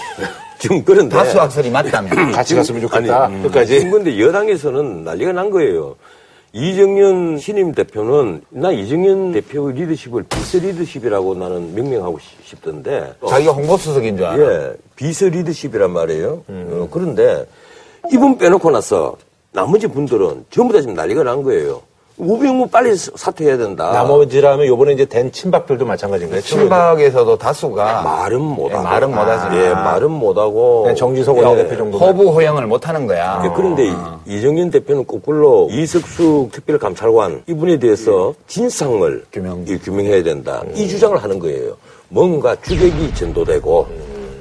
지금 0.59 0.83
그런데 0.83 1.15
다수 1.15 1.39
학설이 1.39 1.69
맞다면. 1.71 2.31
같이 2.31 2.55
갔으면 2.55 2.81
좋겠다. 2.81 3.25
아니, 3.25 3.43
끝까지. 3.43 3.79
지금 3.79 3.91
근데 3.91 4.19
여당에서는 4.19 5.03
난리가 5.03 5.31
난 5.33 5.49
거예요. 5.49 5.95
이정현 6.53 7.37
신임 7.37 7.71
대표는 7.71 8.41
나 8.49 8.71
이정현 8.71 9.31
대표의 9.31 9.73
리더십을 9.75 10.23
비서 10.23 10.57
리더십이라고 10.59 11.35
나는 11.35 11.73
명명하고 11.73 12.19
싶- 12.19 12.45
싶던데. 12.45 13.13
자기가 13.27 13.53
홍보수석인 13.53 14.17
줄 14.17 14.25
알아. 14.25 14.37
예, 14.43 14.73
비서 14.97 15.27
리더십이란 15.27 15.91
말이에요. 15.91 16.43
어, 16.49 16.87
그런데 16.91 17.45
이분 18.11 18.37
빼놓고 18.37 18.69
나서 18.69 19.15
나머지 19.53 19.87
분들은 19.87 20.45
전부 20.49 20.73
다 20.73 20.81
지금 20.81 20.93
난리가 20.95 21.23
난 21.23 21.41
거예요. 21.43 21.81
우병우 22.25 22.67
빨리 22.67 22.95
사퇴해야 22.95 23.57
된다. 23.57 23.91
나머지라면 23.93 24.67
요번에 24.67 24.93
이제 24.93 25.05
된 25.05 25.31
친박들도 25.31 25.85
마찬가지인가요? 25.87 26.41
친박에서도 26.41 27.35
다수가 27.39 28.03
말은 28.03 28.39
못하고. 28.39 28.79
예, 28.79 28.83
말은 28.83 29.09
못하지. 29.09 29.57
예, 29.57 29.69
말은 29.73 30.11
못하고. 30.11 30.93
정지석 30.95 31.37
예, 31.37 31.41
원내대표 31.41 31.77
정도. 31.77 31.97
허브 31.97 32.29
호영을 32.29 32.67
못하는 32.67 33.07
거야. 33.07 33.41
예, 33.43 33.49
그런데 33.55 33.87
이- 33.87 34.37
이정현 34.37 34.69
대표는 34.69 35.07
거꾸로 35.07 35.67
이석수 35.71 36.49
특별감찰관 36.51 37.43
이분에 37.47 37.79
대해서 37.79 38.35
진상을 38.47 39.25
규명. 39.33 39.65
이 39.67 39.77
규명해야 39.79 40.21
된다. 40.21 40.61
이 40.75 40.87
주장을 40.87 41.17
하는 41.21 41.39
거예요. 41.39 41.75
뭔가 42.09 42.55
주객이 42.61 43.15
전도되고 43.15 43.87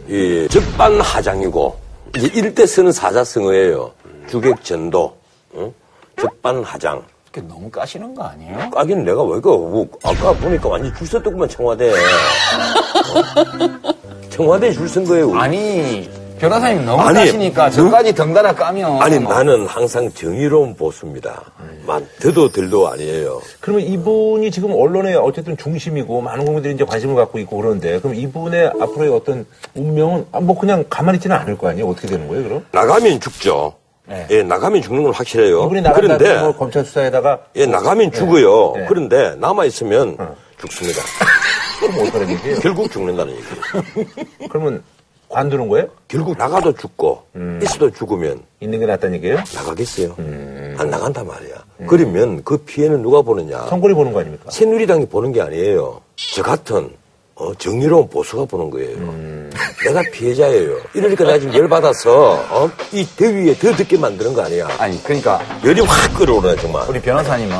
이 0.08 0.48
적반하장이고 0.50 1.76
이제 2.16 2.30
이럴 2.34 2.54
때 2.54 2.66
쓰는 2.66 2.92
사자성어예요. 2.92 3.90
주객 4.28 4.62
전도, 4.62 5.14
응? 5.56 5.72
적반하장. 6.20 7.02
그게 7.32 7.46
너무 7.46 7.70
까시는 7.70 8.14
거 8.14 8.24
아니에요? 8.24 8.70
까기는 8.70 9.04
내가 9.04 9.22
왜 9.22 9.40
그, 9.40 9.48
뭐, 9.48 9.86
아까 10.02 10.32
보니까 10.32 10.68
완전 10.68 10.92
줄 10.96 11.06
섰더구만, 11.06 11.48
청와대. 11.48 11.92
어? 11.94 13.92
청와대에 14.30 14.72
줄쓴 14.72 15.04
거예요. 15.04 15.32
아니, 15.36 16.10
변호사님 16.40 16.84
너무 16.84 17.00
아니, 17.02 17.18
까시니까 17.18 17.70
저까지 17.70 18.14
덩달아 18.14 18.54
까면. 18.54 19.00
아니, 19.00 19.20
나는 19.20 19.64
항상 19.66 20.10
정의로운 20.12 20.74
보수입니다. 20.74 21.40
만, 21.86 22.04
더도 22.20 22.48
덜도 22.50 22.88
아니에요. 22.88 23.40
그러면 23.60 23.84
이분이 23.86 24.50
지금 24.50 24.72
언론의 24.72 25.14
어쨌든 25.16 25.56
중심이고 25.56 26.20
많은 26.22 26.44
국민들이 26.44 26.74
이제 26.74 26.84
관심을 26.84 27.14
갖고 27.14 27.38
있고 27.38 27.58
그러는데 27.58 28.00
그럼 28.00 28.16
이분의 28.16 28.72
앞으로의 28.80 29.12
어떤 29.12 29.46
운명은 29.74 30.26
아, 30.32 30.40
뭐 30.40 30.58
그냥 30.58 30.84
가만히 30.90 31.16
있지는 31.18 31.36
않을 31.36 31.58
거 31.58 31.68
아니에요? 31.68 31.86
어떻게 31.88 32.08
되는 32.08 32.26
거예요, 32.26 32.42
그럼? 32.44 32.66
나가면 32.72 33.20
죽죠. 33.20 33.74
네. 34.10 34.26
예, 34.30 34.42
나가면 34.42 34.82
죽는 34.82 35.04
건 35.04 35.12
확실해요. 35.12 35.68
그런데, 35.68 36.40
뭐 36.40 36.52
검찰 36.56 36.84
수사에다가 36.84 37.44
예, 37.54 37.64
나가면 37.64 38.10
죽어요. 38.10 38.72
네. 38.74 38.86
그런데 38.88 39.36
남아 39.38 39.64
있으면 39.66 40.16
죽습니다. 40.60 41.00
그럼 41.78 42.00
어떡하는 42.00 42.30
얘기예요? 42.30 42.58
결국 42.58 42.90
죽는다는 42.90 43.32
얘기예요. 43.32 44.06
그러면 44.50 44.82
관두는 45.28 45.68
거예요? 45.68 45.86
결국 46.08 46.36
나가도 46.36 46.74
죽고, 46.74 47.22
음. 47.36 47.60
있어도 47.62 47.88
죽으면 47.92 48.42
있는 48.58 48.80
게 48.80 48.86
낫다는 48.86 49.14
얘기예요? 49.14 49.36
나가겠어요. 49.54 50.16
음. 50.18 50.74
안 50.76 50.90
나간단 50.90 51.24
말이야. 51.24 51.54
그러면 51.86 52.42
그 52.44 52.56
피해는 52.58 53.02
누가 53.02 53.22
보느냐? 53.22 53.66
선거리 53.68 53.94
보는 53.94 54.12
거 54.12 54.20
아닙니까? 54.20 54.50
새누리당이 54.50 55.06
보는 55.06 55.30
게 55.30 55.40
아니에요. 55.40 56.00
저 56.34 56.42
같은 56.42 56.90
어, 57.40 57.54
정의로운 57.54 58.06
보수가 58.10 58.44
보는 58.44 58.68
거예요. 58.68 58.96
음. 58.98 59.50
내가 59.86 60.02
피해자예요. 60.12 60.76
이러니까 60.92 61.24
내가 61.24 61.38
지금 61.38 61.54
열받아서 61.54 62.32
어? 62.50 62.70
이 62.92 63.06
대위에 63.16 63.54
더 63.54 63.74
듣게 63.74 63.96
만드는 63.96 64.34
거 64.34 64.42
아니야. 64.42 64.68
아니, 64.78 65.02
그러니까 65.02 65.40
열이 65.64 65.80
확 65.80 66.14
끓어오르네 66.18 66.56
정말. 66.56 66.86
우리 66.90 67.00
변호사님은 67.00 67.56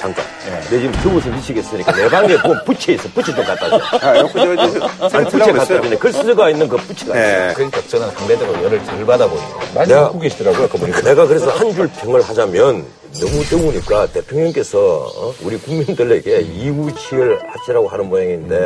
잠깐. 0.00 0.24
내 0.70 0.80
지금 0.80 0.92
더워서 1.02 1.28
미치겠으니까 1.28 1.92
내 1.92 2.08
방에 2.08 2.34
보면 2.38 2.64
부채 2.64 2.94
있어. 2.94 3.06
부채 3.10 3.34
좀 3.34 3.44
갖다 3.44 3.68
줘. 3.68 3.76
아, 4.00 4.14
저, 4.14 4.28
저, 4.32 5.08
저, 5.10 5.16
아니, 5.18 5.28
부채 5.28 5.52
갖다 5.52 5.82
주네. 5.82 5.96
글 5.98 6.10
쓰가 6.12 6.48
있는 6.48 6.66
그 6.68 6.76
부채가 6.78 7.14
있어. 7.14 7.22
네. 7.48 7.52
그러니까 7.54 7.82
저는 7.86 8.10
상대적으로 8.12 8.64
열을 8.64 8.82
덜 8.86 9.04
받아 9.04 9.28
보이고. 9.28 9.44
많이 9.74 9.88
내가- 9.92 10.06
듣고 10.06 10.20
계시더라고요, 10.20 10.64
아까 10.64 10.78
보니까. 10.78 11.00
내가 11.02 11.26
그래서 11.26 11.50
한 11.50 11.70
줄 11.74 11.86
평을 11.88 12.22
하자면 12.22 12.86
너무 13.20 13.44
더우니까 13.44 14.06
대통령께서 14.06 14.78
어? 15.14 15.34
우리 15.42 15.58
국민들에게 15.58 16.40
이우치열 16.40 17.38
하시라고 17.46 17.86
하는 17.88 18.08
모양인데 18.08 18.56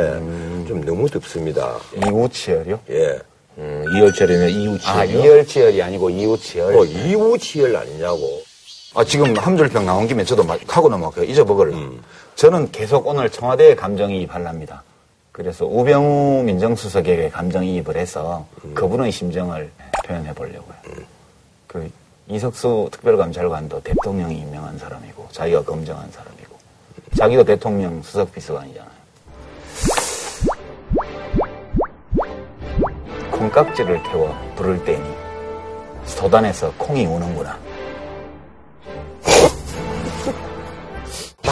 좀 0.69 0.83
너무 0.85 1.09
덥습니다. 1.09 1.75
이우치열이요? 2.07 2.79
예. 2.91 3.19
음, 3.57 3.85
이열치열이면 3.95 4.49
이우치열. 4.49 4.97
아, 4.97 5.03
이열치열이 5.05 5.81
아니고 5.83 6.09
이우치열. 6.09 6.75
어, 6.77 6.83
이우치열 6.85 7.75
아니냐고. 7.75 8.41
아, 8.95 9.03
지금 9.03 9.33
평 9.33 9.85
나온 9.85 10.07
김에 10.07 10.23
저도 10.23 10.45
막 10.45 10.57
하고 10.67 10.87
넘어갈게요. 10.87 11.29
잊어먹을. 11.29 11.73
저는 12.35 12.71
계속 12.71 13.05
오늘 13.07 13.29
청와대에 13.29 13.75
감정이입을 13.75 14.47
합니다. 14.47 14.83
그래서 15.33 15.65
우병우 15.65 16.43
민정수석에게 16.43 17.29
감정이입을 17.29 17.97
해서 17.97 18.45
그분의 18.73 19.11
심정을 19.11 19.69
표현해 20.05 20.33
보려고요. 20.33 20.75
그 21.67 21.91
이석수 22.29 22.87
특별감찰관도 22.93 23.81
대통령이 23.81 24.37
임명한 24.37 24.77
사람이고 24.77 25.27
자기가 25.31 25.63
검증한 25.63 26.09
사람이고 26.11 26.55
자기도 27.17 27.43
대통령 27.43 28.01
수석 28.01 28.31
비서관이잖아요. 28.33 28.95
콩깍지를 33.31 34.01
태워 34.03 34.33
부를 34.55 34.81
때니 34.85 35.03
소단에서 36.05 36.71
콩이 36.77 37.05
우는구나. 37.05 37.59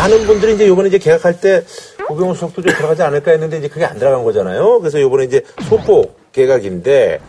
많은 0.03 0.27
분들이 0.27 0.55
이제 0.55 0.67
요번에 0.67 0.89
이제 0.89 0.97
계약할 0.97 1.39
때 1.39 1.63
우병우 2.09 2.33
수석도 2.35 2.61
좀 2.61 2.75
들어가지 2.75 3.01
않을까 3.03 3.31
했는데 3.31 3.59
이제 3.59 3.69
그게 3.69 3.85
안 3.85 3.97
들어간 3.97 4.25
거잖아요. 4.25 4.79
그래서 4.79 4.99
요번에 4.99 5.23
이제 5.23 5.41
소폭 5.69 6.31
계약인데 6.33 7.21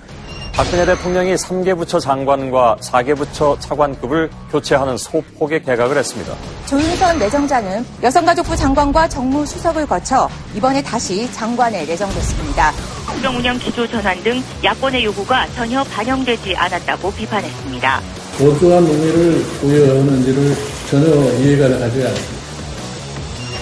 박근혜 0.53 0.85
대통령이 0.85 1.35
3개 1.35 1.77
부처 1.77 2.01
장관과 2.01 2.79
4개 2.81 3.17
부처 3.17 3.57
차관급을 3.61 4.29
교체하는 4.51 4.97
소폭의 4.97 5.63
개각을 5.63 5.97
했습니다. 5.97 6.35
조윤선 6.67 7.19
내정자는 7.21 7.85
여성가족부 8.03 8.57
장관과 8.57 9.09
정무수석을 9.09 9.87
거쳐 9.87 10.29
이번에 10.57 10.83
다시 10.83 11.33
장관에 11.33 11.85
내정됐습니다. 11.85 12.73
국정 13.07 13.37
운영 13.37 13.57
기조 13.59 13.87
전환 13.87 14.21
등 14.25 14.43
야권의 14.65 15.05
요구가 15.05 15.47
전혀 15.55 15.85
반영되지 15.85 16.57
않았다고 16.57 17.13
비판했습니다. 17.13 18.01
어떠한 18.41 18.85
의미를 18.85 19.45
부여하는지를 19.61 20.57
전혀 20.91 21.07
이해가 21.39 21.69
가지 21.79 22.03
않습니다. 22.03 22.44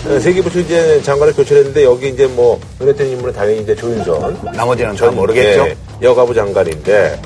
어, 0.09 0.19
세계부처 0.19 0.61
이제 0.61 1.01
장관을 1.03 1.33
교체했는데 1.35 1.85
여기 1.85 2.09
이제 2.09 2.27
뭐 2.27 2.59
눈에 2.81 2.93
띄는 2.93 3.13
인물은 3.13 3.33
당연히 3.35 3.61
이제 3.61 3.75
조윤선 3.75 4.39
나머지는 4.55 4.97
잘 4.97 5.11
모르겠죠. 5.13 5.67
예, 5.69 5.77
여가부 6.03 6.35
장관인데 6.35 7.21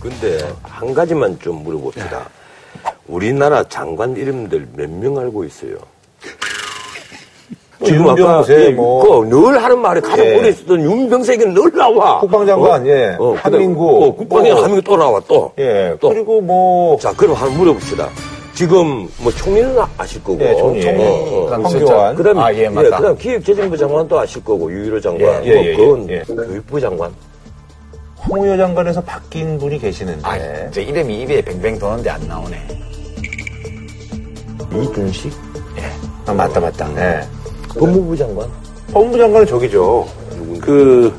근데 0.00 0.38
한 0.62 0.94
가지만 0.94 1.36
좀 1.40 1.62
물어봅시다. 1.64 2.28
우리나라 3.08 3.64
장관 3.68 4.16
이름들 4.16 4.68
몇 4.76 4.88
명 4.90 5.18
알고 5.18 5.44
있어요? 5.44 5.76
윤병세, 7.84 8.66
예, 8.66 8.70
뭐. 8.70 9.20
그늘 9.28 9.62
하는 9.62 9.78
말이 9.80 10.00
가장 10.00 10.24
예. 10.24 10.36
오래 10.38 10.48
있었던 10.50 10.80
윤병세가 10.80 11.44
늘 11.52 11.70
나와. 11.72 12.20
국방장관, 12.20 12.86
예. 12.86 13.16
어, 13.18 13.34
한민구. 13.36 14.04
어, 14.04 14.14
국방에 14.14 14.52
뭐. 14.52 14.62
한민구 14.62 14.82
또 14.82 14.96
나와, 14.96 15.20
또. 15.26 15.52
예. 15.58 15.94
또. 16.00 16.08
그리고 16.08 16.40
뭐. 16.40 16.96
자, 16.98 17.12
그럼 17.12 17.34
한번 17.34 17.58
물어봅시다. 17.58 18.08
지금 18.54 19.08
뭐 19.18 19.32
총리는 19.32 19.76
아- 19.78 19.88
아실 19.98 20.22
거고. 20.22 20.40
예, 20.40 20.54
총리. 20.56 20.84
황교안. 20.86 22.14
그다음에 22.14 22.40
아, 22.40 22.54
예, 22.54 22.68
맞다. 22.68 22.96
그다음 22.98 23.18
기획재정부 23.18 23.76
장관도 23.76 24.18
아실 24.18 24.44
거고 24.44 24.70
유일호 24.70 25.00
장관, 25.00 25.44
예, 25.44 25.48
예, 25.50 25.54
뭐 25.54 25.64
예, 25.64 25.76
그건 25.76 26.10
예. 26.10 26.22
교육부 26.26 26.80
장관. 26.80 27.12
홍의호 28.28 28.56
장관에서 28.56 29.00
바뀐 29.02 29.58
분이 29.58 29.78
계시는데. 29.80 30.20
아, 30.22 30.70
저 30.70 30.80
이름이 30.80 31.22
입에 31.22 31.42
뱅뱅 31.42 31.78
도는데 31.78 32.10
안 32.10 32.26
나오네. 32.28 32.56
이준식 34.72 35.32
아, 36.26 36.32
맞다, 36.32 36.58
맞다. 36.60 36.88
예. 36.96 37.20
법무부 37.78 38.16
장관. 38.16 38.48
법무부 38.92 39.18
장관은 39.18 39.46
저기죠. 39.46 40.06
그, 40.60 41.12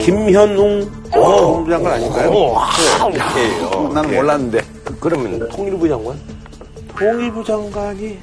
김현웅 0.00 0.90
법무부 1.10 1.70
장관 1.70 1.92
아닌가요? 1.94 2.30
어, 2.30 2.58
아, 2.58 3.06
오케이요. 3.06 3.92
나는 3.94 4.14
몰랐는데. 4.16 4.60
그러면 5.02 5.48
통일부 5.48 5.88
장관? 5.88 6.16
통일부 6.96 7.42
장관이 7.42 8.20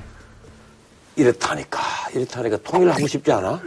이렇다니까. 1.18 1.82
이렇다니까 2.13 2.58
통일하고 2.63 3.06
싶지 3.06 3.30
않아? 3.34 3.60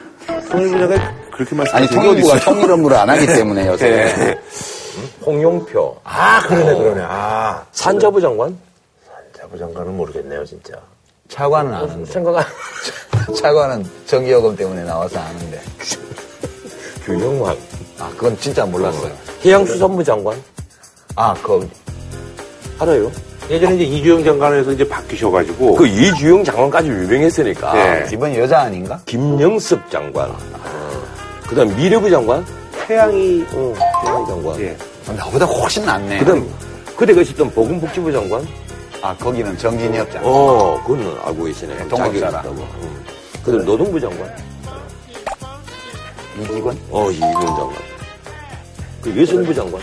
통일부 0.50 0.78
장관이 0.78 1.30
그렇게 1.30 1.50
아니, 1.50 1.58
말씀하시는 1.58 1.88
통일부가 1.88 2.40
통일 2.40 2.70
업무를 2.70 2.96
안 2.96 3.10
하기 3.10 3.26
때문에 3.26 3.66
요새. 3.66 3.90
네. 3.90 4.40
홍용표. 5.26 6.00
아, 6.04 6.40
그러네, 6.46 6.74
그러네. 6.74 7.02
아. 7.06 7.66
산자부 7.72 8.18
장관? 8.18 8.58
자부 9.36 9.58
장관은 9.58 9.94
모르겠네요, 9.94 10.46
진짜. 10.46 10.72
차관은 11.28 11.74
아는데. 11.74 12.10
생각 12.10 12.34
안. 12.34 12.44
차관은 13.36 13.84
정기요금 14.06 14.56
때문에 14.56 14.84
나와서 14.84 15.20
아는데. 15.20 15.60
규영환. 17.04 17.58
아, 18.00 18.08
그건 18.16 18.38
진짜 18.38 18.64
몰랐어요. 18.64 19.12
해양수산부 19.44 20.02
장관? 20.02 20.42
아, 21.14 21.34
그, 21.42 21.68
알아요? 22.78 23.10
예전에 23.50 23.74
이제 23.74 23.84
이주영 23.84 24.24
장관에서 24.24 24.72
이제 24.72 24.88
바뀌셔가지고. 24.88 25.74
그 25.74 25.86
이주영 25.86 26.44
장관까지 26.44 26.88
유명했으니까. 26.88 27.72
네. 27.74 28.06
이번 28.12 28.34
여자 28.36 28.60
아닌가? 28.60 29.00
김영섭 29.06 29.90
장관. 29.90 30.32
그 31.48 31.54
다음 31.54 31.74
미래부 31.76 32.08
장관? 32.08 32.44
태양이, 32.86 33.44
어, 33.52 33.74
태양이 34.02 34.26
장관. 34.26 34.60
예. 34.60 34.76
나보다 35.16 35.44
훨씬 35.44 35.84
낫네. 35.84 36.18
그 36.18 36.24
다음, 36.24 36.54
그때 36.96 37.12
계셨던 37.14 37.50
보건복지부 37.50 38.12
장관? 38.12 38.46
아, 39.02 39.14
거기는 39.16 39.56
정진이었잖아. 39.58 40.20
어, 40.24 40.80
그거는 40.86 41.12
알고 41.24 41.44
계시네. 41.44 41.88
동업자라. 41.88 42.42
응. 42.46 42.66
그 43.44 43.50
다음 43.50 43.64
노동부 43.64 44.00
장관? 44.00 44.32
이기권? 46.40 46.78
어, 46.90 47.10
이기권 47.10 47.32
장관. 47.46 47.70
그 49.02 49.12
외선부 49.14 49.52
장관? 49.52 49.80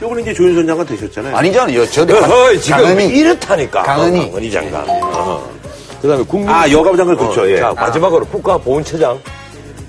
요번에 0.00 0.22
이제 0.22 0.32
조윤선 0.32 0.66
장관 0.66 0.86
되셨잖아요. 0.86 1.36
아니잖아. 1.36 1.74
요, 1.74 1.84
저도 1.86 2.16
어, 2.16 2.56
지금 2.60 2.82
강은이. 2.82 3.06
이렇다니까. 3.08 3.82
강은이. 3.82 4.18
어, 4.20 4.26
강은이 4.26 4.50
장관. 4.50 4.86
그 6.00 6.06
다음에 6.08 6.22
국민. 6.24 6.48
아, 6.48 6.70
여가부 6.70 6.96
장관 6.96 7.16
그렇죠, 7.16 7.50
예. 7.50 7.56
자, 7.58 7.72
마지막으로 7.74 8.24
국가보훈처장. 8.26 9.18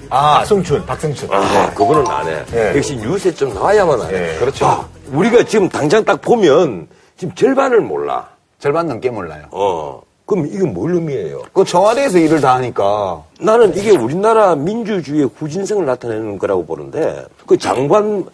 아, 0.09 0.39
박승춘, 0.39 0.85
박승춘. 0.87 1.29
아, 1.31 1.69
그거는 1.75 2.07
안 2.07 2.27
해. 2.27 2.43
예. 2.53 2.73
역시 2.75 2.95
뉴스에 2.95 3.31
좀 3.33 3.53
나와야만 3.53 4.01
하네. 4.01 4.13
예. 4.33 4.39
그렇죠. 4.39 4.65
아, 4.65 4.87
우리가 5.11 5.43
지금 5.43 5.69
당장 5.69 6.03
딱 6.03 6.19
보면 6.21 6.87
지금 7.15 7.35
절반을 7.35 7.81
몰라. 7.81 8.27
절반 8.57 8.87
넘게 8.87 9.11
몰라요. 9.11 9.43
어. 9.51 10.01
그럼 10.25 10.45
이게 10.47 10.63
뭘 10.63 10.93
의미해요? 10.93 11.41
그 11.53 11.63
청와대에서 11.63 12.17
일을 12.19 12.41
다 12.41 12.55
하니까. 12.55 13.23
나는 13.39 13.75
이게 13.75 13.91
우리나라 13.91 14.55
민주주의의 14.55 15.29
후진성을 15.37 15.85
나타내는 15.85 16.37
거라고 16.37 16.65
보는데 16.65 17.25
그 17.47 17.57
장관 17.57 18.25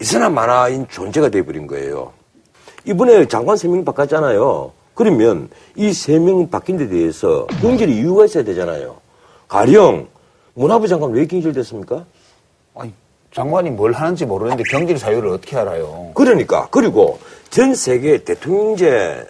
있으나 0.00 0.28
마나인 0.28 0.86
존재가 0.88 1.28
돼버린 1.30 1.66
거예요. 1.66 2.12
이번에 2.84 3.26
장관 3.28 3.56
세 3.56 3.68
명 3.68 3.84
바꿨잖아요. 3.84 4.72
그러면 4.94 5.48
이 5.76 5.88
세 5.92 6.18
명 6.18 6.50
바뀐 6.50 6.76
데 6.76 6.88
대해서 6.88 7.46
경질의 7.60 7.96
이유가 7.96 8.24
있어야 8.26 8.44
되잖아요. 8.44 8.96
가령 9.48 10.08
문화부 10.54 10.86
장관 10.88 11.12
왜 11.12 11.26
경질됐습니까? 11.26 12.04
아니, 12.76 12.92
장관이 13.32 13.70
뭘 13.70 13.92
하는지 13.92 14.24
모르는데 14.26 14.62
경질 14.70 14.98
사유를 14.98 15.30
어떻게 15.30 15.56
알아요? 15.56 16.10
그러니까 16.14 16.68
그리고 16.70 17.18
전 17.50 17.74
세계 17.74 18.22
대통령제 18.24 19.26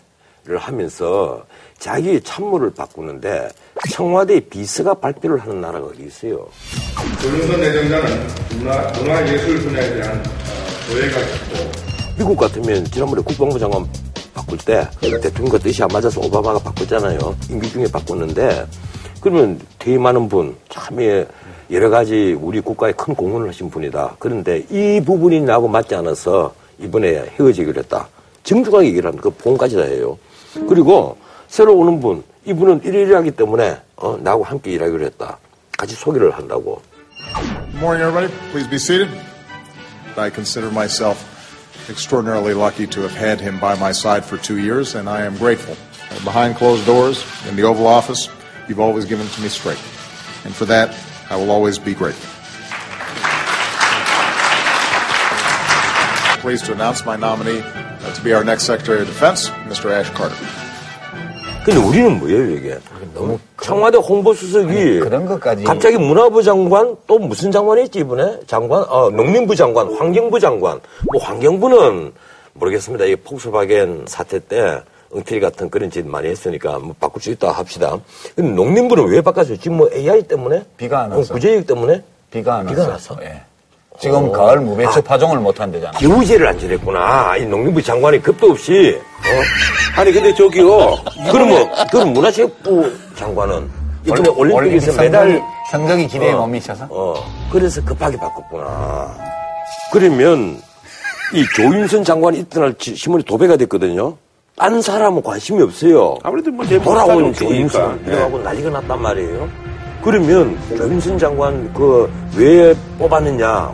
를 0.47 0.59
하면서 0.59 1.43
자기의 1.79 2.21
참모를 2.21 2.75
바꾸는데 2.75 3.49
청와대 3.91 4.41
비서가 4.41 4.93
발표를 4.93 5.39
하는 5.39 5.63
나라가 5.63 5.87
어디 5.87 6.05
있어요? 6.05 6.47
조윤선 7.23 7.61
내정자는 7.63 8.27
문화, 8.59 8.83
문화예술 8.93 9.61
분야에 9.63 9.95
대한 9.95 10.19
어, 10.19 10.93
조예가 10.93 11.19
깊고 11.19 11.71
미국 12.19 12.37
같으면 12.37 12.85
지난번에 12.85 13.23
국방부 13.23 13.59
장관 13.59 13.87
바꿀 14.35 14.59
때 14.59 14.87
대통령과 15.01 15.57
뜻이 15.59 15.83
안 15.83 15.89
맞아서 15.91 16.21
오바마가 16.21 16.59
바꿨잖아요. 16.59 17.19
임기 17.49 17.71
중에 17.71 17.87
바꿨는데 17.91 18.67
그러면 19.23 19.59
퇴임하는 19.79 20.29
분, 20.29 20.55
참 20.69 21.01
예, 21.01 21.27
여러 21.71 21.89
가지 21.89 22.37
우리 22.39 22.61
국가에 22.61 22.93
큰 22.93 23.15
공헌을 23.15 23.49
하신 23.49 23.71
분이다. 23.71 24.17
그런데 24.19 24.67
이 24.71 25.01
부분이 25.03 25.41
나하고 25.41 25.69
맞지 25.69 25.95
않아서 25.95 26.55
이번에 26.79 27.33
헤어지기로 27.39 27.81
했다. 27.81 28.09
정중하게 28.43 28.89
얘기를 28.89 29.09
합니다. 29.09 29.23
그 29.23 29.31
보험까지 29.31 29.77
다 29.77 29.83
해요. 29.83 30.19
그리고 30.69 31.17
새로 31.49 31.77
오는 31.77 32.01
분, 32.01 32.23
이분은 32.45 32.83
일일이 32.85 33.13
하기 33.15 33.33
때문에 33.33 33.81
어, 33.97 34.19
나하고 34.21 34.45
함께 34.45 34.73
일하기로 34.73 35.05
했다. 35.07 35.39
같이 35.77 35.95
소개를 35.95 36.33
한다고. 36.33 36.83
Good 37.35 37.77
morning, 37.77 38.07
everybody. 38.07 38.33
Please 38.53 38.69
be 38.69 38.77
seated. 38.77 39.09
I 40.17 40.31
consider 40.31 40.71
myself 40.71 41.19
extraordinarily 41.89 42.55
lucky 42.55 42.87
to 42.87 43.01
have 43.03 43.15
had 43.15 43.41
him 43.41 43.59
by 43.59 43.75
my 43.77 43.93
side 43.93 44.25
for 44.25 44.37
two 44.39 44.59
years, 44.59 44.95
and 44.95 45.09
I 45.09 45.23
am 45.27 45.37
grateful. 45.37 45.77
Behind 46.25 46.55
closed 46.57 46.87
doors, 46.87 47.25
in 47.49 47.57
the 47.57 47.63
Oval 47.63 47.87
Office, 47.87 48.29
you've 48.69 48.81
always 48.81 49.05
given 49.05 49.27
to 49.27 49.41
me 49.41 49.49
straight. 49.49 49.81
And 50.45 50.55
for 50.55 50.67
that, 50.67 50.95
I 51.31 51.37
will 51.37 51.51
always 51.51 51.79
be 51.79 51.95
grateful. 51.95 52.34
Pleased 56.45 56.67
to 56.67 56.73
announce 56.75 57.07
my 57.07 57.17
nominee 57.17 57.63
uh, 57.65 58.13
to 58.13 58.21
be 58.23 58.35
our 58.35 58.45
next 58.45 58.65
Secretary 58.67 59.01
of 59.01 59.07
Defense, 59.09 59.49
Mr. 59.65 59.89
Ash 59.91 60.13
Carter. 60.13 60.37
근데 61.65 61.81
우리는 61.81 62.19
뭐예요, 62.19 62.51
이게? 62.51 62.79
너무 63.15 63.39
청와대 63.63 63.97
홍보수석이 63.97 65.01
그런 65.01 65.25
것까지. 65.25 65.65
갑자기 65.65 65.97
문화부 65.97 66.43
장관 66.43 66.97
또 67.07 67.19
무슨 67.19 67.51
장관이 67.51 67.85
있지 67.85 68.01
이번에 68.01 68.41
장관 68.47 68.85
어 68.91 69.09
농림부 69.09 69.57
장관 69.57 69.95
환경부 69.95 70.39
장관 70.39 70.81
뭐 71.11 71.23
환경부는 71.23 72.13
모르겠습니다 72.53 73.07
이 73.07 73.17
폭스바겐 73.17 74.05
사태 74.07 74.39
때 74.39 74.83
엉터리 75.15 75.41
같은 75.41 75.71
그런 75.71 75.91
짓 75.91 76.07
많이 76.07 76.29
했으니까 76.29 76.79
뭐 76.79 76.95
바꿀 77.01 77.23
수 77.23 77.31
있다 77.31 77.53
합시다 77.53 77.97
근데 78.37 78.51
농림부는 78.53 79.07
왜 79.07 79.23
바꿨어요 79.23 79.57
지금 79.57 79.79
뭐 79.79 79.89
AI 79.91 80.25
때문에 80.25 80.65
비가 80.77 81.05
안 81.05 81.13
어, 81.13 81.17
와서. 81.19 81.33
구제역 81.33 81.67
때문에 81.67 82.03
비가 82.31 82.57
안 82.57 82.67
비가 82.67 82.83
왔어. 82.89 83.15
안 83.15 83.21
왔어? 83.21 83.23
예. 83.23 83.43
지금 83.99 84.29
어. 84.29 84.33
가을 84.33 84.61
무배추 84.61 84.99
아. 84.99 85.03
파종을 85.03 85.39
못 85.39 85.59
한대잖아. 85.61 85.97
기후제를 85.99 86.49
안 86.49 86.59
지냈구나 86.59 87.37
이 87.37 87.47
농림부 87.47 87.81
장관이 87.83 88.21
급도 88.21 88.51
없이 88.51 88.99
어? 88.99 90.01
아니, 90.01 90.13
근데 90.13 90.35
저기요. 90.35 90.97
그러면 91.31 91.69
그럼 91.91 92.13
문화체육부 92.13 92.93
장관은 93.17 93.71
이번에 94.05 94.29
올림픽 94.31 94.57
올림픽에서 94.57 94.93
성적이- 94.93 94.99
메달 95.05 95.43
성적이 95.71 96.07
기대에 96.09 96.33
어. 96.33 96.41
못 96.41 96.47
미쳐서? 96.49 96.87
어, 96.91 97.15
그래서 97.53 97.83
급하게 97.85 98.17
바꿨구나. 98.19 99.15
그러면 99.93 100.61
이 101.33 101.45
조윤선 101.55 102.05
장관이 102.05 102.41
이튿날 102.41 102.75
지- 102.79 102.97
신문에 102.97 103.23
도배가 103.25 103.57
됐거든요. 103.57 104.17
딴 104.57 104.83
사람은 104.83 105.23
관심이 105.23 105.63
없어요. 105.63 106.17
아무래도 106.23 106.51
뭐제 106.51 106.81
돌아온 106.83 107.23
목사가 107.23 107.49
조윤선 107.51 107.83
없으니까. 107.83 108.07
이래가고 108.11 108.39
난리가 108.41 108.71
났단 108.71 109.01
말이에요. 109.03 109.49
그러면 110.03 110.59
조윤선 110.77 111.19
장관 111.19 111.73
그 111.73 112.11
왜 112.37 112.75
뽑았느냐? 112.99 113.73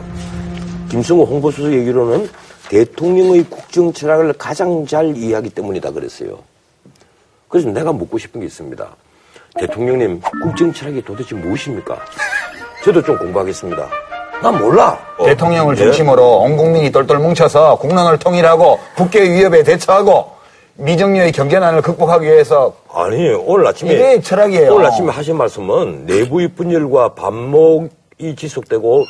김성호 0.90 1.24
홍보수석 1.24 1.72
얘기로는 1.72 2.28
대통령의 2.68 3.44
국정 3.48 3.92
철학을 3.92 4.32
가장 4.34 4.84
잘 4.86 5.16
이해하기 5.16 5.50
때문이다 5.50 5.92
그랬어요. 5.92 6.38
그래서 7.48 7.68
내가 7.68 7.92
묻고 7.92 8.18
싶은 8.18 8.40
게 8.40 8.46
있습니다. 8.46 8.86
대통령님, 9.58 10.20
국정 10.42 10.72
철학이 10.72 11.02
도대체 11.02 11.34
무엇입니까? 11.34 11.98
저도 12.84 13.02
좀 13.02 13.18
공부하겠습니다. 13.18 13.88
난 14.42 14.58
몰라. 14.58 14.98
어. 15.18 15.26
대통령을 15.26 15.74
네. 15.74 15.82
중심으로 15.82 16.38
온 16.38 16.56
국민이 16.56 16.90
똘똘 16.90 17.18
뭉쳐서 17.18 17.78
국론을 17.78 18.18
통일하고 18.18 18.78
국교의 18.96 19.32
위협에 19.32 19.62
대처하고 19.62 20.30
미정리의 20.76 21.32
경제난을 21.32 21.82
극복하기 21.82 22.24
위해서 22.24 22.74
아니, 22.92 23.28
오늘 23.30 23.66
아침에. 23.66 23.92
이게 23.92 24.20
철학이에요. 24.20 24.74
오늘 24.74 24.86
아침에 24.86 25.10
하신 25.10 25.36
말씀은 25.36 26.06
내부의 26.06 26.48
분열과 26.54 27.14
반목이 27.14 28.34
지속되고 28.36 29.04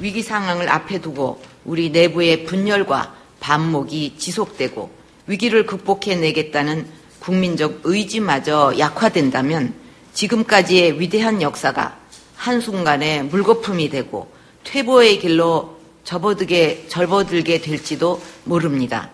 위기 0.00 0.22
상황을 0.22 0.68
앞에 0.68 1.00
두고 1.00 1.40
우리 1.64 1.90
내부의 1.90 2.44
분열과 2.44 3.14
반목이 3.38 4.16
지속되고 4.16 4.90
위기를 5.26 5.66
극복해내겠다는 5.66 6.86
국민적 7.20 7.80
의지마저 7.84 8.74
약화된다면 8.78 9.74
지금까지의 10.14 10.98
위대한 10.98 11.42
역사가 11.42 11.96
한순간에 12.34 13.22
물거품이 13.24 13.90
되고 13.90 14.28
퇴보의 14.64 15.18
길로 15.18 15.76
접어들게, 16.04 16.86
접어들게 16.88 17.60
될지도 17.60 18.20
모릅니다. 18.44 19.10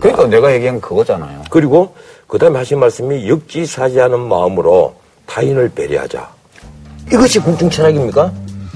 그러니까 0.00 0.26
내가 0.26 0.52
얘기한 0.54 0.80
그거잖아요. 0.80 1.44
그리고 1.50 1.94
그 2.26 2.38
다음에 2.38 2.58
하신 2.58 2.80
말씀이 2.80 3.28
역지사지하는 3.28 4.18
마음으로 4.18 4.96
타인을 5.26 5.68
배려하자. 5.70 6.28
이것이 7.12 7.38
국정 7.40 7.68
철학입니까? 7.68 8.32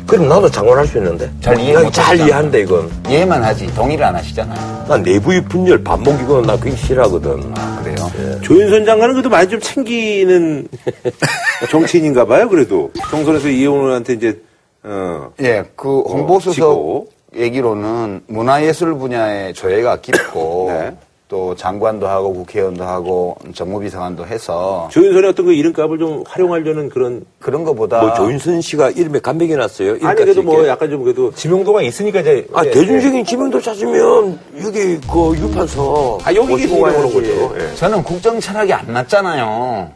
그럼 0.07 0.29
나도 0.29 0.51
장관할 0.51 0.87
수 0.87 0.99
있는데. 0.99 1.31
잘 1.41 1.59
이해 1.59 1.73
나못 1.75 1.93
잘. 1.93 2.17
이해한다, 2.19 2.59
이건. 2.59 2.91
이해만 3.09 3.43
하지 3.43 3.67
동의를 3.75 4.05
안 4.05 4.17
하시잖아요. 4.17 4.87
나 4.89 4.97
내부의 4.99 5.45
분열, 5.45 5.83
반목 5.83 6.21
이거는 6.21 6.43
나 6.43 6.57
그게 6.57 6.75
싫어하거든. 6.77 7.53
아, 7.57 7.81
그래요? 7.83 8.41
조윤선 8.43 8.85
장관은 8.85 9.15
그래도 9.15 9.29
많이 9.31 9.49
좀 9.49 9.61
챙기는 9.61 10.69
정치인인가 11.71 12.25
봐요, 12.27 12.49
그래도. 12.49 12.91
총선에서 13.11 13.49
이해원 13.49 13.79
의원한테 13.81 14.13
이제, 14.15 14.41
어. 14.83 15.31
예, 15.41 15.65
그 15.77 16.01
홍보수석 16.01 16.55
치고. 16.55 17.09
얘기로는 17.35 18.23
문화예술 18.27 18.95
분야의 18.99 19.55
조예가 19.55 20.01
깊고 20.03 20.67
네. 20.73 20.95
또 21.33 21.55
장관도 21.55 22.07
하고 22.07 22.35
국회의원도 22.35 22.85
하고 22.85 23.39
정무비서관도 23.55 24.27
해서 24.27 24.87
조윤선의 24.93 25.31
어떤 25.31 25.47
그 25.47 25.55
이름값을 25.55 25.99
좀 25.99 26.25
활용하려는 26.29 26.91
그런. 26.91 27.25
그런 27.39 27.65
것보다 27.65 28.03
뭐 28.03 28.13
조윤선 28.13 28.61
씨가 28.61 28.91
이름에 28.91 29.19
감명이 29.19 29.57
났어요. 29.57 29.97
아니, 30.03 30.15
그래도 30.15 30.43
뭐 30.43 30.69
약간 30.69 30.91
좀 30.91 31.03
그래도. 31.03 31.33
지명도가 31.33 31.81
있으니까 31.81 32.21
이제. 32.21 32.47
아, 32.53 32.67
예, 32.67 32.71
대중적인 32.71 33.25
지명도 33.25 33.63
찾으면 33.63 34.39
여기 34.63 35.01
그 35.01 35.35
유판서. 35.39 36.19
아, 36.23 36.35
여기 36.35 36.69
가야지. 36.69 37.15
거죠. 37.15 37.55
예. 37.59 37.75
저는 37.77 38.03
국정 38.03 38.39
철학이 38.39 38.71
안 38.71 38.93
맞잖아요. 38.93 39.91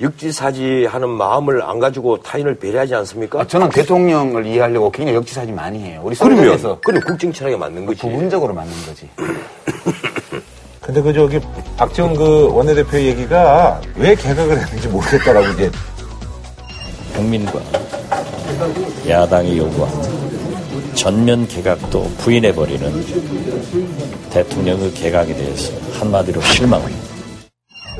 역지사지 0.00 0.86
하는 0.86 1.08
마음을 1.08 1.62
안 1.62 1.78
가지고 1.78 2.20
타인을 2.20 2.56
배려하지 2.56 2.96
않습니까? 2.96 3.42
아, 3.42 3.46
저는 3.46 3.68
대통령을 3.68 4.44
이해하려고 4.44 4.90
굉장히 4.90 5.18
역지사지 5.18 5.52
많이 5.52 5.78
해요. 5.78 6.00
우리 6.02 6.16
그러면, 6.16 6.58
그럼 6.82 7.00
국정 7.06 7.32
철학에 7.32 7.56
맞는 7.56 7.86
거지. 7.86 8.00
부분적으로 8.00 8.54
맞는 8.54 8.72
거지. 8.86 9.08
근데 10.90 11.02
그 11.02 11.12
저기 11.12 11.40
박지원 11.76 12.16
그 12.16 12.52
원내대표 12.52 12.98
얘기가 12.98 13.80
왜 13.94 14.12
개각을 14.16 14.58
했는지 14.58 14.88
모르겠다라고 14.88 15.46
이제 15.52 15.70
국민과 17.14 17.60
야당이 19.08 19.56
요구하는 19.56 20.94
전면 20.96 21.46
개각도 21.46 22.02
부인해버리는 22.18 23.04
대통령의 24.30 24.92
개각에 24.94 25.32
대해서 25.32 25.72
한마디로 26.00 26.40
실망합니다. 26.40 27.00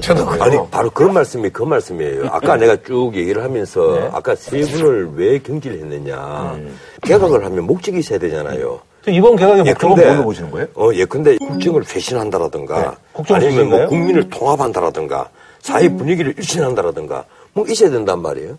저도 0.00 0.28
아니 0.42 0.58
바로 0.72 0.90
그런 0.90 1.14
말씀이 1.14 1.48
그 1.50 1.62
말씀이에요. 1.62 2.26
아까 2.32 2.56
내가 2.56 2.76
쭉 2.84 3.12
얘기를 3.14 3.44
하면서 3.44 4.10
아까 4.12 4.34
세 4.34 4.62
분을 4.62 5.12
왜 5.14 5.38
경질했느냐. 5.38 6.58
개각을 7.02 7.44
하면 7.44 7.64
목적이 7.66 8.00
있어야 8.00 8.18
되잖아요. 8.18 8.80
이번 9.08 9.36
개각의 9.36 9.64
예, 9.66 9.70
목적은 9.70 9.96
뭘로 10.06 10.24
보시는 10.24 10.50
거예요? 10.50 10.66
어, 10.74 10.90
예컨대 10.92 11.38
국정을 11.38 11.84
쇄신한다라든가 11.84 12.96
네. 13.26 13.34
아니면 13.34 13.68
뭐? 13.70 13.86
국민을 13.86 14.28
통합한다라든가 14.28 15.30
사회 15.60 15.88
분위기를 15.88 16.34
일신한다라든가 16.36 17.24
뭐 17.52 17.66
있어야 17.66 17.90
된단 17.90 18.20
말이에요. 18.20 18.58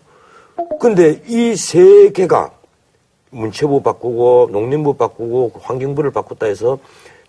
근데 0.80 1.22
이 1.26 1.54
세 1.56 2.10
개가 2.10 2.50
문체부 3.30 3.82
바꾸고 3.82 4.48
농림부 4.52 4.94
바꾸고 4.94 5.52
환경부를 5.62 6.10
바꿨다 6.10 6.46
해서 6.46 6.78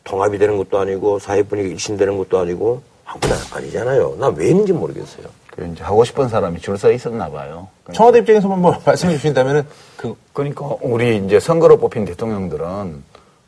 통합이 0.04 0.38
되는 0.38 0.58
것도 0.58 0.78
아니고 0.80 1.19
사회 1.19 1.43
분위기 1.43 1.69
일신되는 1.69 2.17
것도 2.17 2.39
아니고 2.39 2.82
아무나 3.06 3.36
아니잖아요. 3.54 4.15
난왜 4.19 4.47
했는지 4.47 4.73
모르겠어요. 4.73 5.28
그 5.56 5.70
이제 5.72 5.84
하고 5.84 6.04
싶은 6.04 6.30
사람이 6.30 6.60
줄 6.60 6.78
서 6.78 6.92
있었나 6.92 7.30
봐요. 7.30 7.68
청와대 7.94 8.20
입장에서만 8.20 8.60
뭐 8.60 8.76
말씀해 8.86 9.13
주신다면은 9.16 9.63
그 9.98 10.16
그러니까 10.34 10.76
우리 10.82 11.18
이제 11.18 11.39
선거로 11.39 11.78
뽑힌 11.78 12.06
대통령들은 12.06 13.04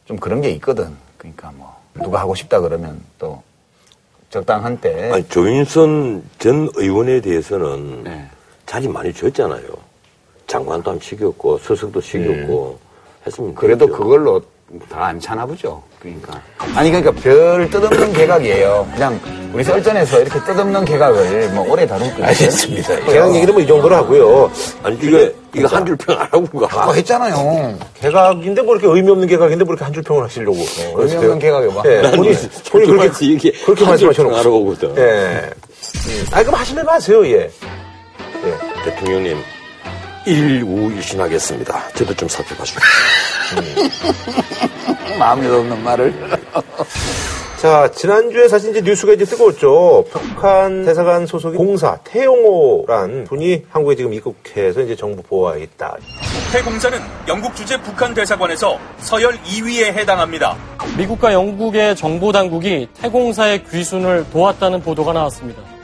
좀 0.06 0.18
그런 0.18 0.42
게 0.42 0.52
있거든. 0.52 0.96
그러니까 1.18 1.52
뭐 1.56 1.76
누가 1.96 2.20
하고 2.20 2.36
싶다 2.36 2.60
그러면 2.60 3.02
또 3.18 3.42
적당한 4.30 4.80
때 4.80 5.12
아니, 5.12 5.28
조윤선 5.30 6.24
전 6.38 6.70
의원에 6.76 7.22
대해서는 7.22 8.04
네. 8.04 8.30
자리 8.66 8.88
많이 8.88 9.12
줬잖아요. 9.14 9.64
장관도 10.48 10.92
한 10.92 11.00
시켰고 11.00 11.58
수석도 11.58 12.02
시켰고 12.02 12.78
했으면 13.26 13.56
그래도 13.56 13.88
되죠. 13.88 13.98
그걸로 13.98 14.42
다 14.90 15.06
안 15.06 15.20
차나 15.20 15.46
보죠. 15.46 15.82
그러니까 16.00 16.42
아니 16.76 16.90
그러니까 16.90 17.12
별 17.22 17.70
뜻없는 17.70 18.14
개각이에요. 18.14 18.88
그냥 18.94 19.20
우리 19.54 19.64
썰전에서 19.64 20.22
이렇게 20.22 20.40
뜻없는 20.40 20.84
개각을 20.86 21.50
뭐 21.52 21.72
오래 21.72 21.86
다룰 21.86 22.14
거 22.16 22.24
알겠습니다. 22.26 23.00
개각 23.06 23.34
얘기는 23.36 23.54
뭐 23.54 23.62
이 23.64 23.68
정도로 23.68 23.96
하고요. 23.96 24.52
아니 24.84 24.98
이거 25.02 25.30
이거 25.54 25.68
한 25.68 25.86
줄 25.86 25.96
평 25.98 26.20
안 26.20 26.28
하고 26.32 26.60
가. 26.60 26.66
아까 26.82 26.94
했잖아요. 26.94 27.78
개각인데 28.02 28.62
뭐 28.64 28.76
이렇게 28.76 28.88
의미 28.94 29.12
없는 29.12 29.28
개각인데 29.28 29.64
뭐 29.64 29.74
이렇게 29.76 29.84
한 29.86 29.94
줄 29.94 30.02
평을 30.04 30.24
하시려고. 30.24 30.58
어, 30.58 30.94
의미 31.02 31.16
없는 31.16 31.40
개각이 31.40 31.68
뭐. 31.68 31.84
예, 31.86 32.02
본인, 32.16 32.36
본인 32.72 32.90
그렇게, 32.98 33.26
이게 33.28 33.52
그렇게 33.66 33.86
말씀하셔놓고. 33.86 34.36
알아보거든. 34.36 34.98
예. 34.98 35.02
음. 36.08 36.26
아니, 36.32 36.44
그럼 36.46 36.60
하시면 36.60 36.90
하세요, 36.90 37.26
예. 37.28 37.50
대통령님 38.84 39.38
일우일신하겠습니다. 40.26 41.90
저도 41.90 42.14
좀 42.16 42.28
살펴봐주세요. 42.28 42.80
마음에 45.20 45.48
없는 45.48 45.84
말을. 45.84 46.14
자, 47.66 47.90
지난주에 47.90 48.48
사실 48.48 48.70
이제 48.72 48.82
뉴스가 48.82 49.14
이제 49.14 49.26
뜨거웠죠. 49.26 50.06
북한 50.12 50.86
대사관 50.86 51.26
소속의 51.26 51.58
공사, 51.58 51.98
태용호란 52.04 53.24
분이 53.24 53.64
한국에 53.70 53.96
지금 53.96 54.14
입국해서 54.14 54.82
이제 54.82 54.96
정부 54.96 55.24
보호하에 55.24 55.64
있다. 55.64 55.96
태 56.52 56.62
공사는 56.62 57.00
영국 57.28 57.56
주재 57.56 57.82
북한 57.82 58.14
대사관에서 58.14 58.78
서열 59.00 59.40
2위에 59.44 59.94
해당합니다. 59.94 60.56
미국과 60.98 61.34
영국의 61.34 61.96
정보 61.96 62.32
당국이 62.32 62.88
태공사의 62.94 63.64
귀순을 63.66 64.30
도왔다는 64.32 64.82
보도가 64.82 65.14
나왔습니다. 65.14 65.75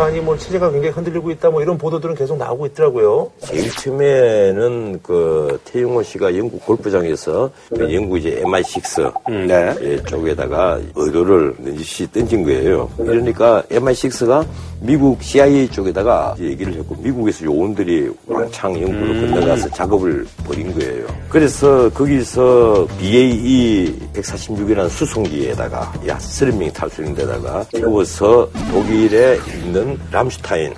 북한이 0.00 0.20
뭐 0.20 0.36
체제가 0.36 0.70
굉장히 0.70 0.94
흔들리고 0.94 1.30
있다 1.30 1.50
뭐 1.50 1.60
이런 1.60 1.76
보도들은 1.76 2.14
계속 2.14 2.38
나오고 2.38 2.66
있더라고요. 2.66 3.30
제일 3.44 3.70
처음에는 3.70 5.00
그 5.02 5.60
태용호 5.64 6.02
씨가 6.02 6.36
영국 6.38 6.64
골프장에서 6.64 7.50
그 7.68 7.94
영국 7.94 8.16
이제 8.16 8.40
MI6 8.42 9.12
예, 9.82 10.02
쪽에다가 10.04 10.80
의도를 10.94 11.54
시 11.82 12.10
던진 12.10 12.44
거예요. 12.44 12.90
이러니까 12.98 13.62
MI6가 13.70 14.46
미국 14.80 15.22
CIA 15.22 15.68
쪽에다가 15.68 16.34
얘기를 16.40 16.72
했고 16.74 16.96
미국에서 16.96 17.44
요원들이 17.44 18.10
왕창 18.26 18.80
영국으로 18.80 19.30
건너가서 19.32 19.68
작업을 19.70 20.26
벌인 20.46 20.72
거예요. 20.78 21.06
그래서 21.28 21.90
거기서 21.90 22.88
BAE 22.98 23.94
146이라는 24.14 24.88
수송기에다가 24.88 25.92
약 26.06 26.18
30명이 26.18 26.72
탈수 26.72 27.02
있는 27.02 27.14
데다가 27.14 27.64
태워서 27.70 28.48
독일에 28.70 29.38
있는 29.62 29.89
람슈타인 30.10 30.74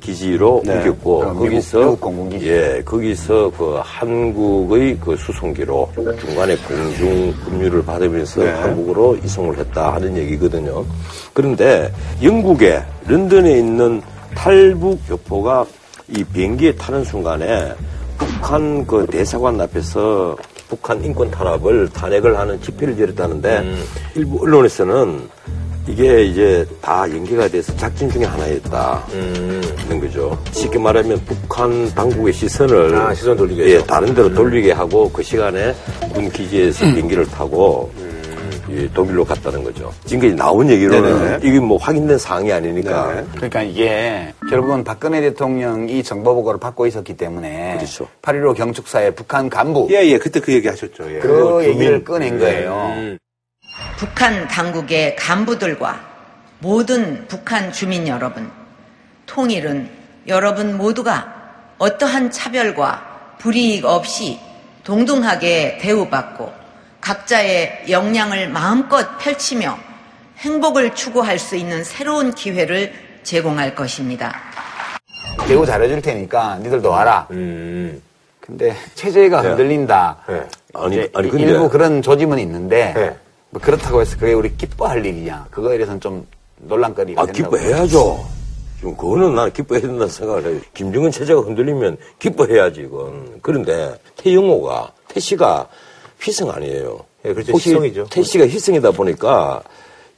기지로 0.00 0.62
네. 0.64 0.76
옮겼고 0.76 1.18
그 1.18 1.24
미국- 1.26 1.38
거기서 1.40 1.78
미국. 2.00 2.42
예 2.42 2.82
거기서 2.84 3.50
그 3.58 3.80
한국의 3.82 4.98
그 5.00 5.16
수송기로 5.16 5.90
중간에 6.20 6.56
공중 6.58 7.34
급류를 7.44 7.84
받으면서 7.84 8.44
네. 8.44 8.50
한국으로 8.52 9.16
이송을 9.24 9.58
했다 9.58 9.94
하는 9.94 10.16
얘기거든요. 10.16 10.84
그런데 11.32 11.92
영국의 12.22 12.84
런던에 13.08 13.58
있는 13.58 14.00
탈북 14.34 15.00
교포가 15.08 15.66
이 16.08 16.22
비행기에 16.22 16.76
타는 16.76 17.02
순간에 17.04 17.72
북한 18.16 18.86
그 18.86 19.06
대사관 19.06 19.60
앞에서 19.60 20.36
북한 20.68 21.02
인권 21.04 21.30
탄압을 21.30 21.88
탄핵을 21.90 22.38
하는 22.38 22.60
집회를 22.62 22.98
열었다는데 23.00 23.58
음. 23.58 23.82
일부 24.14 24.40
언론에서는 24.42 25.28
이게 25.88 26.24
이제 26.24 26.66
다 26.80 27.08
연계가 27.08 27.48
돼서 27.48 27.74
작전 27.76 28.10
중에 28.10 28.24
하나였다. 28.24 29.06
는 29.88 30.00
거죠. 30.00 30.36
쉽게 30.50 30.78
말하면 30.78 31.20
북한 31.24 31.88
당국의 31.94 32.32
시선을 32.32 32.94
아, 32.94 33.14
시선 33.14 33.36
돌리게 33.36 33.68
예. 33.70 33.78
다른 33.84 34.14
데로 34.14 34.32
돌리게 34.34 34.72
하고 34.72 35.10
그 35.12 35.22
시간에 35.22 35.74
군 36.12 36.28
기지에서 36.30 36.86
음. 36.86 36.94
비행기를 36.94 37.26
타고 37.26 37.92
예, 38.68 38.88
독일로 38.92 39.24
갔다는 39.24 39.62
거죠. 39.62 39.92
지금까지 40.06 40.34
나온 40.34 40.68
얘기로는 40.68 41.22
네네. 41.22 41.38
이게 41.48 41.60
뭐 41.60 41.78
확인된 41.78 42.18
사항이 42.18 42.52
아니니까 42.52 43.24
그러니까 43.36 43.62
이게 43.62 44.34
결국은 44.50 44.82
박근혜 44.82 45.20
대통령이 45.20 46.02
정보 46.02 46.34
보고를 46.34 46.58
받고 46.58 46.86
있었기 46.88 47.16
때문에 47.16 47.76
그렇죠. 47.76 48.08
8.15 48.22 48.56
경축사의 48.56 49.14
북한 49.14 49.48
간부 49.48 49.86
예, 49.92 50.04
예, 50.04 50.18
그때 50.18 50.40
그 50.40 50.52
얘기 50.52 50.66
하셨죠. 50.66 51.04
예. 51.14 51.20
그 51.20 51.64
얘기를 51.64 51.86
주민. 51.86 52.04
꺼낸 52.04 52.38
거예요. 52.40 52.92
음. 52.96 53.18
북한 53.96 54.46
당국의 54.48 55.16
간부들과 55.16 56.00
모든 56.58 57.26
북한 57.28 57.72
주민 57.72 58.06
여러분, 58.08 58.50
통일은 59.26 59.88
여러분 60.26 60.76
모두가 60.76 61.34
어떠한 61.78 62.30
차별과 62.30 63.36
불이익 63.38 63.84
없이 63.84 64.38
동등하게 64.84 65.78
대우받고 65.80 66.52
각자의 67.00 67.84
역량을 67.88 68.48
마음껏 68.48 69.16
펼치며 69.18 69.78
행복을 70.38 70.94
추구할 70.94 71.38
수 71.38 71.56
있는 71.56 71.84
새로운 71.84 72.34
기회를 72.34 72.92
제공할 73.22 73.74
것입니다. 73.74 74.34
배우 75.46 75.64
잘해줄 75.64 76.02
테니까 76.02 76.58
니들도 76.62 76.90
와라. 76.90 77.26
음. 77.30 78.02
근데 78.40 78.76
체제가 78.94 79.42
네. 79.42 79.48
흔들린다. 79.48 80.18
네. 80.28 80.42
아니, 80.74 80.96
이제 80.96 81.10
아니, 81.14 81.28
근데- 81.30 81.44
일부 81.44 81.68
그런 81.68 82.02
조짐은 82.02 82.38
있는데 82.38 82.92
네. 82.94 83.16
뭐 83.56 83.60
그렇다고 83.62 84.02
해서 84.02 84.18
그게 84.18 84.34
우리 84.34 84.54
기뻐할 84.54 85.04
일이냐. 85.04 85.46
그거에 85.50 85.78
대해서는 85.78 85.98
좀 85.98 86.26
논란거리가 86.58 87.22
아, 87.22 87.26
된다고 87.26 87.56
기뻐해야죠. 87.56 88.26
지금 88.78 88.96
그거는 88.96 89.34
나는 89.34 89.52
기뻐해야 89.52 89.86
된다 89.86 90.06
생각을 90.06 90.44
해요. 90.44 90.60
김정은 90.74 91.10
체제가 91.10 91.40
흔들리면 91.40 91.96
기뻐해야지, 92.18 92.82
이건. 92.82 93.38
그런데 93.40 93.98
태영호가, 94.16 94.92
태씨가 95.08 95.68
희생 96.22 96.50
아니에요. 96.50 97.00
예, 97.24 97.32
그렇죠. 97.32 97.54
희생이죠. 97.54 98.08
태씨가 98.10 98.44
희생이다 98.44 98.90
보니까 98.90 99.62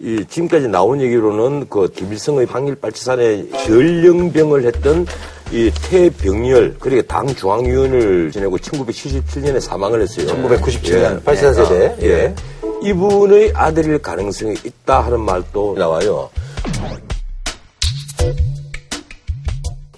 이 0.00 0.24
지금까지 0.28 0.66
나온 0.66 1.00
얘기로는 1.00 1.68
그 1.68 1.88
김일성의 1.92 2.46
항일 2.46 2.74
발치산에 2.74 3.50
전령병을 3.50 4.64
했던 4.64 5.06
이 5.52 5.70
태병렬 5.88 6.76
그리고 6.80 7.02
당 7.02 7.26
중앙위원을 7.26 8.32
지내고 8.32 8.58
1977년에 8.58 9.60
사망을 9.60 10.02
했어요. 10.02 10.26
1997 10.26 11.00
년, 11.00 11.16
예. 11.16 11.24
84 11.24 11.52
세대. 11.52 11.96
예. 12.02 12.08
예. 12.08 12.34
이분의 12.82 13.52
아들일 13.54 13.98
가능성이 14.00 14.54
있다 14.64 15.00
하는 15.00 15.20
말도 15.20 15.74
나와요. 15.78 16.30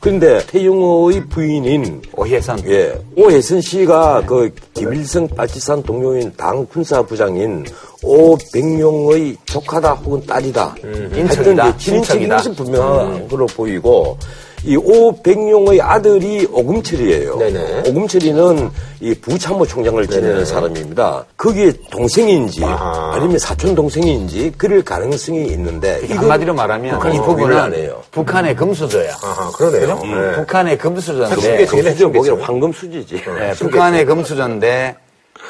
근데 0.01 0.45
태영호의 0.47 1.26
부인인 1.28 2.01
오혜선. 2.16 2.66
예. 2.70 2.99
오혜선 3.16 3.61
씨가 3.61 4.24
그 4.24 4.55
김일성 4.72 5.28
빨치산 5.28 5.83
동료인 5.83 6.33
당 6.39 6.64
군사부장인 6.66 7.66
오백룡의 8.03 9.37
조카다 9.45 9.93
혹은 9.93 10.24
딸이다. 10.24 10.74
인척이다. 11.14 11.64
하여튼 11.64 11.78
친척이다. 11.78 12.39
분명한 12.57 13.28
걸로 13.28 13.45
보이고 13.45 14.16
이 14.64 14.76
오백룡의 14.76 15.80
아들이 15.80 16.46
오금철이에요. 16.50 17.36
네네. 17.36 17.82
오금철이는 17.88 18.70
이 19.00 19.14
부참모 19.14 19.66
총장을 19.66 20.06
지내는 20.06 20.44
사람입니다. 20.44 21.24
그게 21.36 21.72
동생인지 21.90 22.64
아하. 22.64 23.14
아니면 23.14 23.38
사촌 23.38 23.74
동생인지 23.74 24.52
그럴 24.58 24.82
가능성이 24.82 25.46
있는데 25.48 26.00
이건 26.04 26.18
한마디로 26.18 26.54
말하면 26.54 26.92
북한이 26.92 27.18
안 27.18 27.24
부분은. 27.24 27.92
북한의 28.11 28.56
금수저야. 28.56 29.14
아하, 29.22 29.50
그러네요. 29.52 29.94
네. 30.02 30.36
북한의 30.36 30.78
금수저인데 30.78 31.66
금수저 31.66 32.08
뭐기로 32.08 32.36
황금수지지. 32.36 33.14
네, 33.14 33.52
북한의 33.52 34.04
금수저인데 34.04 34.96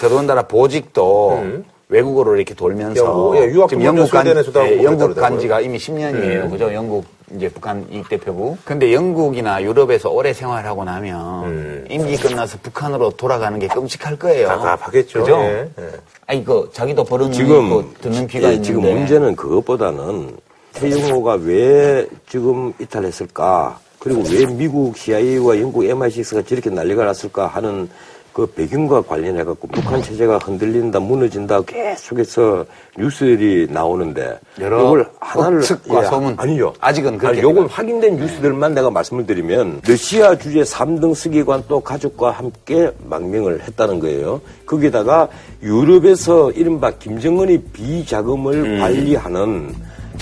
더더군다나 0.00 0.42
보직도 0.42 1.44
외국어로 1.88 2.36
이렇게 2.36 2.54
돌면서 2.54 3.04
영국, 3.04 3.36
예, 3.36 3.46
유학 3.46 3.68
지금 3.68 3.84
영국 3.84 4.08
간 4.10 4.24
예, 4.26 4.82
영국 4.84 5.06
그랬다고 5.06 5.14
간 5.14 5.40
지가 5.40 5.60
이미 5.60 5.76
10년이에요. 5.76 6.48
그죠? 6.48 6.72
영국 6.72 7.04
이제 7.36 7.48
북한 7.48 7.86
이익 7.90 8.08
대표부. 8.08 8.56
근데 8.64 8.92
영국이나 8.92 9.62
유럽에서 9.62 10.10
오래 10.10 10.32
생활하고 10.32 10.84
나면 10.84 11.86
임기 11.88 12.16
끝나서 12.16 12.58
북한으로 12.62 13.10
돌아가는 13.10 13.58
게 13.58 13.68
끔찍할 13.68 14.18
거예요. 14.18 14.48
답답하겠죠. 14.48 15.20
그죠? 15.20 15.38
예, 15.40 15.68
예. 15.78 15.90
아니 16.26 16.44
그 16.44 16.68
자기도 16.72 17.04
버릇 17.04 17.32
지금 17.32 17.92
듣는 18.00 18.26
귀가 18.26 18.48
예, 18.48 18.54
있는데 18.54 18.66
지금 18.66 18.82
문제는 18.82 19.36
그것보다는 19.36 20.36
태영호가 20.72 21.34
왜 21.34 22.06
지금 22.28 22.72
이탈했을까? 22.78 23.78
그리고 23.98 24.22
왜 24.30 24.46
미국 24.46 24.96
CIA와 24.96 25.60
영국 25.60 25.82
MI6가 25.82 26.46
저렇게 26.46 26.70
난리가 26.70 27.04
났을까 27.04 27.46
하는 27.46 27.88
그 28.32 28.46
배경과 28.46 29.02
관련해 29.02 29.44
갖고 29.44 29.66
북한 29.68 30.02
체제가 30.02 30.38
흔들린다, 30.38 31.00
무너진다 31.00 31.62
계속해서 31.62 32.64
뉴스들이 32.96 33.68
나오는데 33.70 34.38
여러 34.60 34.82
이걸 34.86 35.10
하나를 35.18 35.58
억측과 35.58 36.04
예, 36.04 36.06
소문. 36.06 36.34
아니요. 36.36 36.72
아직은 36.80 37.18
그렇게 37.18 37.40
아니, 37.40 37.48
요걸 37.48 37.66
확인된 37.66 38.16
뉴스들만 38.16 38.74
내가 38.74 38.90
말씀을 38.90 39.26
드리면 39.26 39.80
러시아 39.86 40.36
주재 40.36 40.62
3등 40.62 41.14
서기관 41.14 41.64
또 41.68 41.80
가족과 41.80 42.30
함께 42.30 42.92
망명을 43.04 43.62
했다는 43.62 43.98
거예요. 44.00 44.40
거기다가 44.66 45.28
유럽에서 45.62 46.52
이른바 46.52 46.90
김정은이 46.92 47.62
비자금을 47.72 48.78
관리하는 48.78 49.74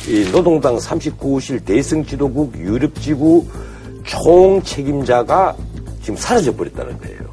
이 0.09 0.31
노동당 0.33 0.77
39호실 0.77 1.65
대성 1.65 2.05
지도국 2.05 2.57
유럽지구 2.57 3.45
총 4.05 4.63
책임자가 4.63 5.55
지금 6.01 6.17
사라져 6.17 6.55
버렸다는 6.55 6.99
거예요. 6.99 7.28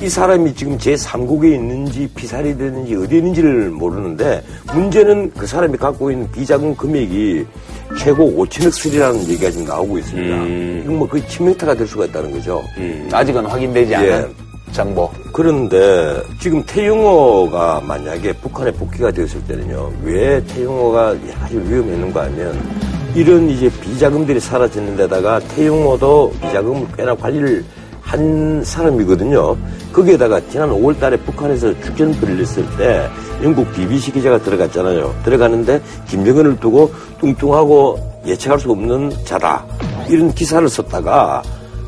이 0.00 0.08
사람이 0.08 0.54
지금 0.54 0.78
제3국에 0.78 1.52
있는지 1.52 2.08
피살이 2.14 2.56
됐는지 2.56 2.96
어디에 2.96 3.18
있는지를 3.18 3.70
모르는데 3.70 4.42
문제는 4.72 5.30
그 5.36 5.46
사람이 5.46 5.76
갖고 5.76 6.10
있는 6.10 6.30
비자금 6.32 6.74
금액이 6.74 7.44
최고 7.98 8.24
5천억 8.32 8.72
쓰리라는 8.72 9.20
얘기가 9.28 9.50
지금 9.50 9.66
나오고 9.66 9.98
있습니다. 9.98 10.36
이건 10.84 10.98
뭐 10.98 11.06
거의 11.06 11.26
치명타가 11.28 11.74
될 11.74 11.86
수가 11.86 12.06
있다는 12.06 12.32
거죠. 12.32 12.62
아직은 13.12 13.44
확인되지 13.44 13.94
않은 13.94 14.08
예. 14.08 14.72
정보. 14.72 15.10
그런데 15.32 16.22
지금 16.40 16.62
태영호가 16.64 17.82
만약에 17.86 18.32
북한에 18.34 18.70
복귀가 18.70 19.10
되었을 19.10 19.42
때는요, 19.44 19.92
왜 20.02 20.42
태영호가 20.46 21.16
아주 21.42 21.60
위험했는가 21.68 22.24
하면 22.24 22.58
이런 23.14 23.50
이제 23.50 23.68
비자금들이 23.80 24.40
사라지는 24.40 24.96
데다가 24.96 25.40
태영호도 25.40 26.32
비자금을 26.40 26.86
꽤나 26.96 27.14
관리를 27.14 27.64
한 28.10 28.64
사람이거든요. 28.64 29.56
거기에다가 29.92 30.40
지난 30.50 30.70
5월 30.70 30.98
달에 30.98 31.16
북한에서 31.18 31.72
축전부를 31.80 32.40
했을 32.40 32.66
때 32.76 33.08
영국 33.40 33.72
BBC 33.72 34.10
기자가 34.10 34.38
들어갔잖아요. 34.38 35.14
들어가는데 35.24 35.80
김정은을 36.08 36.58
두고 36.58 36.92
뚱뚱하고 37.20 38.00
예측할 38.26 38.58
수 38.58 38.68
없는 38.72 39.12
자다. 39.24 39.64
이런 40.08 40.32
기사를 40.32 40.68
썼다가 40.68 41.40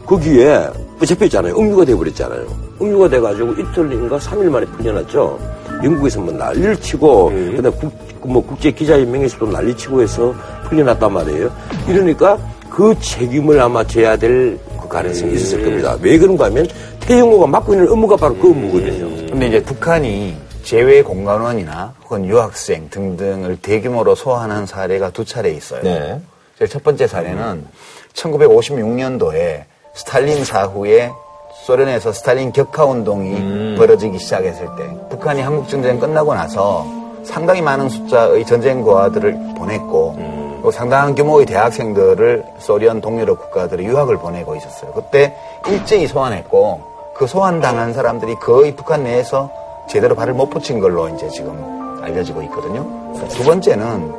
거기에 0.06 0.68
붙잡혔잖아요. 1.00 1.56
음유가 1.58 1.84
돼버렸잖아요. 1.86 2.46
음유가 2.80 3.08
돼가지고 3.08 3.54
이틀인가 3.54 4.18
3일 4.18 4.44
만에 4.44 4.66
풀려났죠. 4.66 5.38
영국에서 5.82 6.20
뭐 6.20 6.32
난리를 6.32 6.76
치고, 6.80 7.30
그 7.30 7.62
다음에 7.62 7.76
국, 7.76 7.92
뭐 8.30 8.46
국제 8.46 8.70
기자연맹에서도 8.70 9.50
난리 9.50 9.76
치고 9.76 10.00
해서 10.00 10.32
풀려났단 10.68 11.12
말이에요. 11.12 11.50
이러니까 11.88 12.38
그 12.70 12.94
책임을 13.00 13.60
아마 13.60 13.84
져야 13.84 14.16
될그 14.16 14.71
가능성이 14.92 15.34
있었을 15.34 15.64
겁니다. 15.64 15.96
왜 16.00 16.18
그런가 16.18 16.44
하면 16.46 16.68
태영호가 17.00 17.46
맡고 17.46 17.74
있는 17.74 17.90
업무가 17.90 18.16
바로 18.16 18.36
그 18.36 18.50
업무거든요. 18.50 19.08
근데 19.30 19.48
이제 19.48 19.62
북한이 19.62 20.36
재외 20.62 21.02
공간원이나 21.02 21.94
혹은 22.04 22.24
유학생 22.26 22.88
등등을 22.90 23.58
대규모로 23.60 24.14
소환한 24.14 24.66
사례가 24.66 25.10
두 25.10 25.24
차례 25.24 25.50
있어요. 25.50 25.82
네. 25.82 26.20
제일 26.58 26.70
첫 26.70 26.84
번째 26.84 27.06
사례는 27.06 27.66
1956년도에 28.14 29.64
스탈린 29.94 30.44
사후에 30.44 31.10
소련에서 31.64 32.12
스탈린 32.12 32.52
격하 32.52 32.84
운동이 32.84 33.76
벌어지기 33.76 34.18
시작했을 34.18 34.66
때 34.76 35.08
북한이 35.10 35.40
한국 35.40 35.68
전쟁 35.68 35.98
끝나고 35.98 36.34
나서 36.34 36.86
상당히 37.24 37.62
많은 37.62 37.88
숫자의 37.88 38.44
전쟁 38.44 38.82
고아들을 38.82 39.54
보냈고 39.56 40.16
또 40.62 40.70
상당한 40.70 41.14
규모의 41.14 41.44
대학생들을 41.44 42.44
소련 42.58 43.00
동유럽 43.00 43.38
국가들의 43.40 43.84
유학을 43.84 44.18
보내고 44.18 44.54
있었어요. 44.54 44.92
그때 44.92 45.34
일제히 45.68 46.06
소환했고 46.06 46.80
그 47.14 47.26
소환당한 47.26 47.92
사람들이 47.92 48.36
거의 48.36 48.74
북한 48.74 49.02
내에서 49.02 49.50
제대로 49.88 50.14
발을 50.14 50.34
못 50.34 50.48
붙인 50.48 50.78
걸로 50.78 51.08
이제 51.08 51.28
지금 51.28 52.00
알려지고 52.02 52.42
있거든요. 52.42 52.86
두 53.28 53.42
번째는 53.44 54.12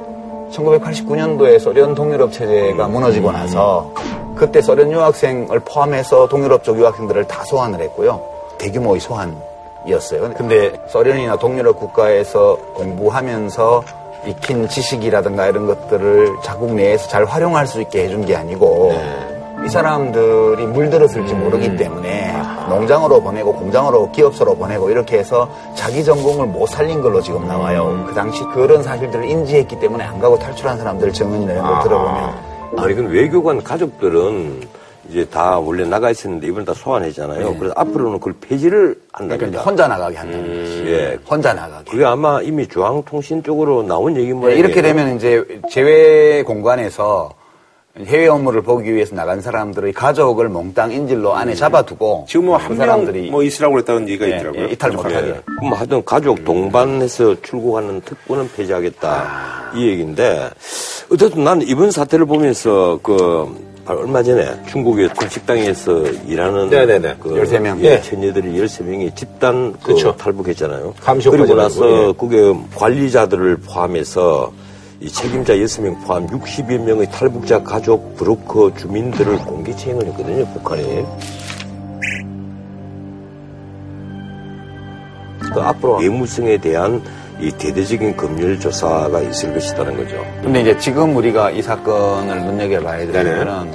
1989년도에 0.51 1.59
소련 1.59 1.95
동유럽 1.95 2.31
체제가 2.31 2.87
무너지고 2.87 3.31
나서 3.31 3.91
그때 4.35 4.61
소련 4.61 4.91
유학생을 4.91 5.61
포함해서 5.61 6.27
동유럽 6.27 6.63
쪽 6.63 6.77
유학생들을 6.77 7.27
다 7.27 7.43
소환을 7.45 7.79
했고요. 7.81 8.21
대규모의 8.57 8.99
소환이었어요. 8.99 10.33
근데 10.35 10.73
소련이나 10.87 11.37
동유럽 11.37 11.79
국가에서 11.79 12.57
공부하면서 12.73 13.83
익힌 14.25 14.67
지식이라든가 14.67 15.47
이런 15.47 15.67
것들을 15.67 16.37
자국 16.43 16.73
내에서 16.73 17.07
잘 17.07 17.25
활용할 17.25 17.67
수 17.67 17.81
있게 17.81 18.05
해준 18.05 18.25
게 18.25 18.35
아니고 18.35 18.93
이 19.65 19.69
사람들이 19.69 20.65
물들었을지 20.67 21.33
모르기 21.33 21.77
때문에 21.77 22.35
농장으로 22.69 23.21
보내고 23.21 23.53
공장으로 23.53 24.11
기업소로 24.11 24.55
보내고 24.55 24.89
이렇게 24.89 25.17
해서 25.17 25.49
자기 25.75 26.03
전공을 26.03 26.47
못 26.47 26.67
살린 26.67 27.01
걸로 27.01 27.21
지금 27.21 27.47
나와요. 27.47 28.03
그 28.07 28.13
당시 28.13 28.43
그런 28.53 28.83
사실들을 28.83 29.25
인지했기 29.25 29.79
때문에 29.79 30.03
안 30.03 30.19
가고 30.19 30.37
탈출한 30.37 30.77
사람들 30.77 31.13
증언이나 31.13 31.53
이런 31.53 31.65
걸 31.65 31.83
들어보면 31.83 32.53
아니, 32.77 32.93
그 32.95 33.07
외교관 33.07 33.63
가족들은 33.63 34.61
이제 35.09 35.25
다 35.25 35.59
원래 35.59 35.83
나가 35.85 36.09
있었는데 36.11 36.47
이번에 36.47 36.65
다 36.65 36.73
소환했잖아요. 36.73 37.55
그래서 37.57 37.73
앞으로는 37.77 38.19
그걸 38.19 38.33
폐지를 38.39 38.95
한답니다. 39.11 39.37
그러니까 39.37 39.61
혼자 39.63 39.87
나가게 39.87 40.17
한다는 40.17 40.47
거지. 40.47 40.83
예. 40.87 41.17
혼자 41.29 41.53
나가게. 41.53 41.91
그게 41.91 42.05
아마 42.05 42.41
이미 42.41 42.67
중앙통신 42.67 43.43
쪽으로 43.43 43.83
나온 43.83 44.15
얘기 44.15 44.27
네, 44.27 44.33
모양이에요. 44.33 44.59
이렇게 44.59 44.81
되면 44.81 45.15
이제 45.17 45.43
제외 45.69 46.41
공간에서 46.43 47.31
해외 48.05 48.27
업무를 48.27 48.61
보기 48.63 48.91
위해서 48.95 49.13
나간 49.13 49.39
사람들의 49.41 49.93
가족을 49.93 50.49
몽땅 50.49 50.91
인질로 50.91 51.35
안에 51.35 51.53
잡아두고 51.53 52.25
지금 52.27 52.45
뭐그한 52.47 52.75
사람들이 52.75 53.23
명뭐 53.29 53.43
있으라고 53.43 53.73
그랬다는 53.73 54.07
얘기가 54.09 54.25
예, 54.25 54.35
있더라고요. 54.37 54.63
예, 54.63 54.67
이탈 54.71 54.91
못하게. 54.91 55.35
뭐 55.61 55.77
하여튼 55.77 56.03
가족 56.03 56.43
동반해서 56.43 57.41
출국하는 57.41 58.01
특권은 58.01 58.49
폐지하겠다 58.55 59.09
아. 59.11 59.71
이 59.75 59.87
얘기인데 59.87 60.49
어쨌든 61.11 61.43
나는 61.43 61.67
이번 61.67 61.91
사태를 61.91 62.25
보면서 62.25 62.99
그 63.03 63.72
바로 63.85 63.99
얼마 63.99 64.23
전에 64.23 64.47
중국의 64.67 65.09
식당에서 65.29 66.03
일하는 66.27 66.69
네네네. 66.69 67.17
그 67.19 67.31
13명. 67.31 67.79
예, 67.83 67.91
예. 67.91 68.01
처녀들이 68.01 68.53
13명이 68.61 69.15
집단 69.15 69.73
그 69.83 69.93
그쵸. 69.93 70.15
탈북했잖아요. 70.15 70.93
그리고 71.29 71.53
나서 71.55 72.07
예. 72.07 72.13
그게 72.17 72.53
관리자들을 72.75 73.57
포함해서 73.57 74.53
이 75.01 75.09
책임자 75.09 75.53
6명 75.53 76.05
포함 76.05 76.27
60여 76.27 76.79
명의 76.79 77.11
탈북자 77.11 77.61
가족 77.61 78.15
브로커 78.15 78.73
주민들을 78.77 79.37
공개 79.39 79.75
체행을 79.75 80.05
했거든요, 80.07 80.45
북한이. 80.53 81.05
그 85.53 85.59
앞으로 85.59 85.97
외무성에 85.97 86.57
대한 86.57 87.03
이 87.43 87.51
대대적인 87.51 88.15
검열 88.15 88.57
조사가 88.57 89.19
있을 89.19 89.53
것이라는 89.53 89.97
거죠. 89.97 90.25
근데 90.41 90.61
이제 90.61 90.77
지금 90.77 91.13
우리가 91.13 91.51
이 91.51 91.61
사건을 91.61 92.41
눈여겨봐야 92.45 93.11
되는 93.11 93.69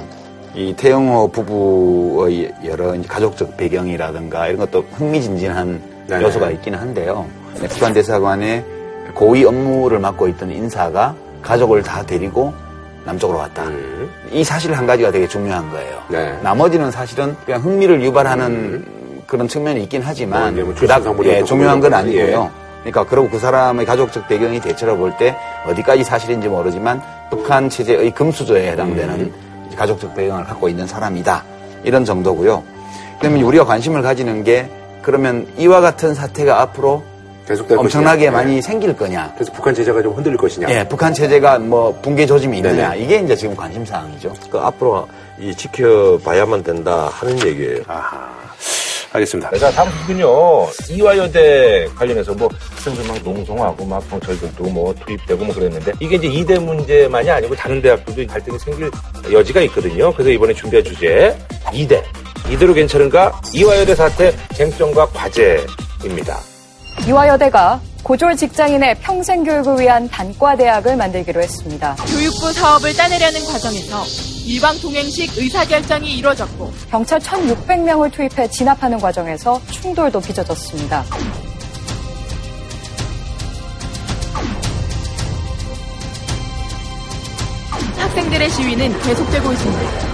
이 0.55 0.73
태영호 0.75 1.27
부부의 1.27 2.51
여러 2.65 2.95
가족적 3.07 3.57
배경이라든가 3.57 4.47
이런 4.47 4.57
것도 4.61 4.83
흥미진진한 4.93 5.79
네네. 6.07 6.23
요소가 6.23 6.49
있기는 6.49 6.79
한데요. 6.79 7.27
북한 7.69 7.93
대사관에 7.93 8.65
고위 9.13 9.45
업무를 9.45 9.99
맡고 9.99 10.27
있던 10.29 10.49
인사가 10.49 11.13
가족을 11.43 11.83
다 11.83 12.03
데리고 12.03 12.51
남쪽으로 13.05 13.37
왔다. 13.37 13.65
음. 13.65 14.09
이 14.31 14.43
사실 14.43 14.73
한 14.73 14.87
가지가 14.87 15.11
되게 15.11 15.27
중요한 15.27 15.69
거예요. 15.69 15.99
네. 16.09 16.39
나머지는 16.41 16.89
사실은 16.89 17.35
그냥 17.45 17.61
흥미를 17.61 18.01
유발하는 18.01 18.83
그런 19.27 19.47
측면이 19.47 19.83
있긴 19.83 20.01
하지만 20.03 20.55
뭐 20.55 20.65
뭐 20.65 20.73
그닥 20.73 21.03
예, 21.25 21.43
중요한 21.43 21.79
건 21.79 21.93
아니고요. 21.93 22.49
그러니까 22.81 23.05
그러고 23.05 23.29
그 23.29 23.39
사람의 23.39 23.85
가족적 23.85 24.27
배경이 24.27 24.59
대체로 24.61 24.97
볼 24.97 25.11
때 25.17 25.35
어디까지 25.65 26.03
사실인지 26.03 26.47
모르지만 26.47 27.01
북한 27.29 27.69
체제의 27.69 28.11
금수저에 28.11 28.71
해당되는 28.71 29.15
음. 29.19 29.33
가족적 29.75 30.15
배경을 30.15 30.45
갖고 30.45 30.67
있는 30.69 30.87
사람이다. 30.87 31.43
이런 31.83 32.05
정도고요. 32.05 32.63
그러면 33.19 33.41
우리가 33.43 33.65
관심을 33.65 34.01
가지는 34.01 34.43
게 34.43 34.69
그러면 35.01 35.47
이와 35.57 35.81
같은 35.81 36.13
사태가 36.13 36.61
앞으로 36.61 37.03
계속될 37.47 37.77
엄청나게 37.79 38.25
것이냐. 38.25 38.31
많이 38.31 38.57
예. 38.57 38.61
생길 38.61 38.95
거냐. 38.95 39.31
그래서 39.35 39.51
북한 39.51 39.73
제재가 39.73 40.01
좀 40.03 40.13
흔들릴 40.13 40.37
것이냐. 40.37 40.67
예, 40.69 40.87
북한 40.87 41.13
체제가 41.13 41.57
뭐 41.59 41.97
붕괴 42.01 42.25
조짐이 42.25 42.57
있느냐. 42.57 42.89
네네. 42.91 43.03
이게 43.03 43.17
이제 43.19 43.35
지금 43.35 43.55
관심 43.55 43.83
사항이죠. 43.85 44.33
그 44.51 44.59
앞으로 44.59 45.07
이 45.39 45.55
지켜봐야만 45.55 46.63
된다 46.63 47.09
하는 47.11 47.39
얘기예요. 47.45 47.79
아하. 47.87 48.29
알겠습니다. 49.11 49.51
자, 49.57 49.71
다음 49.71 49.89
소식은요. 49.91 50.27
이화여대 50.91 51.87
관련해서 51.95 52.33
뭐 52.33 52.49
학생들 52.75 53.05
막 53.07 53.17
농성하고 53.23 53.85
막 53.85 54.07
경찰들도 54.09 54.63
뭐 54.65 54.93
투입되고 55.05 55.43
뭐 55.45 55.53
그랬는데 55.55 55.93
이게 55.99 56.15
이제 56.17 56.27
이대 56.27 56.59
문제만이 56.59 57.29
아니고 57.29 57.55
다른 57.55 57.81
대학들도 57.81 58.31
갈등이 58.31 58.59
생길 58.59 58.91
여지가 59.31 59.61
있거든요. 59.61 60.13
그래서 60.13 60.29
이번에 60.29 60.53
준비한 60.53 60.83
주제 60.83 61.35
이대. 61.73 62.03
이대로 62.49 62.73
괜찮은가? 62.73 63.41
이화여대 63.53 63.95
사태 63.95 64.31
쟁점과 64.55 65.07
과제입니다. 65.07 66.39
이화여대가 67.07 67.79
고졸 68.03 68.35
직장인의 68.35 68.95
평생 69.01 69.43
교육을 69.43 69.79
위한 69.79 70.07
단과대학을 70.09 70.95
만들기로 70.95 71.41
했습니다. 71.41 71.95
교육부 72.07 72.51
사업을 72.53 72.95
따내려는 72.95 73.45
과정에서 73.45 74.03
일방 74.49 74.75
통행식 74.79 75.37
의사결정이 75.37 76.17
이루어졌고 76.17 76.73
경찰 76.89 77.19
1,600명을 77.19 78.11
투입해 78.11 78.49
진압하는 78.49 78.97
과정에서 78.97 79.61
충돌도 79.69 80.19
빚어졌습니다. 80.21 81.05
학생들의 87.95 88.49
시위는 88.49 88.99
계속되고 89.03 89.51
있습니다. 89.51 90.09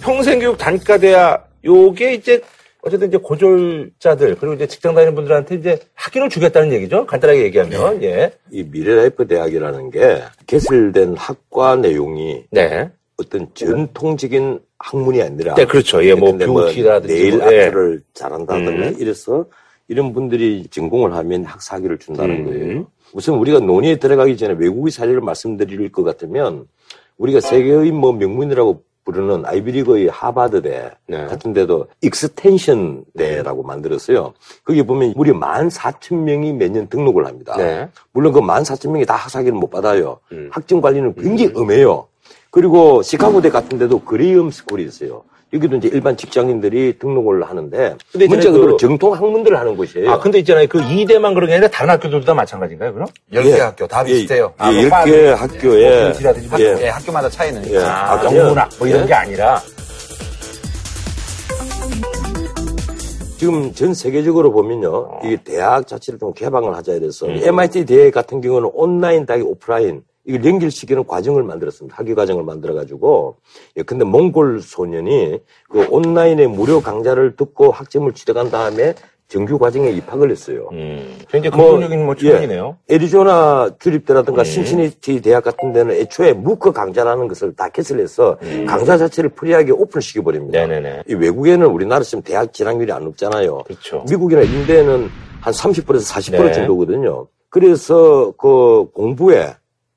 평생교육 0.00 0.56
단과대학 0.56 1.50
요게 1.66 2.14
이제 2.14 2.40
어쨌든 2.86 3.08
이제 3.08 3.16
고졸자들 3.16 4.36
그리고 4.36 4.54
이제 4.54 4.68
직장 4.68 4.94
다니는 4.94 5.16
분들한테 5.16 5.56
이제 5.56 5.78
학위를 5.94 6.28
주겠다는 6.28 6.72
얘기죠. 6.72 7.04
간단하게 7.04 7.42
얘기하면 7.42 8.00
예. 8.04 8.30
이 8.52 8.62
미래라이프 8.62 9.26
대학이라는 9.26 9.90
게 9.90 10.22
개설된 10.46 11.16
학과 11.16 11.74
내용이 11.74 12.44
네. 12.52 12.88
어떤 13.16 13.48
전통적인 13.54 14.60
학문이 14.78 15.20
아니라 15.20 15.54
네, 15.54 15.64
그렇죠. 15.64 16.04
예, 16.04 16.14
뭐 16.14 16.30
근데 16.30 16.46
뷰티라든지 16.46 17.12
네일 17.12 17.38
뭐, 17.38 17.52
예. 17.52 17.66
아트를 17.66 18.02
잘한다든가 18.14 18.88
음. 18.88 18.96
이래서 19.00 19.46
이런 19.88 20.12
분들이 20.12 20.68
전공을 20.70 21.12
하면 21.12 21.44
학사학위를 21.44 21.98
준다는 21.98 22.36
음. 22.36 22.44
거예요. 22.44 22.86
우선 23.12 23.36
우리가 23.36 23.58
논의에 23.58 23.96
들어가기 23.96 24.36
전에 24.36 24.54
외국의 24.56 24.92
사례를 24.92 25.20
말씀드릴 25.22 25.90
것 25.90 26.04
같으면 26.04 26.68
우리가 27.18 27.40
세계의 27.40 27.90
뭐 27.90 28.12
명문이라고 28.12 28.84
부르는 29.06 29.46
아이비리그의 29.46 30.08
하버드대 30.08 30.90
네. 31.06 31.26
같은 31.26 31.52
데도 31.52 31.86
Extension 32.02 33.04
대라고 33.16 33.62
만들었어요. 33.62 34.34
거기 34.64 34.82
보면 34.82 35.14
무려 35.16 35.32
14,000명이 35.32 36.56
매년 36.56 36.88
등록을 36.88 37.24
합니다. 37.24 37.56
네. 37.56 37.88
물론 38.12 38.32
그 38.32 38.40
14,000명이 38.40 39.06
다 39.06 39.14
학사학위를 39.14 39.56
못 39.56 39.70
받아요. 39.70 40.18
음. 40.32 40.50
학점 40.52 40.80
관리는 40.80 41.14
굉장히 41.14 41.52
엄해요. 41.54 42.08
그리고 42.50 43.02
시카고대 43.02 43.50
같은 43.50 43.78
데도 43.78 44.00
Graham 44.00 44.50
School이 44.50 44.82
있어요. 44.84 45.22
여기도 45.52 45.76
이제 45.76 45.88
일반 45.92 46.16
직장인들이 46.16 46.98
등록을 46.98 47.44
하는데 47.44 47.96
근데 48.10 48.24
이제 48.24 48.34
문제가 48.34 48.52
그- 48.52 48.58
그대로 48.60 48.76
정통 48.78 49.14
학문들을 49.14 49.56
하는 49.56 49.76
곳이에요. 49.76 50.10
아, 50.10 50.18
근데 50.18 50.40
있잖아요. 50.40 50.66
그 50.68 50.82
이대만 50.82 51.34
그런 51.34 51.48
게 51.48 51.54
아니라 51.54 51.68
다른 51.70 51.90
학교들도 51.94 52.26
다 52.26 52.34
마찬가지인가요, 52.34 52.92
그럼? 52.92 53.06
열개 53.32 53.60
학교 53.60 53.86
다 53.86 54.02
비슷해요. 54.02 54.52
예, 54.64 54.76
예, 54.76 54.88
10개 54.88 55.24
학교에 55.36 56.12
뷰티라든지 56.12 56.48
뭐 56.48 56.60
예. 56.60 56.76
예, 56.82 56.88
학교마다 56.88 57.28
차이는 57.30 57.70
예. 57.70 57.78
아, 57.78 58.14
아, 58.20 58.24
영문학 58.24 58.70
뭐 58.78 58.88
이런 58.88 59.02
예. 59.02 59.06
게 59.06 59.14
아니라 59.14 59.60
지금 63.38 63.72
전 63.74 63.94
세계적으로 63.94 64.50
보면요. 64.50 65.20
이게 65.22 65.36
대학 65.44 65.86
자체를 65.86 66.18
좀 66.18 66.32
개방을 66.32 66.74
하자 66.74 66.94
이래서 66.94 67.26
음. 67.26 67.38
MIT 67.40 67.84
대학 67.84 68.12
같은 68.12 68.40
경우는 68.40 68.70
온라인 68.72 69.26
대학이 69.26 69.42
오프라인 69.44 70.02
이걸 70.26 70.44
연결시키는 70.44 71.06
과정을 71.06 71.42
만들었습니다. 71.44 71.96
학위 71.96 72.14
과정을 72.14 72.44
만들어가지고. 72.44 73.36
예, 73.76 73.82
근데 73.82 74.04
몽골 74.04 74.60
소년이 74.60 75.38
그 75.70 75.86
온라인의 75.88 76.48
무료 76.48 76.80
강좌를 76.80 77.36
듣고 77.36 77.70
학점을 77.70 78.12
취득한 78.12 78.50
다음에 78.50 78.94
정규 79.28 79.58
과정에 79.58 79.90
입학을 79.90 80.30
했어요. 80.30 80.68
굉장히 81.28 81.50
긍정적인 81.50 82.06
뭐 82.06 82.14
측면이네요. 82.14 82.76
예, 82.90 82.94
애리조나 82.94 83.70
주립대라든가 83.80 84.42
음. 84.42 84.44
신시니티 84.44 85.20
대학 85.20 85.42
같은 85.42 85.72
데는 85.72 85.96
애초에 85.96 86.32
무크 86.32 86.70
강좌라는 86.72 87.26
것을 87.26 87.52
다 87.54 87.68
개설해서 87.68 88.38
강좌 88.68 88.96
자체를 88.96 89.30
free하게 89.30 89.72
오픈시켜 89.72 90.22
버립니다. 90.22 90.64
음. 90.64 90.68
네네네. 90.68 91.02
이 91.08 91.14
외국에는 91.14 91.66
우리나라처럼 91.66 92.22
대학 92.22 92.52
진학률이 92.52 92.92
안 92.92 93.02
높잖아요. 93.04 93.64
그렇죠. 93.64 94.04
미국이나 94.08 94.42
이런 94.42 94.72
데는 94.72 95.08
한 95.40 95.52
30%에서 95.52 96.20
40% 96.20 96.44
네. 96.44 96.52
정도거든요. 96.52 97.26
그래서 97.48 98.32
그 98.38 98.86
공부에 98.92 99.54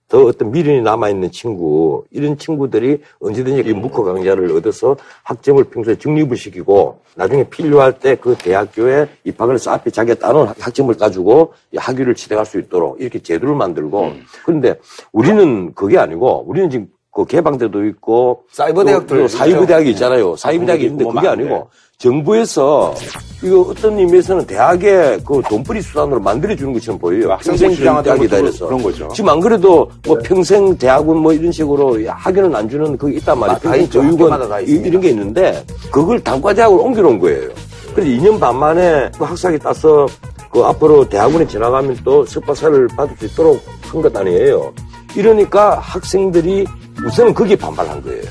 더 0.09 0.25
어떤 0.25 0.51
미련이 0.51 0.81
남아있는 0.81 1.31
친구, 1.31 2.03
이런 2.09 2.35
친구들이 2.37 2.99
언제든지 3.21 3.69
이 3.69 3.73
MOOC 3.73 4.03
강좌를 4.03 4.51
얻어서 4.57 4.97
학점을 5.23 5.63
평소에 5.65 5.95
적립을 5.97 6.35
시키고 6.35 6.99
나중에 7.15 7.43
필요할 7.47 7.99
때 7.99 8.15
그 8.15 8.35
대학교에 8.35 9.07
입학을 9.23 9.53
해서 9.55 9.71
앞에 9.71 9.91
자기가 9.91 10.15
따놓은 10.19 10.47
학점을 10.59 10.93
가지고 10.97 11.53
이 11.71 11.77
학위를 11.77 12.15
취득할 12.15 12.45
수 12.45 12.59
있도록 12.59 12.99
이렇게 12.99 13.19
제도를 13.19 13.55
만들고 13.55 14.03
음. 14.05 14.23
그런데 14.43 14.75
우리는 15.13 15.73
그게 15.75 15.97
아니고 15.99 16.43
우리는 16.47 16.69
지금 16.71 16.87
그 17.11 17.25
개방대도 17.25 17.85
있고 17.85 18.43
사이버 18.51 18.83
또 19.05 19.27
사이버. 19.27 19.65
대학이 19.67 19.89
있잖아요. 19.91 20.35
사이버 20.35 20.65
대학이 20.65 20.85
있는데 20.85 21.03
뭐 21.03 21.13
그게 21.13 21.27
많은데. 21.27 21.49
아니고 21.53 21.69
정부에서 21.99 22.95
이거 23.43 23.59
어떤 23.61 23.97
의미에서는 23.99 24.45
대학의 24.47 25.19
그 25.25 25.41
돈벌이 25.49 25.81
수단으로 25.81 26.19
만들어주는 26.21 26.71
것처럼 26.73 26.97
보여요. 26.97 27.31
학생부 27.33 27.75
주장하다 27.75 28.03
대학이다 28.03 28.37
뭐 28.37 28.47
이래서. 28.47 28.65
그런 28.67 28.81
거죠. 28.83 29.09
지금 29.13 29.29
안 29.29 29.39
그래도 29.41 29.89
뭐 30.07 30.17
평생 30.23 30.77
대학은 30.77 31.17
뭐 31.17 31.33
이런 31.33 31.51
식으로 31.51 31.97
학위는 32.07 32.55
안 32.55 32.69
주는 32.69 32.97
그게 32.97 33.17
있단 33.17 33.37
말이에요. 33.37 33.55
아, 33.57 33.59
다 33.59 33.61
평생 33.63 33.83
있죠. 33.83 34.01
학교마다 34.01 34.47
다 34.47 34.59
이-. 34.61 34.71
이런 34.85 35.01
게 35.01 35.09
있는데 35.09 35.61
그걸 35.91 36.21
단과대학으로 36.21 36.81
옮겨놓은 36.83 37.19
거예요. 37.19 37.49
그래서 37.93 38.09
2년 38.09 38.39
반 38.39 38.57
만에 38.57 39.11
그 39.17 39.25
학사학위 39.25 39.59
따서 39.59 40.05
그 40.51 40.61
앞으로 40.63 41.07
대학원에 41.07 41.45
지나가면 41.45 41.97
또 42.05 42.25
석박사를 42.25 42.87
받을 42.95 43.15
수 43.17 43.25
있도록 43.25 43.61
한 43.83 44.01
것 44.01 44.15
아니에요. 44.15 44.73
이러니까 45.17 45.79
학생들이 45.79 46.65
우선은 47.05 47.33
거기에 47.33 47.57
반발한 47.57 48.01
거예요. 48.03 48.21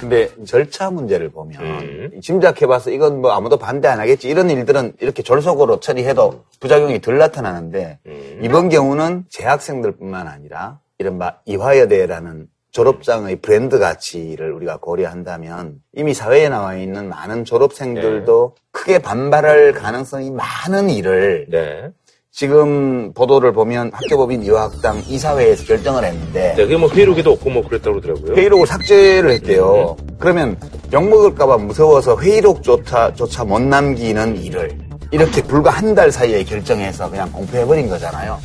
근데 0.00 0.30
절차 0.46 0.90
문제를 0.90 1.28
보면 1.30 2.20
짐작해봐서 2.22 2.90
이건 2.90 3.20
뭐 3.20 3.32
아무도 3.32 3.58
반대 3.58 3.86
안 3.88 4.00
하겠지 4.00 4.28
이런 4.28 4.48
일들은 4.50 4.94
이렇게 5.00 5.22
졸속으로 5.22 5.80
처리해도 5.80 6.44
부작용이 6.58 7.00
덜 7.00 7.18
나타나는데 7.18 7.98
이번 8.42 8.70
경우는 8.70 9.24
재학생들뿐만 9.28 10.26
아니라 10.26 10.78
이른바 10.98 11.38
이화여대라는 11.44 12.48
졸업장의 12.72 13.36
브랜드 13.36 13.78
가치를 13.78 14.52
우리가 14.52 14.76
고려한다면 14.76 15.82
이미 15.92 16.14
사회에 16.14 16.48
나와 16.48 16.76
있는 16.76 17.08
많은 17.08 17.44
졸업생들도 17.44 18.54
크게 18.70 19.00
반발할 19.00 19.72
가능성이 19.72 20.30
많은 20.30 20.88
일을 20.88 21.46
네. 21.50 21.90
지금 22.32 23.12
보도를 23.12 23.52
보면 23.52 23.90
학교법인 23.92 24.42
이화학당 24.44 25.02
이사회에서 25.08 25.64
결정을 25.64 26.04
했는데 26.04 26.54
네, 26.56 26.62
그게 26.62 26.76
뭐 26.76 26.88
회의록에도 26.88 27.32
없고 27.32 27.50
뭐 27.50 27.62
그랬다고 27.66 28.00
그러더라고요. 28.00 28.36
회의록을 28.36 28.66
삭제를 28.68 29.30
했대요. 29.32 29.96
그러면 30.18 30.56
욕먹을까봐 30.92 31.58
무서워서 31.58 32.16
회의록조차 32.18 33.14
조차 33.14 33.44
못 33.44 33.60
남기는 33.60 34.36
일을 34.42 34.78
이렇게 35.10 35.42
불과 35.42 35.70
한 35.70 35.94
달 35.94 36.12
사이에 36.12 36.44
결정해서 36.44 37.10
그냥 37.10 37.30
공표해버린 37.32 37.88
거잖아요. 37.88 38.38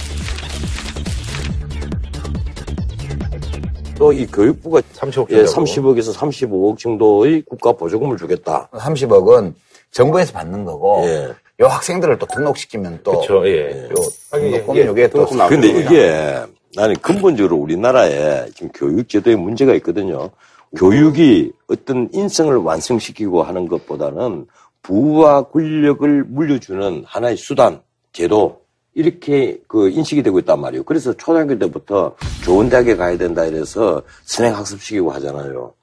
또 3.98 4.12
이 4.12 4.26
교육부가 4.26 4.82
30억 4.96 5.28
예, 5.30 5.44
30억에서 5.46 6.12
35억 6.14 6.78
정도의 6.80 7.44
국가 7.48 7.72
보조금을 7.72 8.18
주겠다. 8.18 8.68
30억은 8.74 9.54
정부에서 9.92 10.34
받는 10.34 10.66
거고 10.66 11.04
예. 11.06 11.30
요 11.62 11.68
학생들을 11.68 12.18
또 12.20 12.26
등록시키면 12.26 13.00
또 13.04 13.20
그쵸, 13.20 13.48
예. 13.48 13.90
요 13.90 13.96
하긴, 14.32 14.52
등록금 14.52 14.76
예, 14.78 14.86
요게 14.86 15.10
또 15.10 15.26
근데 15.26 15.68
이게 15.70 16.42
나는 16.76 16.96
근본적으로 16.98 17.56
우리나라에 17.58 18.48
지금 18.54 18.70
교육 18.74 19.08
제도에 19.08 19.36
문제가 19.36 19.74
있거든요. 19.76 20.30
교육이 20.76 21.54
어떤 21.68 22.10
인성을 22.12 22.54
완성시키고 22.58 23.44
하는 23.44 23.68
것보다는 23.68 24.48
부와 24.82 25.44
권력을 25.44 26.24
물려주는 26.26 27.04
하나의 27.08 27.38
수단, 27.38 27.82
제도 28.12 28.62
이렇게 28.94 29.60
그 29.68 29.90
인식이 29.90 30.24
되고 30.24 30.38
있단 30.40 30.60
말이에요. 30.60 30.84
그래서 30.84 31.14
초등학교 31.14 31.58
때부터 31.58 32.16
좋은 32.44 32.70
대학에 32.70 32.96
가야 32.96 33.18
된다 33.18 33.46
이래서 33.46 34.02
선행 34.24 34.56
학습시키고 34.56 35.12
하잖아요. 35.12 35.74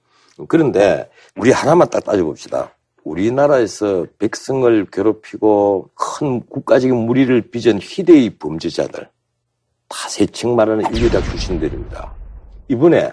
그런데 0.48 1.08
우리 1.36 1.50
하나만 1.50 1.88
딱 1.90 2.04
따져봅시다. 2.04 2.74
우리나라에서 3.04 4.06
백성을 4.18 4.86
괴롭히고 4.90 5.90
큰 5.94 6.40
국가적인 6.46 6.96
무리를 6.96 7.40
빚은 7.50 7.80
희대의 7.82 8.30
범죄자들 8.38 9.08
다 9.88 10.08
세칭 10.08 10.54
말하는 10.56 10.94
인류대학 10.94 11.24
출신들입니다. 11.30 12.14
이번에 12.68 13.12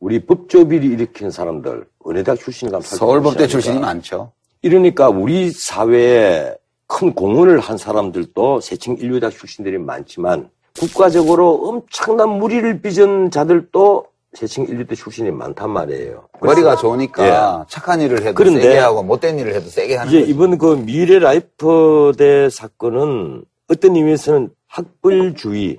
우리 0.00 0.24
법조비리 0.24 0.86
일으킨 0.86 1.30
사람들 1.30 1.86
대학 2.24 2.38
출신인가 2.38 2.76
한번 2.76 2.98
서울법대. 2.98 3.46
출신이 3.46 3.78
많죠. 3.78 4.32
이러니까 4.62 5.08
우리 5.08 5.50
사회에 5.50 6.54
큰 6.86 7.14
공헌을 7.14 7.60
한 7.60 7.78
사람들도 7.78 8.60
세칭 8.60 8.96
인류대학 8.98 9.32
출신들이 9.32 9.78
많지만 9.78 10.50
국가적으로 10.78 11.68
엄청난 11.68 12.28
무리를 12.28 12.82
빚은 12.82 13.30
자들도 13.30 14.06
세칭 14.34 14.64
인류대 14.64 14.94
출신이 14.94 15.30
많단 15.30 15.70
말이에요. 15.70 16.28
머리가 16.40 16.76
좋으니까 16.76 17.66
착한 17.68 18.00
일을 18.00 18.18
해도 18.18 18.28
예. 18.30 18.32
그런데 18.32 18.62
세게 18.62 18.78
하고 18.78 19.02
못된 19.02 19.38
일을 19.38 19.54
해도 19.54 19.68
세게 19.68 19.96
하는 19.96 20.12
이제 20.12 20.20
거지. 20.20 20.30
이번 20.32 20.58
그 20.58 20.76
미래 20.84 21.18
라이프대 21.18 22.50
사건은 22.50 23.44
어떤 23.68 23.96
의미에서는 23.96 24.50
학벌주의, 24.66 25.78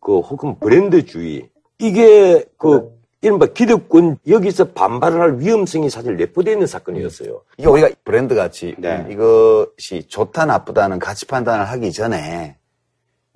그 0.00 0.18
혹은 0.18 0.58
브랜드주의 0.58 1.48
이게 1.78 2.44
그 2.56 2.90
이른바 3.22 3.46
기득권 3.46 4.16
여기서 4.26 4.72
반발을 4.72 5.20
할 5.20 5.38
위험성이 5.38 5.90
사실 5.90 6.16
내포되어 6.16 6.54
있는 6.54 6.66
사건이었어요. 6.66 7.42
이게 7.58 7.68
우리가 7.68 7.90
브랜드 8.02 8.34
가치 8.34 8.74
이것이 9.10 10.08
좋다 10.08 10.46
나쁘다는 10.46 10.98
가치 10.98 11.26
판단을 11.26 11.66
하기 11.66 11.92
전에 11.92 12.56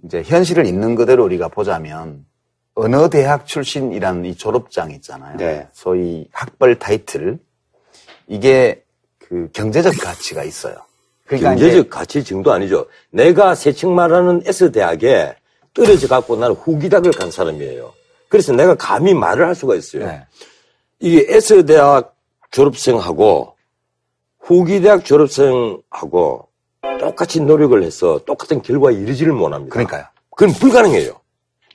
이제 0.04 0.22
현실을 0.22 0.64
있는 0.64 0.94
그대로 0.94 1.24
우리가 1.24 1.48
보자면 1.48 2.24
어느 2.74 3.08
대학 3.08 3.46
출신이라는 3.46 4.24
이 4.24 4.34
졸업장 4.34 4.90
있잖아요. 4.92 5.36
네. 5.36 5.68
소위 5.72 6.28
학벌 6.32 6.78
타이틀 6.78 7.38
이게 8.26 8.82
그 9.18 9.48
경제적 9.52 9.94
가치가 10.00 10.42
있어요. 10.42 10.74
그러니까 11.26 11.50
경제적 11.50 11.88
가치 11.88 12.24
정도 12.24 12.52
아니죠. 12.52 12.86
내가 13.10 13.54
세칭 13.54 13.94
말하는 13.94 14.42
S대학에 14.44 15.36
떨어져 15.72 16.08
갖고 16.08 16.36
나는 16.36 16.54
후기닥을 16.56 17.12
간 17.12 17.30
사람이에요. 17.30 17.92
그래서 18.28 18.52
내가 18.52 18.74
감히 18.74 19.14
말을 19.14 19.46
할 19.46 19.54
수가 19.54 19.76
있어요. 19.76 20.06
네. 20.06 20.26
이게 20.98 21.24
S대학 21.28 22.14
졸업생하고 22.50 23.54
후기 24.40 24.80
대학 24.80 25.04
졸업생하고 25.04 26.48
똑같이 27.00 27.40
노력을 27.40 27.82
해서 27.82 28.20
똑같은 28.26 28.62
결과에 28.62 28.94
이르지를 28.94 29.32
못합니다. 29.32 29.72
그러니까요. 29.72 30.04
그건 30.30 30.54
불가능해요. 30.54 31.23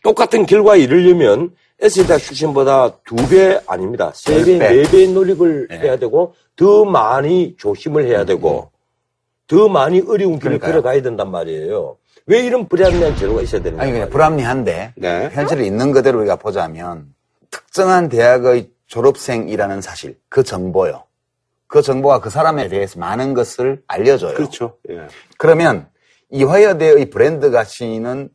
똑같은 0.04 0.46
결과에 0.46 0.80
이르려면 0.80 1.52
S대학 1.82 2.20
출신보다 2.22 2.98
두 3.06 3.16
배 3.30 3.60
아닙니다. 3.68 4.12
세 4.14 4.44
배, 4.44 4.58
네. 4.58 4.70
네 4.84 4.92
배의 4.92 5.10
노력을 5.10 5.68
해야 5.72 5.98
되고 5.98 6.34
더 6.56 6.84
많이 6.86 7.56
조심을 7.58 8.06
해야 8.06 8.26
되고 8.26 8.72
더 9.48 9.68
많이 9.70 10.00
어려운 10.02 10.34
길을 10.40 10.60
그러니까요. 10.60 10.72
걸어가야 10.72 11.02
된단 11.02 11.32
말이에요. 11.32 11.98
왜 12.26 12.40
이런 12.46 12.68
불합리한 12.68 13.16
제도가 13.16 13.42
있어야 13.42 13.62
되는가? 13.62 13.84
아니 13.84 13.92
그냥 13.94 14.10
불합리한데 14.10 14.94
네. 14.98 15.30
현실을 15.32 15.64
있는 15.64 15.92
그대로 15.92 16.20
우리가 16.20 16.36
보자면 16.36 17.08
특정한 17.50 18.10
대학의 18.10 18.70
졸업생이라는 18.88 19.82
사실 19.82 20.18
그 20.30 20.44
정보요. 20.44 21.04
그 21.68 21.82
정보가 21.82 22.20
그 22.20 22.30
사람에 22.30 22.68
대해서 22.68 23.00
많은 23.00 23.34
것을 23.34 23.82
알려줘요. 23.88 24.34
그렇죠. 24.36 24.78
예. 24.90 25.08
그러면 25.38 25.88
이화여대의 26.32 27.10
브랜드 27.10 27.50
가치는 27.52 28.30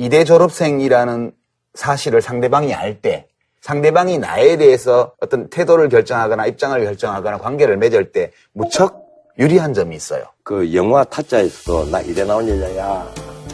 이대 0.00 0.24
졸업생이라는 0.24 1.32
사실을 1.74 2.22
상대방이 2.22 2.72
알 2.72 3.02
때 3.02 3.26
상대방이 3.60 4.16
나에 4.16 4.56
대해서 4.56 5.12
어떤 5.20 5.50
태도를 5.50 5.90
결정하거나 5.90 6.46
입장을 6.46 6.82
결정하거나 6.82 7.36
관계를 7.36 7.76
맺을 7.76 8.10
때 8.10 8.32
무척 8.54 9.04
유리한 9.38 9.74
점이 9.74 9.94
있어요. 9.94 10.24
그 10.42 10.74
영화 10.74 11.04
타짜에서도 11.04 11.90
나 11.90 12.00
이래 12.00 12.24
나온 12.24 12.48
여자야. 12.48 13.12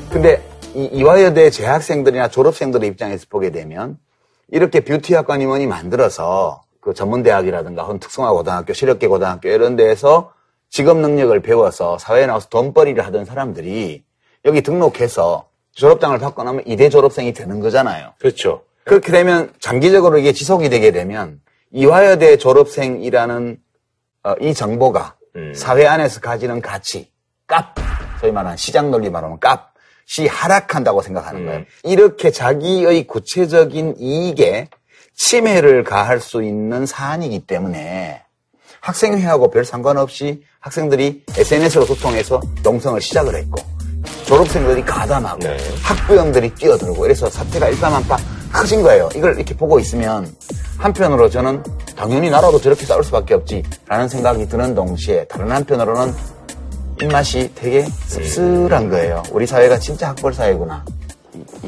근데 0.09 0.40
이 0.76 0.84
이화여대 0.84 1.51
재학생들이나 1.51 2.28
졸업생들의 2.28 2.88
입장에서 2.90 3.26
보게 3.28 3.51
되면 3.51 3.99
이렇게 4.49 4.78
뷰티학과 4.78 5.38
임원이 5.38 5.66
만들어서 5.66 6.62
그 6.80 6.94
전문대학이라든가 6.94 7.82
혹은 7.82 7.99
특성화 7.99 8.30
고등학교, 8.32 8.72
실업계 8.72 9.09
고등학교 9.09 9.49
이런 9.49 9.74
데에서 9.74 10.32
직업 10.70 10.99
능력을 10.99 11.42
배워서 11.42 11.99
사회에 11.99 12.26
나와서 12.26 12.49
돈벌이를 12.51 13.05
하던 13.05 13.24
사람들이 13.24 14.05
여기 14.44 14.62
등록해서 14.62 15.49
졸업장을 15.77 16.18
받고 16.18 16.43
나면 16.43 16.62
이대 16.66 16.89
졸업생이 16.89 17.33
되는 17.33 17.61
거잖아요. 17.61 18.12
그렇죠. 18.18 18.62
그렇게 18.85 19.12
되면 19.12 19.53
장기적으로 19.61 20.18
이게 20.18 20.33
지속이 20.33 20.68
되게 20.68 20.91
되면 20.91 21.41
이화여대 21.70 22.39
졸업생이라는 22.39 23.59
어, 24.24 24.35
이 24.41 24.55
정보가 24.55 25.16
사회 25.55 25.87
안에서 25.87 26.20
가지는 26.20 26.61
가치, 26.62 27.11
값, 27.47 27.74
소위 28.20 28.33
말하는 28.33 28.57
시장 28.57 28.91
논리 28.91 29.11
말하면 29.11 29.39
값이 29.41 30.27
하락한다고 30.29 31.03
생각하는 31.03 31.45
거예요. 31.45 31.64
이렇게 31.85 32.31
자기의 32.31 33.07
구체적인 33.07 33.97
이익에 33.99 34.68
침해를 35.14 35.85
가할 35.85 36.20
수 36.20 36.43
있는 36.43 36.87
사안이기 36.87 37.47
때문에 37.47 38.22
학생회하고 38.81 39.51
별 39.51 39.64
상관없이 39.64 40.43
학생들이 40.61 41.24
SNS로 41.37 41.85
소통해서 41.85 42.41
농성을 42.62 43.01
시작을 43.01 43.35
했고 43.35 43.76
졸업생들이 44.26 44.82
가담하고 44.84 45.40
학부형들이 45.82 46.54
뛰어들고 46.54 47.07
이래서 47.07 47.28
사태가 47.28 47.68
일파만파 47.68 48.16
커진 48.52 48.82
거예요. 48.82 49.09
이걸 49.14 49.34
이렇게 49.36 49.54
보고 49.54 49.78
있으면 49.78 50.26
한편으로 50.78 51.28
저는 51.30 51.62
당연히 51.96 52.30
나라도 52.30 52.61
저렇게 52.61 52.84
싸울 52.84 53.02
수밖에 53.04 53.34
없지라는 53.34 54.09
생각이 54.09 54.48
드는 54.48 54.74
동시에 54.74 55.24
다른 55.24 55.50
한편으로는 55.50 56.12
입맛이 57.02 57.50
되게 57.54 57.84
씁쓸한 58.07 58.88
거예요. 58.90 59.22
우리 59.30 59.46
사회가 59.46 59.78
진짜 59.78 60.09
학벌 60.09 60.32
사회구나. 60.32 60.84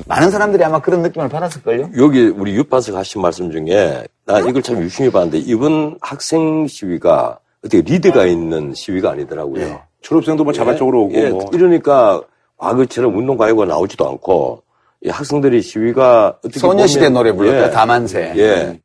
많은 0.07 0.30
사람들이 0.30 0.64
아마 0.64 0.80
그런 0.80 1.03
느낌을 1.03 1.28
받았을걸요? 1.28 1.91
여기 1.99 2.28
우리 2.28 2.55
유파석 2.55 2.95
하신 2.97 3.20
말씀 3.20 3.51
중에 3.51 4.05
나 4.24 4.41
이걸 4.41 4.62
참 4.62 4.80
유심히 4.82 5.11
봤는데 5.11 5.39
이번 5.39 5.99
학생 6.01 6.66
시위가 6.66 7.39
어떻게 7.61 7.82
리드가 7.82 8.24
있는 8.26 8.72
시위가 8.74 9.11
아니더라고요. 9.11 9.80
졸업생도 10.03 10.45
뭐 10.45 10.53
자발적으로 10.53 11.03
오고 11.05 11.15
예, 11.15 11.29
뭐. 11.31 11.45
이러니까 11.53 12.23
과거처럼 12.57 13.17
운동 13.17 13.37
가요가 13.37 13.65
나오지도 13.65 14.09
않고 14.09 14.63
이 15.03 15.09
학생들이 15.11 15.63
시위가 15.63 16.39
어떻게 16.39 16.59
소녀시대 16.59 17.09
보면- 17.09 17.13
노래 17.13 17.33
불렀다, 17.33 17.67
예. 17.67 17.71
다만세. 17.71 18.33
예. 18.37 18.81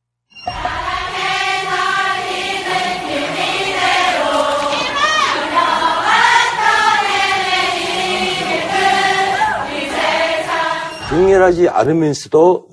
강렬하지 11.10 11.70
않으면서도 11.70 12.68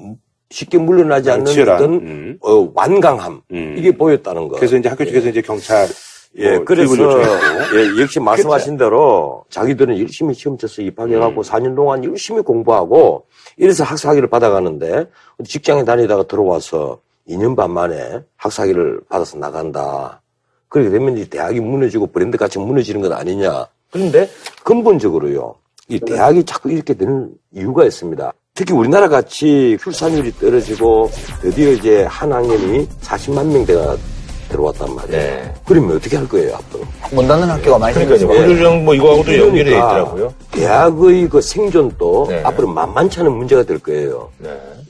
쉽게 0.51 0.79
물러나지 0.79 1.31
않는 1.31 1.45
치열한, 1.47 1.77
어떤 1.77 1.93
음. 1.95 2.39
어, 2.41 2.71
완강함 2.75 3.43
이게 3.77 3.93
보였다는 3.93 4.49
거. 4.49 4.57
그래서 4.57 4.77
이제 4.77 4.89
학교 4.89 5.05
측에서 5.05 5.29
이제 5.29 5.43
경찰 5.43 5.87
예, 6.37 6.57
뭐 6.57 6.65
그래서. 6.65 6.95
예, 7.75 8.01
역시 8.01 8.21
말씀하신 8.21 8.77
대로 8.77 9.45
자기들은 9.51 9.99
열심히 9.99 10.35
시험 10.35 10.57
쳐서 10.57 10.83
입학해갖고 10.83 11.41
음. 11.41 11.43
4년 11.43 11.77
동안 11.77 12.05
열심히 12.05 12.41
공부하고 12.43 13.27
이래서 13.57 13.85
학사학위를 13.85 14.29
받아가는데 14.29 15.07
직장에 15.45 15.85
다니다가 15.85 16.25
들어와서 16.25 16.99
2년 17.29 17.57
반 17.57 17.71
만에 17.73 18.21
학사학위를 18.37 19.01
받아서 19.09 19.39
나간다. 19.39 20.21
그렇게 20.69 20.91
되면 20.91 21.19
이 21.19 21.25
대학이 21.27 21.61
무너지고 21.61 22.07
브랜드 22.07 22.39
가치 22.39 22.59
무너지는 22.59 23.01
것 23.01 23.13
아니냐. 23.13 23.67
그런데 23.91 24.29
근본적으로요. 24.65 25.57
이 25.89 25.99
대학이 25.99 26.45
자꾸 26.45 26.71
이렇게 26.71 26.95
되는 26.95 27.31
이유가 27.53 27.85
있습니다. 27.85 28.33
특히 28.55 28.75
우리나라 28.75 29.09
같이 29.09 29.77
출산율이 29.81 30.33
떨어지고 30.33 31.11
드디어 31.41 31.71
이제 31.73 32.05
한 32.05 32.33
학년이 32.33 32.89
40만 33.01 33.47
명대가 33.47 33.97
들어왔단 34.51 34.95
말이에요. 34.95 35.55
그러면 35.65 35.97
어떻게 35.97 36.17
할 36.17 36.29
거예요, 36.29 36.55
앞으로? 36.57 36.85
못 37.13 37.27
닫는 37.27 37.49
학교가 37.49 37.79
많이. 37.79 37.95
생겼어요. 37.95 38.29
고교령 38.29 38.85
뭐 38.85 38.95
이거하고도 38.95 39.33
연결이 39.39 39.65
돼 39.65 39.71
그러니까 39.71 39.91
있더라고요. 39.93 40.35
대학의 40.51 41.29
그 41.29 41.41
생존도 41.41 42.27
네. 42.29 42.43
앞으로 42.45 42.69
만만치 42.69 43.21
않은 43.21 43.33
문제가 43.33 43.63
될 43.63 43.79
거예요. 43.79 44.29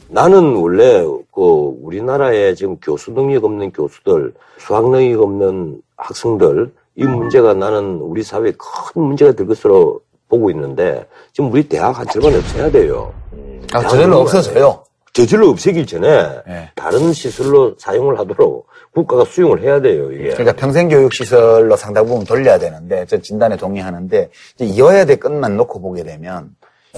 나는 0.09 0.57
원래 0.57 1.05
그 1.33 1.75
우리나라에 1.83 2.55
지금 2.55 2.77
교수 2.83 3.13
능력 3.13 3.45
없는 3.45 3.71
교수들, 3.73 4.33
수학 4.59 4.91
능력 4.91 5.23
없는 5.23 5.81
학생들 5.97 6.73
이 6.97 7.05
문제가 7.05 7.55
나는 7.55 8.01
우리 8.01 8.23
사회에 8.23 8.53
큰 8.59 9.03
문제가 9.03 9.33
될 9.33 9.47
것으로 9.47 10.01
보고 10.29 10.51
있는데 10.51 11.07
지금 11.33 11.51
우리 11.53 11.69
대학 11.69 11.99
한 11.99 12.07
절반 12.09 12.35
없애야 12.35 12.71
돼요. 12.71 13.13
아, 13.73 13.81
저절로 13.81 14.19
없어져요. 14.21 14.83
저절로 15.13 15.51
없애기 15.51 15.87
전에 15.87 16.29
네. 16.47 16.71
다른 16.75 17.13
시설로 17.13 17.75
사용을 17.79 18.19
하도록 18.19 18.67
국가가 18.95 19.25
수용을 19.25 19.63
해야 19.63 19.81
돼요, 19.81 20.11
이게. 20.13 20.31
그러니까 20.31 20.53
평생교육시설로 20.57 21.77
상당 21.77 22.07
부분 22.07 22.25
돌려야 22.25 22.59
되는데, 22.59 23.07
저 23.07 23.19
진단에 23.19 23.57
동의하는데, 23.57 24.31
이어야 24.61 25.05
될 25.05 25.19
것만 25.21 25.57
놓고 25.57 25.81
보게 25.81 26.03
되면, 26.03 26.51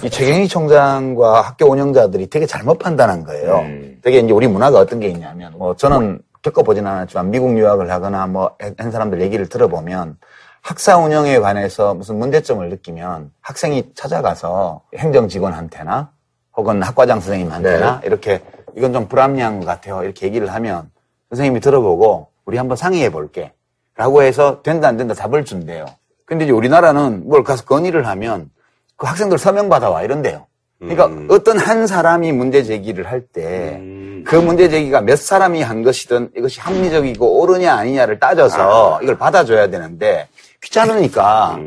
이 0.02 0.08
최경희 0.08 0.48
총장과 0.48 1.42
학교 1.42 1.66
운영자들이 1.66 2.28
되게 2.30 2.46
잘못 2.46 2.78
판단한 2.78 3.24
거예요. 3.24 3.58
음. 3.58 3.98
되게 4.02 4.20
이제 4.20 4.32
우리 4.32 4.48
문화가 4.48 4.78
어떤 4.78 5.00
게 5.00 5.08
있냐면, 5.08 5.52
뭐 5.58 5.76
저는 5.76 6.20
겪어보진 6.40 6.86
않았지만 6.86 7.30
미국 7.30 7.56
유학을 7.58 7.90
하거나 7.90 8.26
뭐 8.26 8.56
한 8.78 8.90
사람들 8.90 9.20
얘기를 9.20 9.46
들어보면, 9.48 10.16
학사 10.62 10.96
운영에 10.96 11.40
관해서 11.40 11.92
무슨 11.92 12.18
문제점을 12.20 12.66
느끼면 12.68 13.32
학생이 13.40 13.90
찾아가서 13.96 14.82
행정 14.96 15.26
직원한테나 15.28 16.10
혹은 16.56 16.80
학과장 16.82 17.18
선생님한테나 17.20 18.02
이렇게 18.04 18.40
이건 18.76 18.92
좀 18.92 19.08
불합리한 19.08 19.58
것 19.58 19.66
같아요. 19.66 20.04
이렇게 20.04 20.24
얘기를 20.26 20.54
하면 20.54 20.88
선생님이 21.32 21.60
들어보고 21.60 22.28
우리 22.44 22.58
한번 22.58 22.76
상의해 22.76 23.10
볼게. 23.10 23.52
라고 23.96 24.22
해서 24.22 24.62
된다 24.62 24.88
안 24.88 24.96
된다 24.96 25.14
답을 25.14 25.44
준대요. 25.44 25.86
근데 26.24 26.44
이제 26.44 26.52
우리나라는 26.52 27.28
뭘 27.28 27.42
가서 27.42 27.64
건의를 27.64 28.06
하면 28.06 28.50
그 28.96 29.06
학생들 29.06 29.38
서명 29.38 29.68
받아와 29.68 30.02
이런데요. 30.02 30.46
그러니까 30.78 31.10
어떤 31.32 31.58
한 31.58 31.86
사람이 31.86 32.32
문제 32.32 32.64
제기를 32.64 33.06
할 33.08 33.20
때그 33.20 34.36
문제 34.36 34.68
제기가 34.68 35.00
몇 35.00 35.16
사람이 35.16 35.62
한 35.62 35.82
것이든 35.82 36.30
이것이 36.36 36.60
합리적이고 36.60 37.40
옳으냐 37.40 37.72
아니냐를 37.74 38.18
따져서 38.18 38.98
이걸 39.02 39.16
받아줘야 39.16 39.68
되는데 39.68 40.28
귀찮으니까 40.62 41.58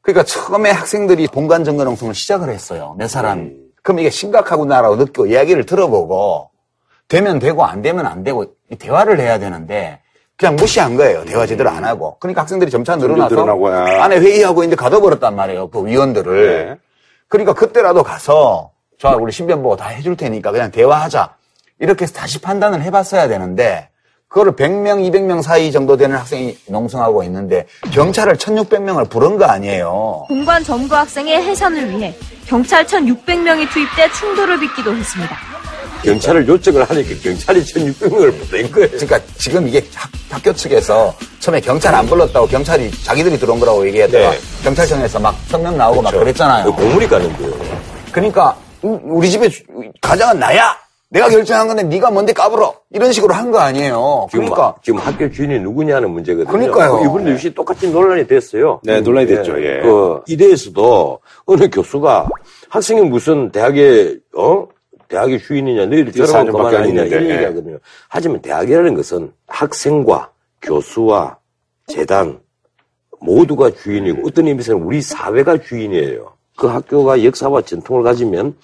그러니까 0.00 0.24
처음에 0.24 0.70
학생들이 0.70 1.28
본관 1.28 1.64
정거 1.64 1.84
농성을 1.84 2.14
시작을 2.14 2.48
했어요. 2.48 2.94
몇 2.98 3.08
사람이. 3.08 3.50
그럼 3.82 3.98
이게 3.98 4.08
심각하구나라고 4.08 4.96
느끼고 4.96 5.26
이야기를 5.26 5.66
들어보고 5.66 6.50
되면 7.08 7.38
되고 7.38 7.64
안 7.64 7.82
되면 7.82 8.06
안 8.06 8.24
되고 8.24 8.44
이 8.70 8.76
대화를 8.76 9.20
해야 9.20 9.38
되는데 9.38 10.00
그냥 10.36 10.56
무시한 10.56 10.96
거예요. 10.96 11.24
대화 11.24 11.46
제대로 11.46 11.70
안 11.70 11.84
하고. 11.84 12.16
그러니까 12.18 12.42
학생들이 12.42 12.70
점차 12.70 12.96
늘어나서 12.96 13.34
늘어나고, 13.34 13.68
아. 13.68 14.04
안에 14.04 14.18
회의하고 14.18 14.64
이제 14.64 14.74
가둬버렸단 14.74 15.36
말이에요. 15.36 15.68
그 15.70 15.86
위원들을. 15.86 16.66
네. 16.66 16.76
그러니까 17.28 17.52
그때라도 17.52 18.02
가서 18.02 18.70
저 18.98 19.16
우리 19.16 19.30
신변 19.32 19.62
보고 19.62 19.76
다 19.76 19.88
해줄 19.88 20.16
테니까 20.16 20.50
그냥 20.50 20.70
대화하자. 20.70 21.34
이렇게 21.78 22.04
해서 22.04 22.14
다시 22.14 22.40
판단을 22.40 22.82
해봤어야 22.82 23.28
되는데 23.28 23.88
그거를 24.28 24.52
100명, 24.52 25.08
200명 25.08 25.42
사이 25.42 25.70
정도 25.70 25.96
되는 25.96 26.16
학생이 26.16 26.56
농성하고 26.68 27.22
있는데 27.24 27.66
경찰을 27.92 28.34
1600명을 28.34 29.08
부른 29.08 29.38
거 29.38 29.44
아니에요. 29.44 30.24
공관 30.26 30.64
점거 30.64 30.96
학생의 30.96 31.42
해산을 31.42 31.90
위해 31.90 32.14
경찰 32.46 32.84
1,600명이 32.84 33.70
투입돼 33.70 34.10
충돌을 34.10 34.58
빚기도 34.58 34.94
했습니다. 34.94 35.36
경찰을 36.04 36.46
요청을 36.48 36.84
하니까 36.84 37.08
경찰이 37.22 37.62
1600명을 37.64 38.50
보낸 38.50 38.70
거예요. 38.70 38.88
그러니까 38.90 39.20
지금 39.38 39.66
이게 39.68 39.82
학, 39.94 40.10
학교 40.30 40.52
측에서 40.52 41.14
처음에 41.40 41.60
경찰 41.60 41.94
안 41.94 42.06
불렀다고 42.06 42.46
경찰이 42.46 42.90
자기들이 43.02 43.38
들어온 43.38 43.58
거라고 43.58 43.86
얘기했다가 43.86 44.30
네. 44.30 44.38
경찰청에서 44.62 45.18
막 45.20 45.34
성명 45.48 45.76
나오고 45.76 46.02
막 46.02 46.10
그랬잖아요. 46.12 46.72
공물이 46.74 47.08
가는데요. 47.08 47.52
그러니까 48.12 48.56
우- 48.82 49.00
우리 49.04 49.30
집에 49.30 49.48
주- 49.48 49.62
가장은 50.00 50.38
나야. 50.38 50.76
내가 51.10 51.28
결정한 51.28 51.68
건데 51.68 51.84
네가 51.84 52.10
뭔데 52.10 52.32
까불어. 52.32 52.74
이런 52.90 53.12
식으로 53.12 53.34
한 53.34 53.52
거 53.52 53.58
아니에요. 53.60 54.26
지금, 54.32 54.46
그러니까 54.46 54.74
지금 54.82 54.98
학교 54.98 55.30
주인이 55.30 55.60
누구냐는 55.60 56.10
문제거든요. 56.10 56.50
그러니까요. 56.50 56.98
그 56.98 57.04
이번에 57.04 57.30
역시 57.32 57.54
똑같이 57.54 57.88
논란이 57.88 58.26
됐어요. 58.26 58.80
네, 58.82 59.00
논란이 59.00 59.28
됐죠, 59.28 59.52
예. 59.62 59.80
그 59.80 60.20
이대에서도 60.26 61.20
어느 61.46 61.70
교수가 61.70 62.28
학생이 62.68 63.02
무슨 63.02 63.52
대학의 63.52 64.18
어 64.36 64.66
대학의 65.08 65.40
주인이냐 65.40 65.86
너희들 65.86 66.12
4년밖에 66.12 66.52
것만 66.52 66.74
안 66.74 66.82
아니냐 66.82 67.02
이런 67.04 67.24
예. 67.24 67.34
얘기하거든요. 67.34 67.78
하지만 68.08 68.40
대학이라는 68.42 68.94
것은 68.94 69.32
학생과 69.46 70.30
교수와 70.62 71.38
재단 71.86 72.40
모두가 73.20 73.70
주인이고 73.70 74.26
어떤 74.26 74.46
의미에서는 74.48 74.82
우리 74.82 75.00
사회가 75.00 75.58
주인이에요. 75.58 76.32
그 76.56 76.66
학교가 76.66 77.24
역사와 77.24 77.62
전통을 77.62 78.02
가지면 78.02 78.56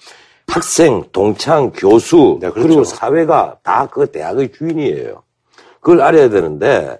학생, 0.47 1.03
동창, 1.11 1.71
교수 1.71 2.37
네, 2.41 2.49
그리고 2.51 2.83
사회가 2.83 3.57
다 3.63 3.87
그 3.91 4.05
대학의 4.11 4.51
주인이에요. 4.51 5.23
그걸 5.79 6.01
알아야 6.01 6.29
되는데 6.29 6.99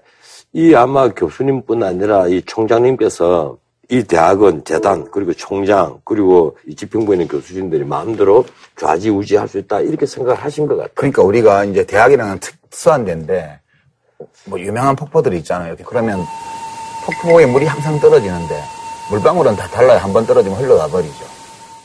이 0.52 0.74
아마 0.74 1.08
교수님뿐 1.08 1.82
아니라 1.82 2.28
이 2.28 2.42
총장님께서 2.42 3.56
이 3.90 4.02
대학은 4.04 4.64
재단 4.64 5.10
그리고 5.10 5.32
총장 5.34 6.00
그리고 6.04 6.56
이 6.66 6.74
집행부에 6.74 7.16
있는 7.16 7.28
교수진들이 7.28 7.84
마음대로 7.84 8.44
좌지우지할 8.78 9.48
수 9.48 9.58
있다 9.58 9.80
이렇게 9.80 10.06
생각을 10.06 10.38
하신 10.42 10.66
것 10.66 10.76
같아요. 10.76 10.92
그러니까 10.94 11.22
우리가 11.22 11.64
이제 11.64 11.84
대학이라는 11.84 12.38
특수한 12.38 13.04
데인데 13.04 13.60
뭐 14.46 14.58
유명한 14.60 14.96
폭포들이 14.96 15.36
있잖아요. 15.38 15.74
그러면 15.84 16.20
폭포에 17.04 17.44
물이 17.46 17.66
항상 17.66 17.98
떨어지는데 18.00 18.62
물방울은 19.10 19.56
다 19.56 19.66
달라요. 19.68 19.98
한 19.98 20.12
번 20.12 20.24
떨어지면 20.26 20.58
흘러가 20.58 20.86
버리죠. 20.86 21.24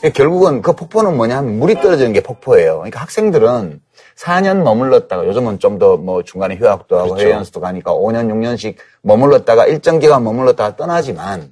그러니까 0.00 0.16
결국은 0.16 0.62
그 0.62 0.72
폭포는 0.74 1.16
뭐냐면 1.16 1.58
물이 1.58 1.80
떨어지는 1.80 2.12
게 2.12 2.22
폭포예요. 2.22 2.76
그러니까 2.76 3.00
학생들은 3.00 3.80
4년 4.16 4.62
머물렀다가 4.62 5.26
요즘은 5.26 5.58
좀 5.58 5.78
더 5.78 5.96
뭐 5.96 6.22
중간에 6.22 6.54
휴학도 6.56 6.96
하고 6.96 7.08
그렇죠. 7.10 7.22
해외 7.22 7.32
연수도 7.34 7.60
가니까 7.60 7.92
5년, 7.92 8.28
6년씩 8.32 8.76
머물렀다가 9.02 9.66
일정 9.66 9.98
기간 9.98 10.22
머물렀다가 10.22 10.76
떠나지만 10.76 11.50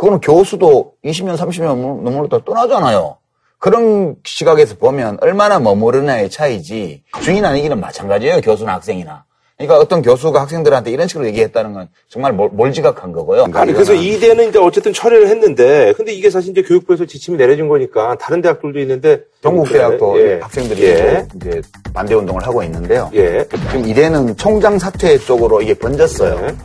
그거는 0.00 0.20
교수도 0.20 0.94
20년, 1.04 1.36
30년 1.36 1.76
머물렀다가 1.76 2.42
떠나잖아요. 2.46 3.18
그런 3.58 4.16
시각에서 4.24 4.76
보면 4.76 5.18
얼마나 5.20 5.58
머무르냐의 5.58 6.30
차이지 6.30 7.02
주인 7.20 7.44
아니기는 7.44 7.78
마찬가지예요. 7.78 8.40
교수나 8.40 8.72
학생이나. 8.76 9.24
그러니까 9.58 9.76
어떤 9.76 10.00
교수가 10.00 10.40
학생들한테 10.40 10.90
이런 10.90 11.06
식으로 11.06 11.26
얘기했다는 11.26 11.74
건 11.74 11.88
정말 12.08 12.32
몰, 12.32 12.48
몰지각한 12.48 13.12
거고요. 13.12 13.48
아니 13.52 13.74
그래서 13.74 13.92
이대는 13.92 14.48
이제 14.48 14.58
어쨌든 14.58 14.94
처리를 14.94 15.28
했는데 15.28 15.92
근데 15.98 16.14
이게 16.14 16.30
사실 16.30 16.52
이제 16.52 16.62
교육부에서 16.62 17.04
지침이 17.04 17.36
내려진 17.36 17.68
거니까 17.68 18.16
다른 18.16 18.40
대학들도 18.40 18.80
있는데 18.80 19.20
경북대학도 19.42 20.18
예. 20.18 20.38
학생들이 20.40 20.82
예. 20.82 21.26
이제 21.36 21.60
반대 21.92 22.14
운동을 22.14 22.42
하고 22.46 22.62
있는데요. 22.62 23.10
예. 23.12 23.44
지금 23.50 23.84
이대는 23.84 24.34
총장 24.38 24.78
사퇴 24.78 25.18
쪽으로 25.18 25.60
이게 25.60 25.74
번졌어요. 25.74 26.56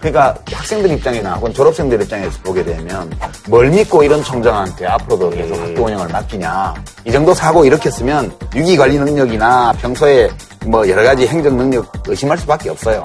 그러니까 0.00 0.36
학생들 0.52 0.90
입장이나 0.92 1.34
혹은 1.34 1.52
졸업생들 1.52 2.00
입장에서 2.02 2.38
보게 2.42 2.62
되면 2.62 3.10
뭘 3.48 3.68
믿고 3.68 4.02
이런 4.02 4.22
총장한테 4.22 4.86
앞으로도 4.86 5.30
계속 5.30 5.58
학교 5.58 5.84
운영을 5.84 6.08
맡기냐. 6.08 6.74
이 7.04 7.10
정도 7.12 7.34
사고 7.34 7.64
일으켰으면 7.64 8.32
유기 8.54 8.76
관리 8.76 8.98
능력이나 8.98 9.72
평소에 9.80 10.28
뭐 10.66 10.88
여러 10.88 11.02
가지 11.02 11.26
행정 11.26 11.56
능력 11.56 11.90
의심할 12.06 12.38
수밖에 12.38 12.70
없어요. 12.70 13.02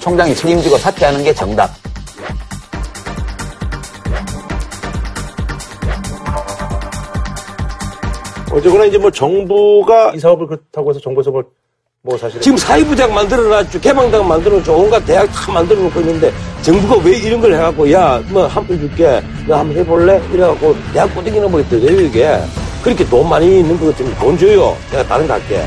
총장이 0.00 0.34
책임지고 0.34 0.76
사퇴하는 0.76 1.24
게 1.24 1.32
정답. 1.32 1.70
어쨌거나 8.52 8.86
이제 8.86 8.96
뭐 8.96 9.10
정부가 9.10 10.12
이 10.14 10.18
사업을 10.18 10.46
그렇다고 10.46 10.90
해서 10.90 11.00
정부에서 11.00 11.30
뭐, 11.30 11.44
뭐 12.06 12.16
사실 12.16 12.40
지금 12.40 12.56
사회부장 12.56 13.12
만들어놨죠. 13.12 13.80
개방당 13.80 14.28
만들어놓죠. 14.28 14.72
온갖 14.78 15.04
대학 15.04 15.26
다 15.26 15.50
만들어놓고 15.50 15.98
있는데 16.02 16.32
정부가 16.62 17.02
왜 17.04 17.18
이런 17.18 17.40
걸 17.40 17.52
해갖고 17.54 17.90
야 17.90 18.22
뭐 18.30 18.46
한 18.46 18.64
푼 18.64 18.78
줄게 18.78 19.20
너 19.48 19.56
한번 19.56 19.76
해볼래? 19.78 20.22
이래갖고 20.32 20.76
대학 20.92 21.12
꼬대기나 21.16 21.48
보겠대. 21.48 21.76
왜 21.78 22.04
이게? 22.04 22.38
그렇게 22.84 23.04
돈 23.06 23.28
많이 23.28 23.58
있는 23.58 23.76
것 23.80 23.86
같으면 23.86 24.14
돈 24.20 24.38
줘요. 24.38 24.76
내가 24.92 25.02
다른 25.02 25.26
거 25.26 25.32
할게. 25.34 25.64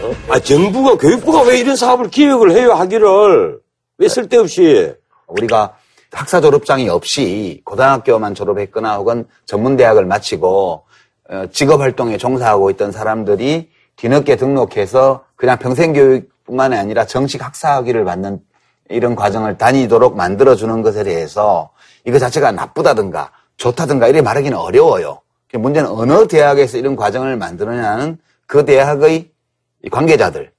어? 0.00 0.14
아, 0.30 0.38
정부가, 0.38 0.96
교육부가 0.96 1.42
왜 1.42 1.58
이런 1.60 1.76
사업을 1.76 2.08
기획을 2.08 2.52
해요, 2.52 2.72
하기를. 2.72 3.58
왜 3.98 4.08
쓸데없이. 4.08 4.94
우리가 5.26 5.74
학사 6.10 6.40
졸업장이 6.40 6.88
없이 6.88 7.60
고등학교만 7.66 8.34
졸업했거나 8.34 8.96
혹은 8.96 9.26
전문대학을 9.44 10.06
마치고 10.06 10.84
어, 11.30 11.44
직업 11.52 11.82
활동에 11.82 12.16
종사하고 12.16 12.70
있던 12.70 12.92
사람들이 12.92 13.68
뒤늦게 14.02 14.34
등록해서 14.34 15.24
그냥 15.36 15.58
평생교육뿐만 15.58 16.72
아니라 16.72 17.06
정식 17.06 17.44
학사학위를 17.44 18.04
받는 18.04 18.40
이런 18.88 19.14
과정을 19.14 19.58
다니도록 19.58 20.16
만들어주는 20.16 20.82
것에 20.82 21.04
대해서 21.04 21.70
이거 22.04 22.18
자체가 22.18 22.50
나쁘다든가 22.50 23.30
좋다든가 23.58 24.08
이렇게 24.08 24.20
말하기는 24.20 24.58
어려워요. 24.58 25.20
문제는 25.54 25.88
어느 25.88 26.26
대학에서 26.26 26.78
이런 26.78 26.96
과정을 26.96 27.36
만드느냐는 27.36 28.18
그 28.46 28.64
대학의 28.64 29.30
관계자들, 29.90 30.50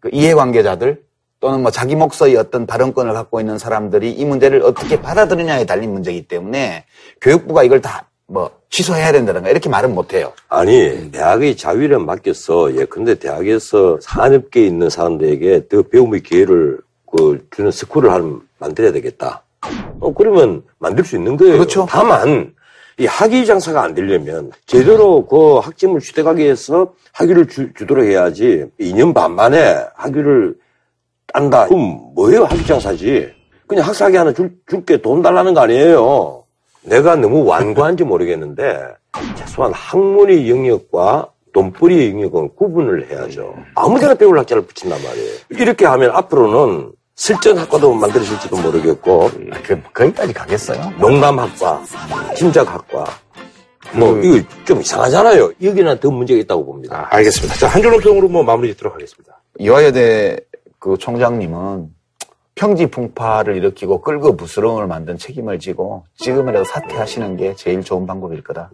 그 0.00 0.08
이해관계자들 0.10 1.02
또는 1.40 1.60
뭐 1.60 1.70
자기 1.70 1.94
목소의 1.96 2.36
어떤 2.36 2.66
발언권을 2.66 3.12
갖고 3.12 3.40
있는 3.40 3.58
사람들이 3.58 4.10
이 4.10 4.24
문제를 4.24 4.62
어떻게 4.62 5.02
받아들이냐에 5.02 5.66
달린 5.66 5.92
문제이기 5.92 6.28
때문에 6.28 6.86
교육부가 7.20 7.62
이걸 7.62 7.82
다 7.82 8.06
뭐 8.26 8.50
취소해야 8.74 9.12
된다든가 9.12 9.50
이렇게 9.50 9.68
말은 9.68 9.94
못해요. 9.94 10.32
아니, 10.48 11.12
대학의 11.12 11.56
자위를 11.56 12.00
맡겼어. 12.00 12.74
예, 12.76 12.84
근데 12.86 13.14
대학에서 13.14 13.98
산업계에 14.00 14.66
있는 14.66 14.90
사람들에게 14.90 15.68
더 15.68 15.82
배움의 15.82 16.24
기회를 16.24 16.78
그 17.08 17.46
주는 17.54 17.70
스쿨을 17.70 18.10
한 18.10 18.40
만들어야 18.58 18.90
되겠다. 18.90 19.44
어, 20.00 20.12
그러면 20.12 20.64
만들 20.80 21.04
수 21.04 21.14
있는 21.14 21.36
거예요. 21.36 21.52
그렇죠. 21.52 21.86
다만, 21.88 22.52
이 22.98 23.06
학위 23.06 23.46
장사가 23.46 23.80
안 23.80 23.94
되려면 23.94 24.50
제대로 24.66 25.24
그 25.24 25.58
학점을 25.58 26.00
취득하기 26.00 26.42
위해서 26.42 26.94
학위를 27.12 27.46
주, 27.46 27.72
주도록 27.74 28.04
해야지 28.04 28.64
2년 28.80 29.14
반 29.14 29.36
만에 29.36 29.84
학위를 29.94 30.56
딴다. 31.32 31.68
그럼 31.68 32.12
뭐예요? 32.16 32.44
학위 32.44 32.66
장사지. 32.66 33.32
그냥 33.68 33.86
학사학위 33.86 34.16
하나 34.16 34.32
줄, 34.32 34.52
줄게 34.66 35.00
돈 35.00 35.22
달라는 35.22 35.54
거 35.54 35.60
아니에요. 35.60 36.43
내가 36.84 37.16
너무 37.16 37.44
완고한지 37.44 38.04
모르겠는데 38.04 38.78
최소한 39.36 39.72
학문의 39.72 40.50
영역과 40.50 41.28
돈벌이의 41.52 42.10
영역은 42.12 42.50
구분을 42.56 43.10
해야죠. 43.10 43.54
아무데나 43.76 44.14
배울 44.14 44.38
학자를 44.38 44.64
붙인단 44.66 45.00
말이에요. 45.02 45.34
이렇게 45.50 45.86
하면 45.86 46.10
앞으로는 46.10 46.92
실전학과도 47.14 47.94
만들어질지도 47.94 48.56
모르겠고 48.56 49.30
그, 49.62 49.80
거기까지 49.92 50.32
가겠어요? 50.32 50.92
농담학과, 50.98 51.82
심작학과 52.34 53.06
뭐 53.92 54.18
이거 54.18 54.44
좀 54.64 54.80
이상하잖아요. 54.80 55.52
여기는 55.62 56.00
더 56.00 56.10
문제가 56.10 56.40
있다고 56.40 56.66
봅니다. 56.66 57.06
알겠습니다. 57.10 57.54
자, 57.54 57.68
한줄 57.68 57.92
논평으로 57.92 58.28
뭐 58.28 58.42
마무리 58.42 58.72
짓도록 58.72 58.94
하겠습니다. 58.94 59.40
이화여대 59.60 60.36
그 60.80 60.96
총장님은 60.98 61.93
평지 62.54 62.86
풍파를 62.86 63.56
일으키고 63.56 64.00
끌고 64.00 64.36
부스럼을 64.36 64.86
만든 64.86 65.18
책임을 65.18 65.58
지고 65.58 66.04
지금이라도 66.18 66.64
사퇴하시는 66.64 67.36
게 67.36 67.54
제일 67.56 67.82
좋은 67.82 68.06
방법일 68.06 68.42
거다. 68.44 68.70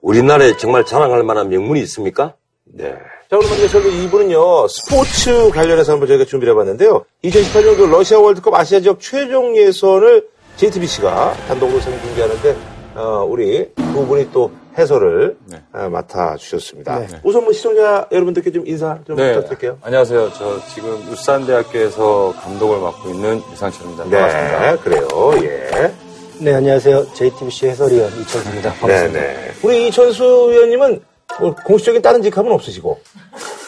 우리나라에 0.00 0.56
정말 0.56 0.84
자랑할 0.84 1.22
만한 1.24 1.48
명문이 1.48 1.80
있습니까? 1.82 2.34
네. 2.64 2.94
자, 3.30 3.38
그러면 3.38 3.52
이제 3.54 3.68
저희 3.68 4.06
2부는요, 4.08 4.68
스포츠 4.68 5.50
관련해서 5.50 5.92
한번 5.92 6.08
저희가 6.08 6.24
준비를 6.24 6.52
해봤는데요. 6.52 7.04
2018년 7.24 7.76
그 7.76 7.82
러시아 7.82 8.18
월드컵 8.18 8.54
아시아 8.54 8.80
지역 8.80 9.00
최종 9.00 9.56
예선을 9.56 10.28
JTBC가 10.56 11.32
단독으로 11.48 11.80
생중계하는데, 11.80 12.56
어, 12.96 13.26
우리 13.28 13.72
두 13.74 14.06
분이 14.06 14.30
또 14.32 14.52
해설을 14.76 15.36
어, 15.72 15.88
맡아 15.90 16.36
주셨습니다. 16.36 17.00
우선 17.22 17.44
뭐 17.44 17.52
시청자 17.52 18.06
여러분들께 18.10 18.50
좀 18.50 18.66
인사 18.66 18.98
좀 19.06 19.16
네. 19.16 19.34
부탁드릴게요. 19.34 19.78
안녕하세요. 19.82 20.32
저 20.32 20.60
지금 20.74 20.90
울산대학교에서 21.10 22.34
감독을 22.40 22.80
맡고 22.80 23.10
있는 23.10 23.40
유상철입니다. 23.52 24.04
반갑습니다. 24.04 24.72
네, 24.72 24.78
그래요. 24.78 25.08
예. 25.42 25.92
네, 26.40 26.54
안녕하세요. 26.54 27.12
JTBC 27.14 27.68
해설위원 27.68 28.08
이천수입니다. 28.20 28.72
반갑습니다. 28.74 29.20
네네. 29.20 29.50
우리 29.62 29.88
이천수 29.88 30.24
의원님은 30.24 31.00
뭐 31.40 31.54
공식적인 31.54 32.02
다른 32.02 32.20
직함은 32.22 32.50
없으시고. 32.52 33.00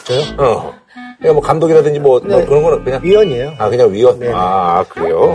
저요? 0.05 0.21
어. 0.39 0.75
그냥 1.21 1.35
뭐 1.35 1.43
감독이라든지 1.43 1.99
뭐, 2.01 2.21
뭐 2.21 2.39
네. 2.39 2.45
그런 2.45 2.63
거는 2.63 2.85
그냥. 2.85 3.03
위원이에요. 3.03 3.55
아, 3.59 3.71
그냥 3.71 3.93
위원? 3.93 4.19
네네. 4.19 4.33
아, 4.35 4.85
그래요? 4.89 5.35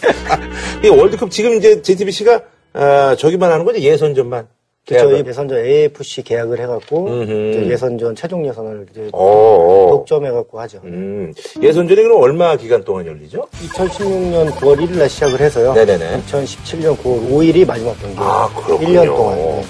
이 0.84 0.88
월드컵 0.88 1.30
지금 1.30 1.54
이제 1.54 1.82
JTBC가, 1.82 2.40
아, 2.74 3.16
저기만 3.18 3.50
하는 3.50 3.64
거죠? 3.64 3.78
예선전만. 3.80 4.46
저희 4.84 4.98
계약을? 4.98 5.26
예선전 5.28 5.58
AFC 5.64 6.22
계약을 6.22 6.60
해갖고. 6.60 7.22
이제 7.22 7.66
예선전 7.70 8.16
최종 8.16 8.44
예선을 8.46 8.86
이제 8.90 9.08
어. 9.12 9.86
독점해갖고 9.90 10.60
하죠. 10.60 10.80
음. 10.84 11.32
예선전이 11.62 12.02
그럼 12.02 12.20
얼마 12.20 12.56
기간 12.56 12.82
동안 12.82 13.06
열리죠? 13.06 13.46
2016년 13.52 14.50
9월 14.56 14.78
1일 14.80 14.98
날 14.98 15.08
시작을 15.08 15.38
해서요. 15.40 15.72
네네네. 15.74 16.22
2017년 16.26 16.96
9월 16.96 17.30
5일이 17.30 17.66
마지막 17.66 17.96
경기. 18.00 18.16
아, 18.18 18.48
그렇군요. 18.56 18.88
1년 18.88 19.06
동안. 19.06 19.36
네. 19.36 19.64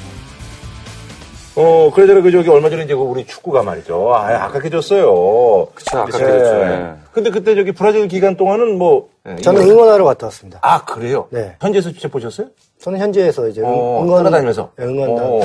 어, 1.55 1.91
그러잖아, 1.95 2.23
그, 2.23 2.31
저기, 2.31 2.49
얼마 2.49 2.71
전에 2.71 2.85
이제 2.85 2.95
그 2.95 3.03
우리 3.03 3.27
축구가 3.27 3.63
말이죠. 3.63 4.15
아, 4.15 4.45
아깝게 4.47 4.71
졌어요. 4.71 5.67
그쵸, 5.75 5.99
아깝게 5.99 6.19
졌죠. 6.19 6.59
네. 6.65 6.93
근데 7.13 7.29
그때 7.31 7.55
저기 7.55 7.73
브라질 7.73 8.09
기간 8.09 8.39
동안은 8.39 8.79
뭐. 8.79 9.11
저는 9.43 9.61
응원하러 9.69 10.05
갔다 10.07 10.27
왔습니다. 10.29 10.59
아, 10.63 10.83
그래요? 10.87 11.27
네. 11.29 11.57
현지에서 11.61 11.93
직접 11.93 12.11
보셨어요? 12.11 12.49
저는 12.83 12.99
현지에서 12.99 13.47
이제 13.47 13.61
응- 13.61 13.67
어, 13.69 14.03
응원 14.03 14.19
따라다니면서? 14.25 14.71
네, 14.77 14.85
응원단. 14.87 15.25
어. 15.25 15.41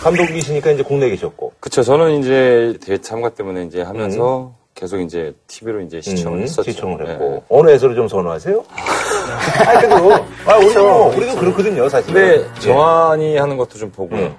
감독이시니까 0.00 0.70
이제 0.70 0.82
국내에 0.84 1.10
계셨고. 1.10 1.52
그쵸. 1.58 1.82
저는 1.82 2.20
이제 2.20 2.74
대회 2.80 2.98
참가 2.98 3.28
때문에 3.28 3.64
이제 3.64 3.82
하면서 3.82 4.52
계속 4.76 5.00
이제 5.00 5.34
TV로 5.48 5.80
이제 5.80 6.00
시청을 6.00 6.38
음, 6.38 6.42
했었죠. 6.44 6.70
시청을 6.70 7.04
네. 7.04 7.10
했고. 7.12 7.42
어느 7.48 7.70
해설을 7.70 7.96
좀 7.96 8.06
선호하세요? 8.06 8.64
아, 9.66 9.78
그래도. 9.80 10.14
아, 10.46 10.56
우리도, 10.56 11.06
우리도 11.16 11.36
그렇거든요, 11.36 11.88
사실. 11.88 12.14
근데 12.14 12.60
정환이 12.60 13.36
하는 13.36 13.56
것도 13.56 13.76
좀 13.76 13.90
보고 13.90 14.14
음. 14.14 14.34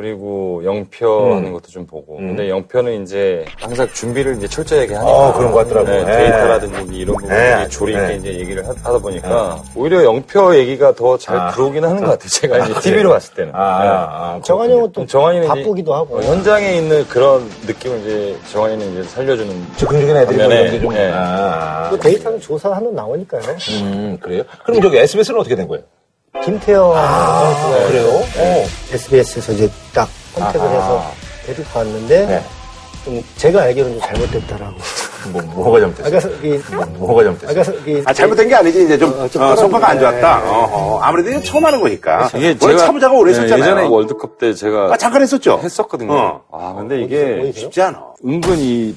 그리고 0.00 0.62
영표 0.64 1.26
음. 1.26 1.36
하는 1.36 1.52
것도 1.52 1.68
좀 1.68 1.86
보고 1.86 2.16
근데 2.16 2.48
영표는 2.48 3.02
이제 3.02 3.44
항상 3.60 3.86
준비를 3.92 4.38
이제 4.38 4.48
철저하게 4.48 4.94
하니까 4.94 5.12
어, 5.12 5.34
그런 5.34 5.52
것 5.52 5.58
같더라고요. 5.58 5.94
네, 5.94 6.04
네. 6.04 6.16
데이터라든지 6.16 6.96
이런 6.96 7.16
부분들이 7.16 7.38
네. 7.38 7.68
조리 7.68 7.94
네. 7.94 8.02
있게 8.14 8.16
이제 8.16 8.38
얘기를 8.40 8.66
하- 8.66 8.70
하다 8.82 8.98
보니까 8.98 9.62
오히려 9.76 10.02
영표 10.02 10.56
얘기가 10.56 10.94
더잘 10.94 11.36
아. 11.36 11.50
들어오긴 11.50 11.84
하는 11.84 11.98
것 12.02 12.12
같아요. 12.12 12.28
제가 12.30 12.58
이제 12.64 12.72
아, 12.74 12.80
TV로 12.80 12.96
그래요? 13.02 13.08
봤을 13.10 13.34
때는. 13.34 13.54
아, 13.54 13.58
아, 13.58 14.34
아, 14.36 14.40
정한이 14.42 14.72
형은 14.72 14.92
또 14.92 15.04
정환이는 15.04 15.44
이제 15.44 15.54
바쁘기도 15.54 15.94
하고. 15.94 16.16
어, 16.16 16.20
현장에 16.22 16.76
있는 16.78 17.06
그런 17.06 17.46
느낌을 17.66 17.98
이제 18.00 18.36
정환이는 18.52 18.92
이제 18.92 19.02
살려주는 19.02 19.66
즉흥적인 19.76 20.16
애들이 20.16 20.36
뭐 20.38 20.46
이런 20.46 20.70
게 20.70 20.80
좀. 20.80 20.94
네. 20.94 21.12
아, 21.12 21.90
그 21.90 21.98
데이터는 21.98 22.40
조사하면 22.40 22.94
나오니까요. 22.94 23.42
음, 23.82 24.16
그래요? 24.18 24.44
그럼 24.64 24.80
저기 24.80 24.96
SBS는 24.96 25.38
어떻게 25.38 25.56
된 25.56 25.68
거예요? 25.68 25.84
김태형 26.44 26.94
선수가 26.94 27.78
네. 27.78 27.86
그래요? 27.88 28.08
어. 28.08 28.66
SBS에서 28.92 29.52
이제 29.52 29.70
딱 29.92 30.08
선택을 30.34 30.66
아하. 30.66 30.76
해서 30.76 31.04
데리고 31.46 31.78
왔는데 31.78 32.26
네. 32.26 32.44
좀 33.04 33.22
제가 33.36 33.62
알기로는 33.62 33.98
좀 33.98 34.08
잘못됐다라고. 34.08 34.74
뭐, 35.32 35.42
뭐가 35.42 35.80
잘못됐어요? 35.80 36.32
아, 36.32 36.46
이 36.46 36.60
뭐가 36.98 37.24
잘못됐어요? 37.24 37.60
아, 37.60 37.88
이 37.90 38.02
아, 38.06 38.12
잘못된 38.12 38.48
게 38.48 38.54
아니지. 38.54 38.84
이제 38.84 38.96
좀, 38.96 39.10
어, 39.20 39.28
좀 39.28 39.42
어, 39.42 39.56
성과가 39.56 39.88
안. 39.90 39.98
좋았다. 39.98 40.50
어허. 40.50 41.00
아무래도 41.02 41.30
이거 41.30 41.40
처음 41.42 41.64
하는 41.66 41.80
거니까. 41.80 42.30
이게 42.34 42.56
원래 42.60 42.76
제가 42.76 42.86
참자가 42.86 43.14
오래 43.14 43.32
네, 43.32 43.38
했었잖아요. 43.38 43.70
예전에 43.70 43.86
월드컵 43.88 44.38
때 44.38 44.54
제가 44.54 44.92
아, 44.92 44.96
잠깐 44.96 45.22
했었죠? 45.22 45.60
했었거든요. 45.62 46.12
어. 46.12 46.42
아 46.52 46.74
근데 46.74 47.02
이게 47.02 47.52
쉽지 47.54 47.82
않아. 47.82 48.02
은근히 48.24 48.96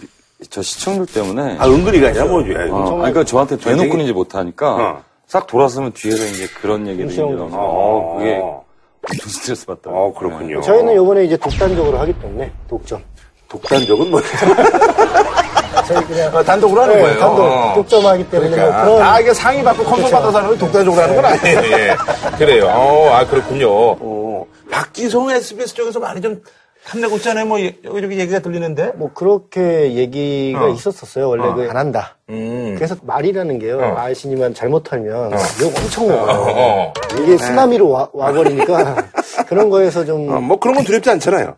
저 0.50 0.62
시청률 0.62 1.08
때문에 1.08 1.58
아, 1.60 1.68
은근히가 1.68 2.10
아니라 2.10 2.26
뭐, 2.26 2.42
예, 2.48 2.54
어, 2.70 2.86
정말 2.86 3.12
그러니까 3.12 3.24
저한테 3.26 3.56
이제 3.56 4.12
못하니까 4.14 4.76
어. 4.76 5.04
싹 5.28 5.48
돌아서면 5.48 5.94
뒤에서 5.94 6.24
이제 6.26 6.48
그런 6.62 6.88
얘기를 6.88 7.12
이제 7.12 7.22
어. 7.22 7.28
어, 7.52 8.18
그게 8.18 8.36
엄청 8.40 9.30
스트레스 9.30 9.66
받더라고요. 9.66 10.06
어, 10.06 10.14
그렇군요. 10.14 10.62
저희는 10.62 10.96
요번에 10.96 11.26
이제 11.26 11.38
독단적으로 11.38 11.98
하기 12.00 12.14
때문에 12.20 12.52
독점. 12.70 13.04
독단적은 13.50 14.10
뭐예요? 14.10 14.28
저희 15.88 16.04
그냥 16.06 16.34
어, 16.36 16.44
단독으로 16.44 16.82
하는 16.82 16.96
네, 16.96 17.02
거예요. 17.02 17.20
단독 17.20 17.44
어. 17.44 17.74
독점하기 17.76 18.30
때문에 18.30 18.50
그러니까. 18.52 18.86
뭐 18.86 18.96
그런 18.96 19.08
아, 19.08 19.20
이게 19.20 19.34
상위 19.34 19.64
받고 19.64 19.84
컴퓨터 19.84 20.08
그렇죠. 20.08 20.16
받아서 20.16 20.38
하는 20.38 20.50
건 20.50 20.58
독단적으로 20.58 21.02
하는 21.02 21.16
건 21.16 21.26
아니에요. 21.26 21.60
예. 21.78 21.96
그래요. 22.38 22.68
어, 22.68 23.10
아, 23.14 23.26
그렇군요. 23.28 23.68
어. 23.70 24.46
박지성 24.72 25.30
SBS 25.30 25.74
쪽에서 25.74 26.00
많이 26.00 26.22
좀 26.22 26.42
탐내고 26.88 27.16
있잖아요. 27.18 27.46
뭐, 27.46 27.60
예- 27.62 27.76
여기저기 27.84 28.20
얘기가 28.20 28.40
들리는데. 28.40 28.92
뭐 28.96 29.12
그렇게 29.14 29.94
얘기가 29.94 30.66
어. 30.66 30.70
있었었어요. 30.70 31.30
원래 31.30 31.46
어. 31.46 31.54
그안 31.56 31.78
한다. 31.78 32.18
음. 32.30 32.76
그래서 32.76 32.96
말이라는 33.02 33.60
게요. 33.60 33.80
어. 33.80 33.98
아시니만 33.98 34.54
잘못하면 34.54 35.32
욕 35.62 35.76
엄청 35.78 36.08
먹어요. 36.08 36.32
어, 36.32 36.52
어. 36.52 36.94
이게 37.22 37.38
쓰나미로 37.38 37.90
와, 37.90 38.10
와버리니까 38.14 38.96
그런 39.48 39.70
거에서 39.70 40.04
좀 40.06 40.30
어, 40.30 40.40
뭐 40.42 40.60
그런 40.60 40.76
건 40.76 40.84
두렵지 40.84 41.10
않잖아요. 41.10 41.56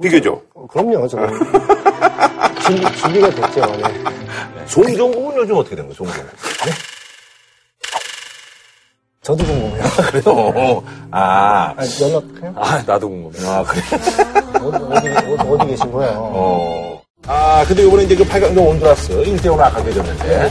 비교적. 0.00 0.46
어, 0.54 0.66
그럼요. 0.68 1.08
저는 1.08 1.28
준비, 2.62 2.96
준비가 2.96 3.30
됐죠. 3.30 3.60
네. 3.76 3.82
송정국은 4.66 5.36
요즘 5.38 5.56
어떻게 5.56 5.74
된 5.74 5.86
거예요, 5.86 5.94
송정국? 5.94 6.26
저도 9.28 9.44
궁금해요. 9.44 9.82
그래요? 10.10 10.82
아. 11.10 11.74
아, 11.76 11.84
연락해요? 12.00 12.54
아, 12.56 12.82
나도 12.86 13.10
궁금해. 13.10 13.46
아, 13.46 13.62
그래. 13.62 13.82
어디, 14.64 15.06
어디, 15.06 15.48
어디 15.50 15.66
계신 15.66 15.92
거예요? 15.92 16.12
어. 16.16 17.02
아, 17.26 17.62
근데 17.68 17.86
이번에 17.86 18.04
이제 18.04 18.16
그 18.16 18.24
8강전 18.24 18.56
온두라스 18.56 19.12
1대5로 19.24 19.60
아깝게 19.60 19.92
졌는데. 19.92 20.50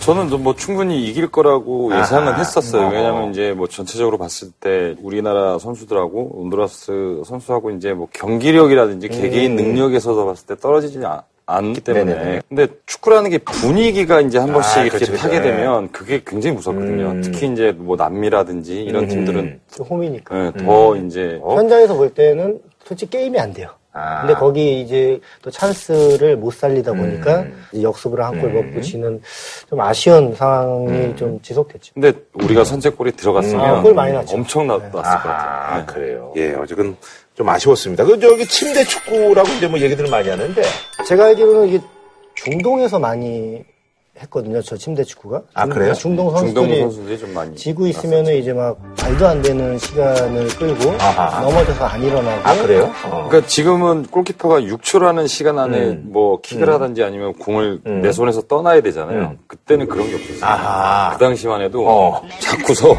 저는 0.00 0.28
좀뭐 0.28 0.54
충분히 0.54 1.02
이길 1.06 1.28
거라고. 1.28 1.98
예상은 1.98 2.34
했었어요. 2.34 2.88
어. 2.88 2.90
왜냐하면 2.90 3.30
이제 3.30 3.54
뭐 3.56 3.68
전체적으로 3.68 4.18
봤을 4.18 4.50
때 4.60 4.94
우리나라 5.00 5.58
선수들하고 5.58 6.42
온두라스 6.42 7.22
선수하고 7.24 7.70
이제 7.70 7.94
뭐 7.94 8.08
경기력이라든지 8.12 9.08
개개인 9.08 9.56
능력에서도 9.56 10.26
봤을 10.26 10.46
때 10.46 10.56
떨어지지 10.56 11.00
아- 11.06 11.22
않기 11.46 11.80
때문에. 11.82 12.12
음. 12.12 12.16
네네네. 12.18 12.40
근데 12.48 12.66
축구라는 12.86 13.30
게 13.30 13.38
분위기가 13.38 14.20
이제 14.20 14.38
한 14.38 14.52
번씩 14.52 14.78
아, 14.78 14.82
이렇게 14.82 14.96
그렇죠, 14.98 15.12
그렇죠. 15.12 15.22
타게 15.28 15.40
네. 15.40 15.50
되면 15.56 15.90
그게 15.92 16.22
굉장히 16.26 16.56
무섭거든요. 16.56 17.06
음. 17.10 17.20
특히 17.22 17.46
이제 17.52 17.72
뭐 17.76 17.96
남미라든지 17.96 18.82
이런 18.82 19.04
음. 19.04 19.08
팀들은 19.08 19.60
홈이니까. 19.88 20.34
네, 20.34 20.64
더 20.64 20.96
이제 20.96 21.38
현장에서 21.42 21.94
볼 21.94 22.10
때는 22.14 22.58
솔직히 22.84 23.18
게임이 23.18 23.38
안 23.38 23.52
돼요. 23.52 23.68
아. 23.96 24.22
근데 24.22 24.34
거기 24.34 24.80
이제 24.80 25.20
또 25.40 25.52
찬스를 25.52 26.36
못 26.36 26.52
살리다 26.52 26.92
보니까 26.94 27.42
음. 27.42 27.64
역습을 27.80 28.20
한 28.24 28.40
골 28.40 28.50
먹고 28.52 28.80
지는 28.80 29.20
좀 29.70 29.80
아쉬운 29.80 30.34
상황이 30.34 30.88
음. 30.90 31.14
좀 31.16 31.40
지속됐죠. 31.42 31.92
근데 31.94 32.12
우리가 32.32 32.64
선제골이 32.64 33.12
들어갔으면 33.12 33.64
아, 33.64 33.80
골 33.82 33.94
많이 33.94 34.12
났죠. 34.12 34.34
엄청 34.34 34.66
났, 34.66 34.78
났을 34.78 34.90
것 34.92 35.02
같아요. 35.02 35.82
아, 35.82 35.84
그래요. 35.86 36.32
예, 36.36 36.54
어쨌든 36.54 36.96
좀 37.34 37.48
아쉬웠습니다. 37.48 38.04
그, 38.04 38.18
저기, 38.20 38.46
침대 38.46 38.84
축구라고 38.84 39.48
이제 39.56 39.66
뭐 39.66 39.78
얘기들을 39.80 40.08
많이 40.10 40.28
하는데. 40.28 40.62
제가 41.06 41.26
알기로는 41.26 41.68
이게 41.68 41.80
중동에서 42.36 42.98
많이 43.00 43.62
했거든요. 44.20 44.62
저 44.62 44.76
침대 44.76 45.02
축구가. 45.02 45.42
아, 45.54 45.64
중- 45.64 45.74
그래요? 45.74 45.92
중동 45.94 46.28
중동 46.36 46.62
선수들이 46.64 46.80
선수들이 46.82 47.18
좀 47.18 47.34
많이 47.34 47.56
지고 47.56 47.84
있으면 47.88 48.28
은 48.28 48.36
이제 48.36 48.52
막 48.52 48.78
말도 49.02 49.26
안 49.26 49.42
되는 49.42 49.76
시간을 49.76 50.46
끌고 50.50 50.92
아하. 51.00 51.40
넘어져서 51.40 51.84
안 51.84 52.00
일어나고. 52.00 52.48
아, 52.48 52.54
그래요? 52.62 52.92
어. 53.06 53.26
그러니까 53.28 53.48
지금은 53.48 54.04
골키퍼가 54.06 54.60
6초라는 54.60 55.26
시간 55.26 55.58
안에 55.58 55.78
음. 55.78 56.04
뭐 56.12 56.40
킥을 56.40 56.70
하든지 56.72 57.02
아니면 57.02 57.32
공을 57.32 57.80
음. 57.84 58.02
내 58.02 58.12
손에서 58.12 58.42
떠나야 58.42 58.80
되잖아요. 58.82 59.20
음. 59.20 59.38
그때는 59.48 59.88
그런 59.88 60.06
게 60.06 60.14
없었어요. 60.14 60.44
아하. 60.44 61.10
그 61.14 61.18
당시만 61.24 61.60
해도 61.62 61.84
어. 61.88 62.22
잡고서 62.38 62.94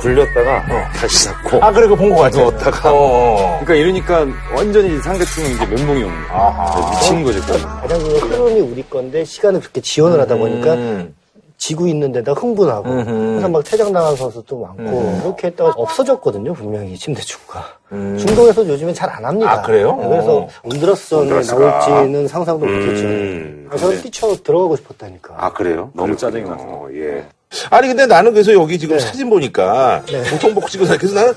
굴렸다가 0.00 0.66
다시 0.94 1.24
잡고 1.24 1.62
아, 1.62 1.70
그래, 1.72 1.86
그본것 1.88 2.18
같아. 2.18 2.36
넣었다가 2.38 2.90
어. 2.92 3.60
그러니까 3.62 3.74
이러니까 3.74 4.26
완전히 4.54 4.98
상대팀은 5.00 5.50
이제 5.52 5.66
멘붕이 5.66 6.02
오는 6.04 6.26
거예요. 6.28 6.32
아하. 6.32 6.90
미치는 6.90 7.22
거죠. 7.24 7.40
가장 7.80 7.98
그 7.98 8.16
흐름이 8.18 8.60
우리 8.60 8.82
건데 8.88 9.24
시간을 9.24 9.60
그렇게 9.60 9.80
지원을 9.80 10.20
하다 10.20 10.36
보니까 10.36 10.74
음. 10.74 11.14
지고 11.60 11.86
있는 11.86 12.10
데다 12.10 12.32
흥분하고 12.32 12.88
음흠. 12.90 13.04
그래서 13.04 13.48
막 13.50 13.62
퇴장당한 13.62 14.16
선수도 14.16 14.60
많고 14.60 14.82
음. 14.82 15.20
이렇게 15.22 15.48
했다가 15.48 15.74
없어졌거든요 15.76 16.54
분명히 16.54 16.96
침대 16.96 17.20
축구가 17.20 17.64
음. 17.92 18.16
중동에서 18.18 18.66
요즘엔 18.66 18.94
잘안 18.94 19.22
합니다 19.22 19.52
아, 19.52 19.62
그래요? 19.62 19.94
네, 20.00 20.08
그래서 20.08 20.36
어. 20.38 20.48
온드라스전에 20.64 21.22
온두라스가. 21.22 21.60
나올지는 21.60 22.26
상상도 22.28 22.64
못했죠 22.64 23.06
음. 23.06 23.68
아, 23.70 23.76
저는 23.76 24.00
뛰쳐 24.00 24.34
들어가고 24.42 24.74
싶었다니까 24.76 25.34
아, 25.36 25.52
그래요? 25.52 25.90
너무. 25.92 26.16
짜증이 26.16 26.48
나서. 26.48 26.88
예. 26.94 27.26
아니, 27.68 27.88
근데 27.88 28.06
나는 28.06 28.32
그래서 28.32 28.52
여기 28.54 28.78
지금 28.78 28.96
네. 28.96 29.00
사진 29.04 29.28
보니까 29.28 30.02
네. 30.06 30.22
보통복 30.30 30.70
찍고 30.70 30.86
사 30.86 30.96
그래서 30.96 31.14
나는 31.14 31.34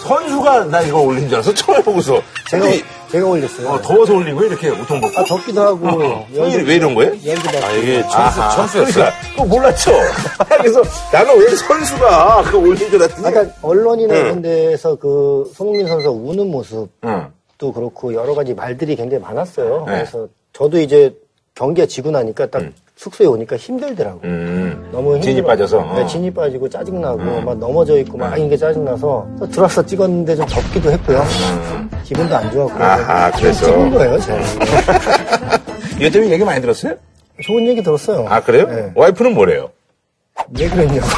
선수가 0.00 0.64
나 0.66 0.82
이거 0.82 1.00
올린 1.00 1.28
줄 1.28 1.36
알았어. 1.36 1.54
처음 1.54 1.82
보고서. 1.82 2.20
제가 2.50 2.64
근데 2.66 2.82
제가 3.12 3.28
올렸어요 3.28 3.68
어, 3.68 3.80
더워서 3.82 4.14
올린 4.14 4.34
거예요? 4.34 4.50
이렇게 4.50 4.70
우통복. 4.70 5.10
아 5.18 5.22
덥기도 5.24 5.60
하고 5.60 5.86
형이 6.32 6.56
왜 6.62 6.76
이런 6.76 6.94
거예요? 6.94 7.10
연기 7.10 7.42
받고 7.42 7.66
아 7.66 7.72
이게 7.72 8.02
아하. 8.10 8.56
천수였어요. 8.56 9.04
그러니까, 9.04 9.28
그거 9.32 9.44
몰랐죠? 9.44 9.92
그래서 10.48 10.82
나는 11.12 11.38
왜 11.38 11.48
선수가 11.54 12.42
그거 12.44 12.58
올린 12.58 12.78
줄 12.78 13.02
알았더니. 13.02 13.26
아까 13.26 13.46
언론이나 13.60 14.14
응. 14.14 14.20
이런 14.20 14.42
데서 14.42 14.94
그 14.96 15.52
손흥민 15.54 15.86
선수가 15.86 16.10
우는 16.10 16.50
모습 16.50 16.88
응. 17.04 17.30
도 17.58 17.70
그렇고 17.70 18.14
여러 18.14 18.34
가지 18.34 18.54
말들이 18.54 18.96
굉장히 18.96 19.22
많았어요. 19.22 19.84
네. 19.86 19.92
그래서 19.92 20.26
저도 20.54 20.80
이제 20.80 21.14
경기가 21.54 21.86
지고 21.86 22.10
나니까 22.10 22.46
딱 22.46 22.62
숙소에 23.02 23.26
오니까 23.26 23.56
힘들더라고. 23.56 24.20
음. 24.22 24.88
너무 24.92 25.14
힘들어. 25.16 25.22
진이 25.32 25.42
빠져서? 25.42 25.82
네, 25.94 26.02
어. 26.02 26.06
진이 26.06 26.30
빠지고 26.32 26.68
짜증나고 26.68 27.40
막 27.40 27.58
넘어져 27.58 27.98
있고 27.98 28.16
막 28.16 28.38
이게 28.38 28.56
짜증나서 28.56 29.26
들어와서 29.50 29.84
찍었는데 29.84 30.36
좀 30.36 30.46
덥기도 30.46 30.92
했고요. 30.92 31.24
기분도 32.04 32.36
안 32.36 32.48
좋았고. 32.52 32.74
음. 32.74 32.80
아하, 32.82 33.30
그래서. 33.32 33.66
찍은 33.66 33.90
거예요, 33.90 34.20
제가. 34.20 34.40
이것 35.98 36.12
때문에 36.12 36.30
얘기 36.32 36.44
많이 36.44 36.60
들었어요? 36.60 36.94
좋은 37.42 37.66
얘기 37.66 37.82
들었어요. 37.82 38.24
아, 38.28 38.40
그래요? 38.40 38.68
네. 38.68 38.92
와이프는 38.94 39.34
뭐래요? 39.34 39.70
왜 40.56 40.68
그랬냐고. 40.68 41.06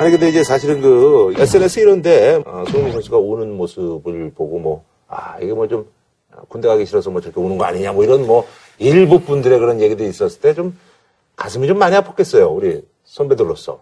아니 0.00 0.10
근데 0.10 0.28
이제 0.30 0.42
사실은 0.42 0.80
그 0.80 1.32
SNS 1.38 1.78
이런데 1.78 2.42
어, 2.44 2.64
손흥민 2.66 2.92
선수가 2.92 3.18
우는 3.18 3.56
모습을 3.56 4.32
보고 4.34 4.58
뭐 4.58 4.82
아 5.06 5.36
이게 5.40 5.52
뭐 5.52 5.68
좀 5.68 5.86
군대 6.48 6.66
가기 6.66 6.86
싫어서 6.86 7.10
뭐 7.10 7.20
저렇게 7.20 7.38
우는 7.40 7.56
거 7.58 7.64
아니냐 7.66 7.92
뭐 7.92 8.02
이런 8.02 8.26
뭐 8.26 8.44
일부 8.82 9.20
분들의 9.20 9.58
그런 9.58 9.80
얘기들이 9.80 10.08
있었을 10.08 10.40
때 10.40 10.54
좀 10.54 10.76
가슴이 11.36 11.66
좀 11.66 11.78
많이 11.78 11.96
아팠겠어요 11.96 12.54
우리 12.54 12.82
선배들로서. 13.04 13.80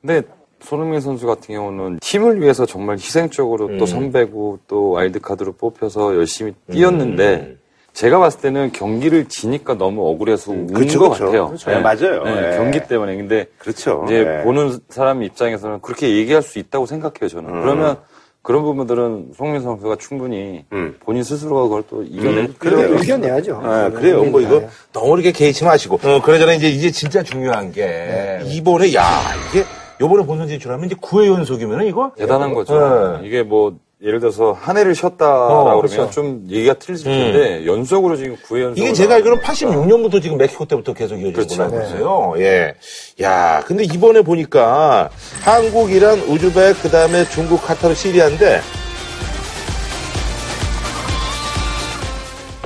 근데 0.00 0.22
손흥민 0.60 1.00
선수 1.00 1.26
같은 1.26 1.54
경우는 1.54 1.98
팀을 2.00 2.40
위해서 2.40 2.66
정말 2.66 2.96
희생적으로 2.96 3.66
음. 3.66 3.78
또 3.78 3.86
선배고 3.86 4.60
또 4.66 4.90
와일드카드로 4.90 5.52
뽑혀서 5.52 6.14
열심히 6.16 6.52
뛰었는데 6.70 7.34
음. 7.34 7.58
제가 7.92 8.18
봤을 8.18 8.40
때는 8.40 8.72
경기를 8.72 9.26
지니까 9.28 9.74
너무 9.74 10.06
억울해서 10.08 10.50
운 10.52 10.66
그렇죠, 10.66 10.98
것 10.98 11.04
그렇죠. 11.10 11.24
같아요. 11.26 11.46
그렇죠. 11.48 11.70
네, 11.70 11.80
맞아요. 11.80 12.24
네, 12.24 12.50
네. 12.50 12.56
경기 12.56 12.80
때문에. 12.86 13.16
근데 13.16 13.46
그렇죠. 13.58 14.02
이제 14.06 14.24
네. 14.24 14.42
보는 14.42 14.78
사람 14.88 15.22
입장에서는 15.22 15.80
그렇게 15.80 16.16
얘기할 16.16 16.42
수 16.42 16.58
있다고 16.58 16.86
생각해요, 16.86 17.28
저는. 17.28 17.50
음. 17.50 17.60
그러면 17.62 17.98
그런 18.44 18.62
부분들은 18.62 19.30
송민 19.34 19.62
선수가 19.62 19.96
충분히 19.96 20.66
음. 20.70 20.94
본인 21.00 21.22
스스로가 21.22 21.62
그걸 21.62 21.82
또 21.88 22.02
이겨낼 22.02 22.44
음, 22.44 22.54
그래요. 22.58 22.94
이겨내야죠. 22.96 23.60
아, 23.64 23.88
그래요. 23.88 24.22
뭐 24.24 24.38
이거 24.42 24.62
너무 24.92 25.14
이렇게 25.14 25.32
개의치 25.32 25.64
마시고. 25.64 25.98
어, 26.04 26.20
그러잖아 26.20 26.52
이제 26.52 26.68
이제 26.68 26.90
진짜 26.90 27.22
중요한 27.22 27.72
게 27.72 28.40
이번에 28.44 28.92
야 28.92 29.02
이게 29.48 29.64
요번에 29.98 30.26
본선 30.26 30.46
진출하면 30.46 30.84
이제 30.84 30.94
9회 30.94 31.26
연속이면은 31.26 31.86
이거 31.86 32.12
대단한 32.18 32.52
거죠. 32.52 33.18
네. 33.22 33.26
이게 33.26 33.42
뭐 33.42 33.78
예를 34.04 34.20
들어서 34.20 34.52
한 34.52 34.76
해를 34.76 34.94
쉬었다 34.94 35.46
어, 35.46 35.64
그러면 35.64 35.80
그렇죠. 35.80 36.10
좀 36.10 36.44
얘기가 36.50 36.74
틀릴 36.74 37.02
텐데 37.02 37.64
연속으로 37.66 38.16
지금 38.16 38.36
9회 38.36 38.62
연속 38.62 38.78
이게 38.82 38.92
제가 38.92 39.14
알기로는 39.14 39.42
86년부터 39.42 40.20
지금 40.22 40.36
멕시코 40.36 40.66
때부터 40.66 40.92
계속 40.92 41.16
이어지는 41.16 41.70
그렇죠. 41.70 41.86
있어요. 41.96 42.34
예. 42.38 42.74
야, 43.22 43.62
근데 43.66 43.84
이번에 43.84 44.20
보니까 44.20 45.08
한국, 45.42 45.90
이란, 45.90 46.18
우즈벡, 46.20 46.82
그 46.82 46.90
다음에 46.90 47.24
중국, 47.30 47.62
카타르, 47.62 47.94
시리아인데 47.94 48.60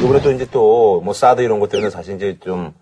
이번에 0.00 0.20
또 0.22 0.32
이제 0.32 0.46
또 0.50 1.00
뭐 1.04 1.14
사드 1.14 1.42
이런 1.42 1.60
것 1.60 1.68
때문에 1.70 1.90
사실 1.90 2.16
이제 2.16 2.36
좀 2.42 2.72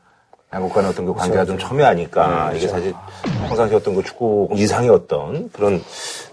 한국과는 0.48 0.88
어떤 0.88 1.04
그 1.04 1.12
관계가 1.12 1.44
좀 1.44 1.58
첨예하니까 1.58 2.52
이게 2.54 2.68
사실 2.68 2.94
평상시 3.48 3.74
어떤 3.74 3.94
그 3.94 4.02
축구 4.02 4.48
이상의 4.54 4.88
어떤 4.90 5.50
그런 5.50 5.82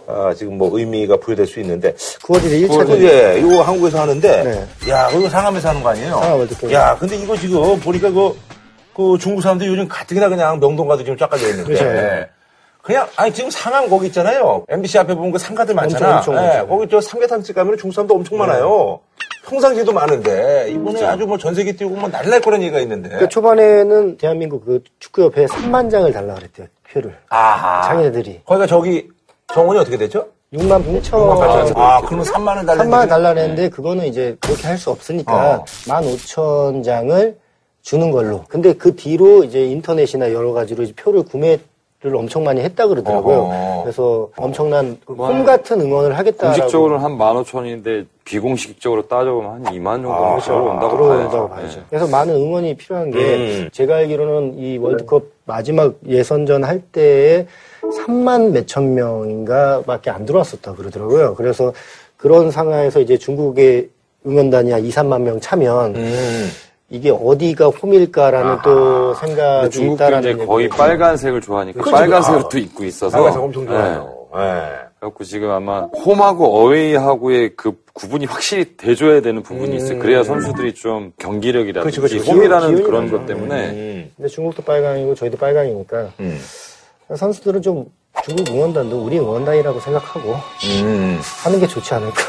아, 0.08 0.34
지금 0.36 0.58
뭐 0.58 0.78
의미가 0.78 1.18
부여될 1.18 1.46
수 1.48 1.60
있는데 1.62 1.94
9월 1.94 2.40
1일 2.42 2.68
1차전. 2.68 2.80
그거 2.80 2.96
이제 2.96 3.40
이거 3.40 3.62
한국에서 3.62 4.02
하는데 4.02 4.68
야 4.90 5.10
이거 5.12 5.30
상암에서 5.30 5.70
하는 5.70 5.84
거 5.84 5.90
아니에요? 5.90 6.10
상암 6.20 6.40
월드컵. 6.40 6.72
야 6.72 6.98
근데 7.00 7.16
이거 7.16 7.36
지금 7.38 7.80
보니까 7.80 8.10
그, 8.12 8.38
그 8.96 9.18
중국 9.20 9.42
사람들이 9.42 9.70
요즘 9.70 9.88
가뜩이나 9.88 10.30
그냥 10.30 10.60
명동 10.60 10.88
가도 10.88 11.04
지금 11.04 11.18
쫙 11.18 11.30
깔려 11.30 11.48
있는데 11.50 11.74
그렇죠. 11.74 12.28
그냥 12.82 13.08
아니 13.16 13.34
지금 13.34 13.50
상암 13.50 13.90
거기 13.90 14.08
있잖아요. 14.08 14.66
MBC 14.68 15.00
앞에 15.00 15.16
보면 15.16 15.32
그 15.32 15.40
상가들 15.40 15.74
많잖아. 15.74 16.18
엄청, 16.18 16.34
엄청 16.36 16.46
예, 16.46 16.58
많죠. 16.58 16.68
거기 16.68 16.88
저 16.90 17.00
삼계탕집 17.00 17.56
가면 17.56 17.78
중국 17.78 17.94
사람도 17.96 18.14
엄청 18.14 18.38
많아요. 18.38 19.00
평상시에도 19.46 19.94
많은데 19.94 20.68
이번에 20.72 21.04
아주 21.06 21.26
뭐 21.26 21.38
전 21.38 21.56
세계 21.56 21.72
뛰고 21.74 21.92
뭐 21.92 22.10
난리 22.10 22.30
날 22.30 22.42
거란 22.42 22.62
얘기가 22.62 22.80
있는데. 22.82 23.08
그러니까 23.10 23.30
초반에는 23.30 24.18
대한민국 24.18 24.66
그 24.66 24.84
축구협회에 25.00 25.46
3만 25.46 25.90
장을 25.90 26.12
달라 26.12 26.34
그랬대요. 26.36 26.68
표를. 26.92 27.16
아하. 27.30 27.84
장애들이. 27.88 28.42
거기가 28.46 28.68
저기 28.68 29.08
정원이 29.48 29.80
어떻게 29.80 29.98
되죠? 29.98 30.28
6만 30.54 30.86
8천 31.02 31.76
아, 31.76 32.02
그러면 32.06 32.26
3만 32.26 32.48
원 32.58 32.66
달라는 32.66 32.92
3만 32.92 32.98
원 33.00 33.08
달라 33.10 33.34
그랬는데 33.34 33.70
그거는 33.70 34.06
이제 34.06 34.38
그렇게 34.40 34.68
할 34.68 34.78
수 34.78 34.92
없으니까 34.92 35.56
어. 35.56 35.66
1만 35.66 36.04
5천 36.04 36.84
장을 36.84 37.38
주는 37.82 38.12
걸로. 38.12 38.44
근데 38.48 38.74
그 38.74 38.96
뒤로 38.96 39.44
이제 39.44 39.66
인터넷이나 39.66 40.32
여러 40.32 40.54
가지로 40.54 40.84
이제 40.84 40.94
표를 40.96 41.24
구매 41.24 41.60
를 42.04 42.18
엄청 42.18 42.44
많이 42.44 42.60
했다 42.60 42.86
그러더라고요. 42.86 43.38
어허. 43.44 43.84
그래서 43.84 44.28
엄청난 44.36 44.98
뭐홈 45.08 45.46
같은 45.46 45.80
응원을 45.80 46.18
하겠다라고. 46.18 46.58
공식적으로는 46.60 47.02
한 47.02 47.18
15,000원인데 47.18 48.06
비공식적으로 48.26 49.08
따져보면 49.08 49.52
한 49.52 49.64
2만 49.74 50.02
정도 50.02 50.12
아, 50.14 50.38
들어온다고 50.38 50.98
들어온다고 50.98 51.48
봐야죠. 51.48 51.50
봐야죠. 51.50 51.80
네. 51.80 51.86
그래서 51.90 52.08
많은 52.10 52.36
응원이 52.36 52.76
필요한 52.76 53.10
게 53.10 53.18
음. 53.20 53.70
제가 53.72 53.96
알기로는 53.96 54.58
이 54.60 54.78
월드컵 54.80 55.28
마지막 55.46 55.96
예선전 56.06 56.66
할 56.66 56.82
때에 56.82 57.48
3만 57.92 58.52
몇천 58.52 58.94
명인가 58.94 59.82
밖에 59.84 60.10
안 60.10 60.26
들어왔었다 60.26 60.74
그러더라고요. 60.74 61.36
그래서 61.36 61.74
그런 62.18 62.52
상황에서 62.52 63.02
이제 63.02 63.18
중국의 63.18 63.90
응원단이 64.26 64.72
한 64.72 64.86
2, 64.86 64.90
3만 64.90 65.22
명 65.22 65.40
차면 65.40 65.96
음. 65.96 66.50
이게 66.90 67.10
어디가 67.10 67.68
홈일까라는 67.70 68.58
또 68.64 69.14
근데 69.16 69.36
생각이 69.36 69.70
중국도 69.72 70.04
있다라는 70.04 70.36
이제 70.36 70.46
거의 70.46 70.70
빨간색을 70.70 71.42
좋아하니까 71.42 71.82
그렇죠. 71.82 71.98
빨간색으로 71.98 72.46
아, 72.46 72.50
또 72.50 72.58
입고 72.58 72.84
있어서 72.86 73.18
빨간색 73.18 73.42
엄청 73.42 73.66
좋아해요. 73.68 74.28
예. 74.36 74.40
그래갖고 75.00 75.24
지금 75.26 75.50
아마 75.52 75.82
홈하고 75.82 76.46
어웨이하고의 76.62 77.56
그 77.58 77.74
구분이 77.94 78.26
확실히 78.26 78.78
돼줘야 78.78 79.22
되는 79.22 79.44
부분이 79.44 79.76
있어요. 79.76 80.00
그래야 80.00 80.24
선수들이 80.24 80.74
좀 80.76 81.12
경기력이라든지 81.18 82.00
그렇죠, 82.00 82.16
그렇죠. 82.16 82.32
홈이라는 82.32 82.68
기운이 82.70 82.84
그런. 82.84 83.12
것 83.12 83.26
때문에 83.26 83.70
음. 83.72 84.12
근데 84.16 84.30
중국도 84.30 84.64
빨강이고 84.64 85.16
저희도 85.16 85.38
빨강이니까 85.38 86.14
선수들은 87.16 87.62
좀 87.62 87.86
중국 88.24 88.48
응원단도 88.50 89.04
우리 89.04 89.20
응원단이라고 89.20 89.80
생각하고 89.80 90.36
하는 91.44 91.60
게 91.60 91.68
좋지 91.68 91.94
않을까. 91.94 92.22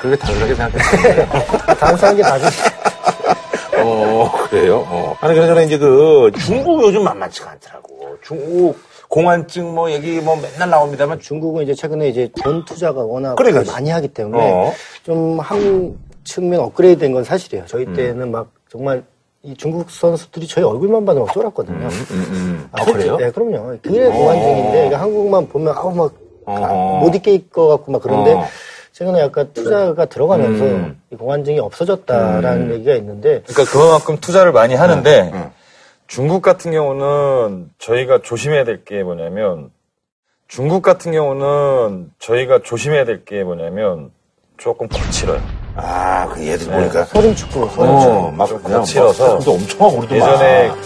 그렇게 0.00 0.16
당연하게 0.16 0.54
생각했는데. 0.54 1.26
당연한 1.78 2.16
게 2.16 2.22
다지. 2.22 2.46
어, 3.78 4.30
그래요? 4.48 4.84
어. 4.88 5.16
아니, 5.20 5.34
그러잖아, 5.34 5.62
이제 5.62 5.78
그, 5.78 6.30
중국 6.44 6.82
요즘 6.82 7.04
만만치가 7.04 7.50
않더라고. 7.52 8.16
중국 8.22 8.78
공안증 9.08 9.74
뭐 9.74 9.90
얘기 9.90 10.20
뭐 10.20 10.36
맨날 10.36 10.68
나옵니다만. 10.70 11.18
중국은 11.20 11.62
이제 11.64 11.74
최근에 11.74 12.08
이제 12.08 12.28
돈 12.42 12.64
투자가 12.64 13.00
워낙 13.02 13.36
그러니까. 13.36 13.72
많이 13.72 13.90
하기 13.90 14.08
때문에 14.08 14.38
어. 14.52 14.72
좀한 15.04 15.96
측면 16.24 16.60
업그레이드 16.60 17.00
된 17.00 17.12
건 17.12 17.24
사실이에요. 17.24 17.64
저희 17.66 17.86
음. 17.86 17.94
때는 17.94 18.30
막 18.30 18.50
정말 18.70 19.02
이 19.42 19.56
중국 19.56 19.90
선수들이 19.90 20.46
저희 20.46 20.64
얼굴만 20.64 21.04
봐도 21.06 21.24
막 21.24 21.32
쫄았거든요. 21.32 21.86
아, 21.86 21.90
실제- 21.90 22.92
그래요? 22.92 23.16
네, 23.16 23.30
그럼요. 23.30 23.78
그게 23.82 24.04
어. 24.06 24.10
공안증인데 24.10 24.86
이게 24.86 24.94
한국만 24.94 25.48
보면 25.48 25.74
아우 25.74 25.94
막못 26.46 27.14
입게 27.14 27.42
것 27.48 27.68
같고 27.68 27.92
막 27.92 28.02
그런데 28.02 28.32
어. 28.34 28.44
최근에 28.92 29.20
약간 29.20 29.50
투자가 29.54 30.04
들어가면서 30.04 30.64
음. 30.64 31.00
이 31.10 31.16
공안증이 31.16 31.58
없어졌다라는 31.58 32.70
얘기가 32.74 32.94
있는데 32.96 33.42
그러니까 33.46 33.72
그만큼 33.72 34.18
투자를 34.20 34.52
많이 34.52 34.74
하는데 34.74 35.32
중국 36.06 36.42
같은 36.42 36.70
경우는 36.72 37.70
저희가 37.78 38.20
조심해야 38.22 38.64
될 38.64 38.84
게 38.84 39.02
뭐냐면 39.02 39.70
중국 40.48 40.82
같은 40.82 41.12
경우는 41.12 42.10
저희가 42.18 42.60
조심해야 42.62 43.04
될 43.06 43.24
게 43.24 43.42
뭐냐면 43.44 44.10
조금 44.58 44.86
거칠어요. 44.88 45.40
아, 45.76 46.26
그 46.32 46.46
얘들 46.46 46.66
보니까. 46.68 47.04
소림 47.06 47.34
축구, 47.34 47.70
소림 47.74 47.90
어, 47.94 48.00
축구. 48.00 48.32
막좀 48.36 48.62
그냥 48.62 48.80
거칠어서 48.80 49.36
뭐, 49.44 49.54
엄청 49.54 49.80
하고 49.86 49.96
우리도 49.98 50.16
예전에 50.16 50.68
막. 50.68 50.78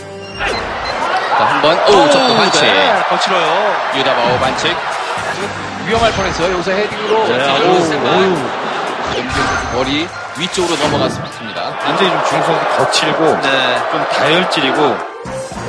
자, 1.38 1.44
한 1.46 1.62
번 1.62 1.72
오, 1.88 2.10
접근 2.10 2.36
반칙. 2.36 2.62
네, 2.62 3.02
거칠어요. 3.08 3.74
유다바오 3.96 4.38
반칙. 4.38 4.76
지금 5.34 5.48
위험할 5.88 6.12
뻔했어요. 6.12 6.52
여기서 6.54 6.70
헤딩으로. 6.70 7.24
네. 7.28 7.48
염경 7.48 8.34
머리 9.74 10.06
위쪽으로 10.38 10.76
넘어갔습니다. 10.76 11.62
완전히 11.84 12.10
좀 12.10 12.24
중성도 12.28 12.76
거칠고 12.76 13.26
좀 13.26 14.04
다혈질이고 14.12 14.96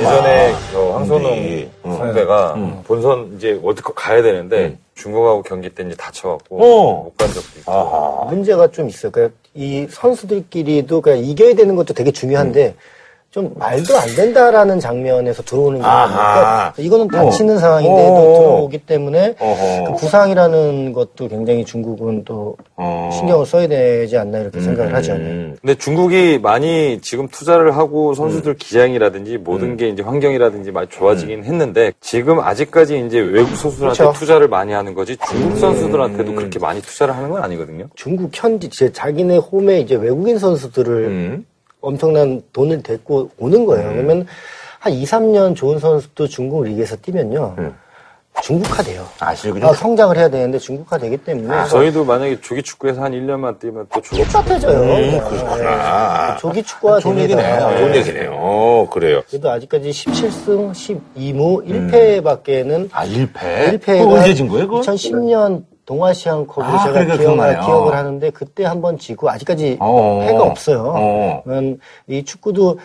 예전에 0.00 0.54
저 0.72 0.90
황선웅 0.92 1.70
상대가 1.82 2.54
본선 2.86 3.32
이제 3.36 3.58
월드컵 3.62 3.94
가야 3.94 4.22
되는데 4.22 4.76
중국하고 4.94 5.42
경기 5.42 5.70
때 5.70 5.84
이제 5.84 5.94
다쳐갖고 5.96 6.56
어. 6.56 7.02
못 7.04 7.16
간 7.16 7.28
적도 7.28 7.60
있고. 7.60 8.24
문제가 8.28 8.66
좀 8.70 8.88
있어요. 8.88 9.10
그러니까 9.12 9.36
이 9.54 9.86
선수들끼리도 9.90 11.00
그냥 11.00 11.18
이겨야 11.18 11.54
되는 11.54 11.76
것도 11.76 11.94
되게 11.94 12.10
중요한데 12.10 12.74
좀 13.36 13.52
말도 13.58 13.98
안 13.98 14.08
된다라는 14.16 14.80
장면에서 14.80 15.42
들어오는 15.42 15.82
경우가. 15.82 16.06
있으니까 16.06 16.72
이거는 16.78 17.08
다치는 17.08 17.56
어. 17.56 17.58
상황인데도 17.58 18.14
어. 18.14 18.38
들어오기 18.38 18.78
때문에. 18.78 19.34
그 19.34 19.92
부상이라는 19.98 20.94
것도 20.94 21.28
굉장히 21.28 21.62
중국은 21.62 22.24
또 22.24 22.56
어. 22.76 23.10
신경을 23.12 23.44
써야 23.44 23.68
되지 23.68 24.16
않나 24.16 24.38
이렇게 24.38 24.58
생각을 24.62 24.94
하죠. 24.94 25.12
음. 25.12 25.54
근데 25.60 25.74
중국이 25.74 26.38
많이 26.38 26.98
지금 27.02 27.28
투자를 27.28 27.76
하고 27.76 28.14
선수들 28.14 28.54
기량이라든지 28.56 29.36
모든 29.36 29.76
게 29.76 29.90
이제 29.90 30.02
환경이라든지 30.02 30.70
많이 30.70 30.88
좋아지긴 30.88 31.44
했는데 31.44 31.92
지금 32.00 32.40
아직까지 32.40 33.04
이제 33.06 33.18
외국 33.18 33.54
선수들한테 33.54 33.98
그렇죠. 33.98 34.18
투자를 34.18 34.48
많이 34.48 34.72
하는 34.72 34.94
거지 34.94 35.18
중국 35.28 35.58
선수들한테도 35.58 36.34
그렇게 36.34 36.58
많이 36.58 36.80
투자를 36.80 37.14
하는 37.14 37.28
건 37.28 37.42
아니거든요. 37.42 37.84
중국 37.96 38.30
현지 38.32 38.70
제 38.70 38.90
자기네 38.90 39.36
홈에 39.36 39.80
이제 39.80 39.94
외국인 39.94 40.38
선수들을 40.38 41.44
엄청난 41.86 42.42
돈을 42.52 42.82
데리고 42.82 43.30
오는 43.38 43.64
거예요. 43.64 43.90
그러면 43.92 44.26
한 44.80 44.92
2, 44.92 45.04
3년 45.04 45.54
좋은 45.54 45.78
선수도 45.78 46.26
중국 46.26 46.64
리그에서 46.64 46.96
뛰면요. 46.96 47.54
중국화 48.42 48.82
돼요. 48.82 49.06
아, 49.20 49.30
아, 49.30 49.72
성장을 49.72 50.14
해야 50.14 50.28
되는데 50.28 50.58
중국화 50.58 50.98
되기 50.98 51.16
때문에 51.16 51.64
저희도 51.68 52.04
만약에 52.04 52.38
조기 52.42 52.62
축구에서 52.62 53.02
한 53.02 53.12
1년만 53.12 53.58
뛰면 53.58 53.86
또 53.94 54.00
조기 54.02 54.24
똑같아져요. 54.24 54.78
음, 54.78 55.18
그렇구나. 55.26 56.36
조기 56.36 56.62
축구화 56.62 56.98
좋은 57.00 57.16
됩니다. 57.16 57.40
얘기네요. 57.42 57.78
좋은 57.78 57.96
얘기네요. 57.96 58.32
어, 58.34 58.88
그래요. 58.90 59.22
그래도 59.28 59.50
아직까지 59.50 59.90
17승 59.90 60.70
12무 61.16 61.64
1패밖에는 61.66 62.88
아, 62.92 63.06
1패? 63.06 63.78
1패가 63.80 63.98
그거 64.00 64.14
언제 64.16 64.34
진 64.34 64.48
거예요, 64.48 64.68
그건? 64.68 64.82
2010년 64.82 65.62
동아시안컵을 65.86 66.68
아, 66.68 66.78
제가 66.78 66.92
그러니까 66.92 67.16
기억, 67.16 67.26
기억나요. 67.34 67.64
기억을 67.64 67.94
하는데 67.94 68.30
그때 68.30 68.64
한번 68.64 68.98
지고 68.98 69.30
아직까지 69.30 69.78
어. 69.80 70.24
패가 70.26 70.42
없어요. 70.42 70.92
어. 70.96 71.42
이 72.08 72.24
축구도 72.24 72.78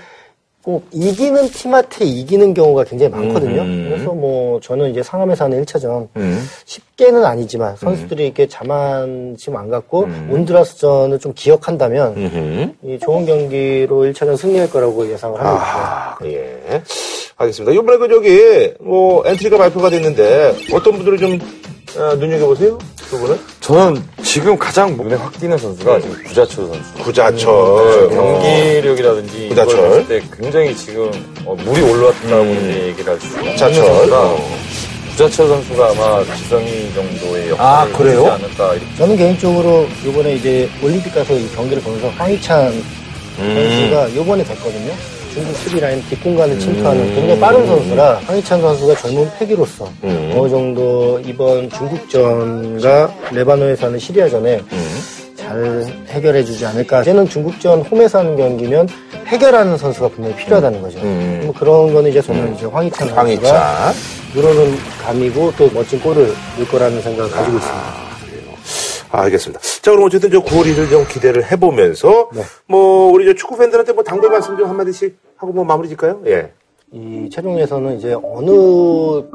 꼭 0.63 0.85
이기는 0.91 1.47
팀한테 1.49 2.05
이기는 2.05 2.53
경우가 2.53 2.83
굉장히 2.83 3.11
많거든요. 3.11 3.61
음. 3.63 3.87
그래서 3.89 4.13
뭐 4.13 4.59
저는 4.59 4.91
이제 4.91 5.01
상암에서 5.01 5.45
하는 5.45 5.65
1차전 5.65 6.07
음. 6.15 6.47
쉽게는 6.65 7.25
아니지만 7.25 7.75
선수들이 7.77 8.25
이렇게 8.25 8.47
자만심 8.47 9.57
안 9.57 9.69
갖고 9.69 10.07
온드라스전을 10.29 11.17
좀 11.17 11.33
기억한다면. 11.33 12.77
이 12.83 12.99
좋은 12.99 13.25
경기로 13.25 14.03
1차전 14.03 14.37
승리할 14.37 14.69
거라고 14.69 15.09
예상을 15.11 15.39
합니다. 15.43 16.17
아, 16.19 16.25
예. 16.25 16.83
알겠습니다. 17.41 17.73
이번에 17.73 17.97
그 17.97 18.07
저기, 18.09 18.71
뭐, 18.79 19.23
엔트리가 19.25 19.57
발표가 19.57 19.89
됐는데, 19.89 20.55
어떤 20.71 20.93
분들을 20.93 21.17
좀, 21.17 21.39
어, 21.97 22.15
눈여겨보세요? 22.15 22.77
두 23.09 23.19
분은? 23.19 23.37
저는 23.59 24.03
지금 24.23 24.57
가장 24.57 24.95
눈에 24.95 25.15
확 25.15 25.37
띄는 25.39 25.57
선수가 25.57 25.99
지금 25.99 26.23
구자철 26.23 26.67
선수. 26.67 26.93
구자철. 27.03 27.49
음, 27.51 28.09
경기력이라든지 28.15 29.49
구자철. 29.49 29.81
봤을 29.81 30.07
때 30.07 30.21
굉장히 30.39 30.73
지금 30.75 31.11
어, 31.45 31.53
물이 31.55 31.81
올라왔다고 31.81 32.45
이제 32.45 32.87
얘기를 32.87 33.11
할 33.11 33.19
수 33.19 33.27
있는 33.27 33.51
구자철. 33.51 33.85
선수가 33.85 34.35
구자철 35.11 35.47
선수가 35.49 35.89
아마 35.91 36.23
지성이 36.35 36.93
정도의 36.93 37.49
역할을 37.49 37.59
아, 37.59 37.97
그래요? 37.97 38.25
하지 38.27 38.45
않을까 38.45 38.73
이렇게 38.75 38.95
저는 38.97 39.17
개인적으로 39.17 39.87
이번에 40.07 40.35
이제 40.35 40.69
올림픽 40.81 41.13
가서 41.13 41.33
이 41.33 41.45
경기를 41.53 41.83
보면서 41.83 42.07
황희찬 42.09 42.71
선수가 43.35 44.07
이번에 44.07 44.43
됐거든요. 44.45 44.93
중국 45.33 45.55
수비 45.55 45.79
라인 45.79 46.01
뒷공간을 46.09 46.59
침투하는 46.59 47.15
굉장히 47.15 47.39
빠른 47.39 47.65
선수라 47.65 48.15
황희찬 48.25 48.61
선수가 48.61 48.95
젊은 48.95 49.29
패기로서 49.39 49.89
어느 50.03 50.49
정도 50.49 51.19
이번 51.25 51.69
중국전과 51.69 53.13
레바논에서 53.31 53.87
하는 53.87 53.99
시리아전에 53.99 54.61
잘 55.35 55.85
해결해주지 56.07 56.65
않을까. 56.65 57.01
이제는 57.01 57.27
중국전 57.27 57.81
홈에서 57.81 58.19
하는 58.19 58.35
경기면 58.35 58.87
해결하는 59.27 59.77
선수가 59.77 60.09
분명히 60.09 60.35
필요하다는 60.35 60.81
거죠. 60.81 60.99
뭐 60.99 61.53
그런 61.57 61.93
거는 61.93 62.09
이제 62.11 62.21
저는 62.21 62.55
이제 62.55 62.65
황희찬 62.65 62.99
선수가 62.99 63.21
황희찬. 63.21 63.93
늘어는 64.35 64.77
감이고 65.03 65.53
또 65.57 65.69
멋진 65.73 65.99
골을 66.01 66.33
넣을 66.57 66.67
거라는 66.67 67.01
생각을 67.01 67.31
가지고 67.31 67.57
있습니다. 67.57 68.11
아, 69.13 69.23
알겠습니다. 69.23 69.59
자, 69.81 69.91
그럼 69.91 70.05
어쨌든 70.05 70.31
저 70.31 70.39
9월 70.39 70.63
1일 70.67 70.89
좀 70.89 71.05
기대를 71.05 71.51
해보면서, 71.51 72.29
뭐, 72.65 73.11
우리 73.11 73.25
저 73.25 73.33
축구 73.33 73.57
팬들한테 73.57 73.91
뭐 73.91 74.01
당부의 74.05 74.31
말씀 74.31 74.55
좀 74.57 74.69
한마디씩 74.69 75.17
하고 75.41 75.51
뭐 75.53 75.63
마무리 75.63 75.87
질까요? 75.87 76.19
예. 76.27 76.51
이 76.93 77.29
최종에서는 77.31 77.97
이제 77.97 78.13
어느 78.21 78.49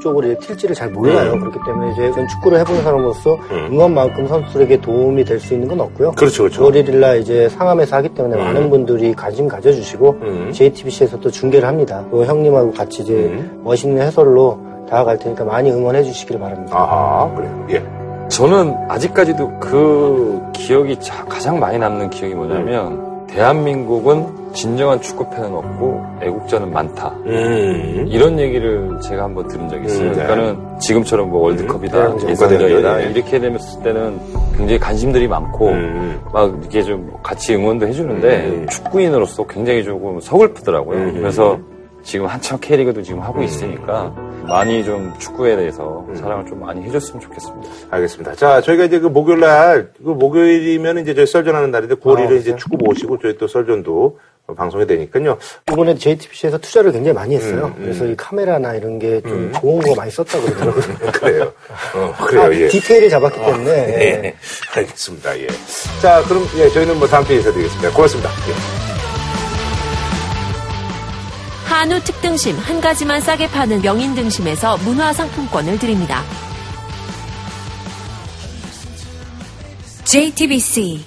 쪽으로 0.00 0.26
이제 0.30 0.36
튈지를 0.40 0.74
잘 0.74 0.90
몰라요. 0.90 1.32
음. 1.32 1.40
그렇기 1.40 1.58
때문에 1.66 1.92
이제 1.92 2.12
전 2.12 2.28
축구를 2.28 2.58
해보는 2.60 2.82
사람으로서 2.82 3.38
응원만큼 3.50 4.28
선수들에게 4.28 4.82
도움이 4.82 5.24
될 5.24 5.40
수 5.40 5.54
있는 5.54 5.66
건 5.66 5.80
없고요. 5.80 6.12
그렇죠, 6.12 6.44
그렇죠. 6.44 6.62
9월 6.62 6.74
1일 6.84 6.96
날 6.96 7.18
이제 7.18 7.48
상암에서 7.48 7.96
하기 7.96 8.10
때문에 8.10 8.36
음. 8.36 8.44
많은 8.44 8.70
분들이 8.70 9.14
관심 9.14 9.48
가져주시고 9.48 10.16
JTBC에서 10.52 11.18
또 11.18 11.30
중계를 11.30 11.66
합니다. 11.66 12.04
또 12.10 12.24
형님하고 12.24 12.72
같이 12.72 13.02
이제 13.02 13.14
음. 13.14 13.62
멋있는 13.64 14.02
해설로 14.02 14.58
다가갈 14.88 15.18
테니까 15.18 15.44
많이 15.44 15.72
응원해 15.72 16.02
주시길 16.04 16.38
바랍니다. 16.38 16.76
아하, 16.78 17.34
그래요. 17.34 17.66
예. 17.70 18.28
저는 18.28 18.76
아직까지도 18.88 19.58
그 19.60 20.42
기억이 20.52 21.00
자- 21.00 21.24
가장 21.24 21.58
많이 21.58 21.78
남는 21.78 22.10
기억이 22.10 22.34
뭐냐면 22.34 23.15
대한민국은 23.36 24.52
진정한 24.54 24.98
축구 25.02 25.28
팬은 25.28 25.54
없고 25.54 26.02
애국자는 26.22 26.72
많다. 26.72 27.14
음. 27.26 28.06
이런 28.08 28.38
얘기를 28.38 28.98
제가 29.02 29.24
한번 29.24 29.46
들은 29.46 29.68
적이 29.68 29.84
있어요. 29.84 30.08
음, 30.08 30.12
네. 30.16 30.26
그러니까는 30.26 30.78
지금처럼 30.80 31.28
뭐 31.28 31.42
월드컵이다, 31.42 32.16
네, 32.16 32.30
예선전이다. 32.30 33.00
이렇게 33.00 33.38
되면서 33.38 33.82
때는 33.82 34.18
굉장히 34.56 34.78
관심들이 34.78 35.28
많고 35.28 35.68
음. 35.68 36.18
막 36.32 36.58
이렇게 36.62 36.82
좀 36.82 37.12
같이 37.22 37.54
응원도 37.54 37.86
해주는데 37.86 38.66
축구인으로서 38.70 39.46
굉장히 39.46 39.84
조금 39.84 40.18
서글프더라고요. 40.18 41.12
그래서 41.12 41.58
지금 42.06 42.26
한참 42.26 42.58
K리그도 42.60 43.02
지금 43.02 43.20
하고 43.20 43.42
있으니까 43.42 44.14
많이 44.46 44.84
좀 44.84 45.12
축구에 45.18 45.56
대해서 45.56 46.06
사랑을 46.14 46.46
좀 46.46 46.60
많이 46.60 46.80
해줬으면 46.84 47.20
좋겠습니다. 47.20 47.68
알겠습니다. 47.90 48.34
자, 48.36 48.60
저희가 48.60 48.84
이제 48.84 49.00
그 49.00 49.08
목요일 49.08 49.40
날, 49.40 49.90
그 49.98 50.10
목요일이면 50.10 50.98
이제 50.98 51.14
저희 51.14 51.26
썰전하는 51.26 51.72
날인데 51.72 51.96
9월 51.96 52.18
아, 52.18 52.26
1일에 52.28 52.40
이제 52.40 52.54
축구 52.54 52.76
모시고 52.76 53.18
저희 53.18 53.36
또 53.36 53.48
썰전도 53.48 54.20
방송이 54.56 54.86
되니까요. 54.86 55.36
이번에 55.72 55.96
JTBC에서 55.96 56.58
투자를 56.58 56.92
굉장히 56.92 57.12
많이 57.12 57.34
했어요. 57.34 57.72
음, 57.74 57.74
음. 57.78 57.82
그래서 57.82 58.06
이 58.06 58.14
카메라나 58.16 58.74
이런 58.74 59.00
게좀 59.00 59.32
음. 59.32 59.52
좋은 59.60 59.80
거 59.80 59.96
많이 59.96 60.08
썼다고 60.12 60.44
그러더라고요. 60.44 60.96
그래요. 61.12 61.52
어, 61.96 62.24
그래요, 62.24 62.42
아, 62.42 62.54
예. 62.54 62.68
디테일을 62.68 63.10
잡았기 63.10 63.40
때문에. 63.40 63.64
네, 63.64 64.22
예. 64.24 64.34
알겠습니다. 64.76 65.40
예. 65.40 65.48
자, 66.00 66.22
그럼 66.28 66.44
예, 66.58 66.68
저희는 66.68 67.00
뭐 67.00 67.08
다음 67.08 67.24
주에 67.24 67.36
인사드리겠습니다. 67.38 67.90
고맙습니다. 67.90 68.30
예. 68.48 68.95
한우 71.76 72.00
특등심 72.00 72.56
한 72.56 72.80
가지만 72.80 73.20
싸게 73.20 73.50
파는 73.50 73.82
명인 73.82 74.14
등심에서 74.14 74.78
문화상품권을 74.78 75.78
드립니다. 75.78 76.22
JTBC 80.04 81.04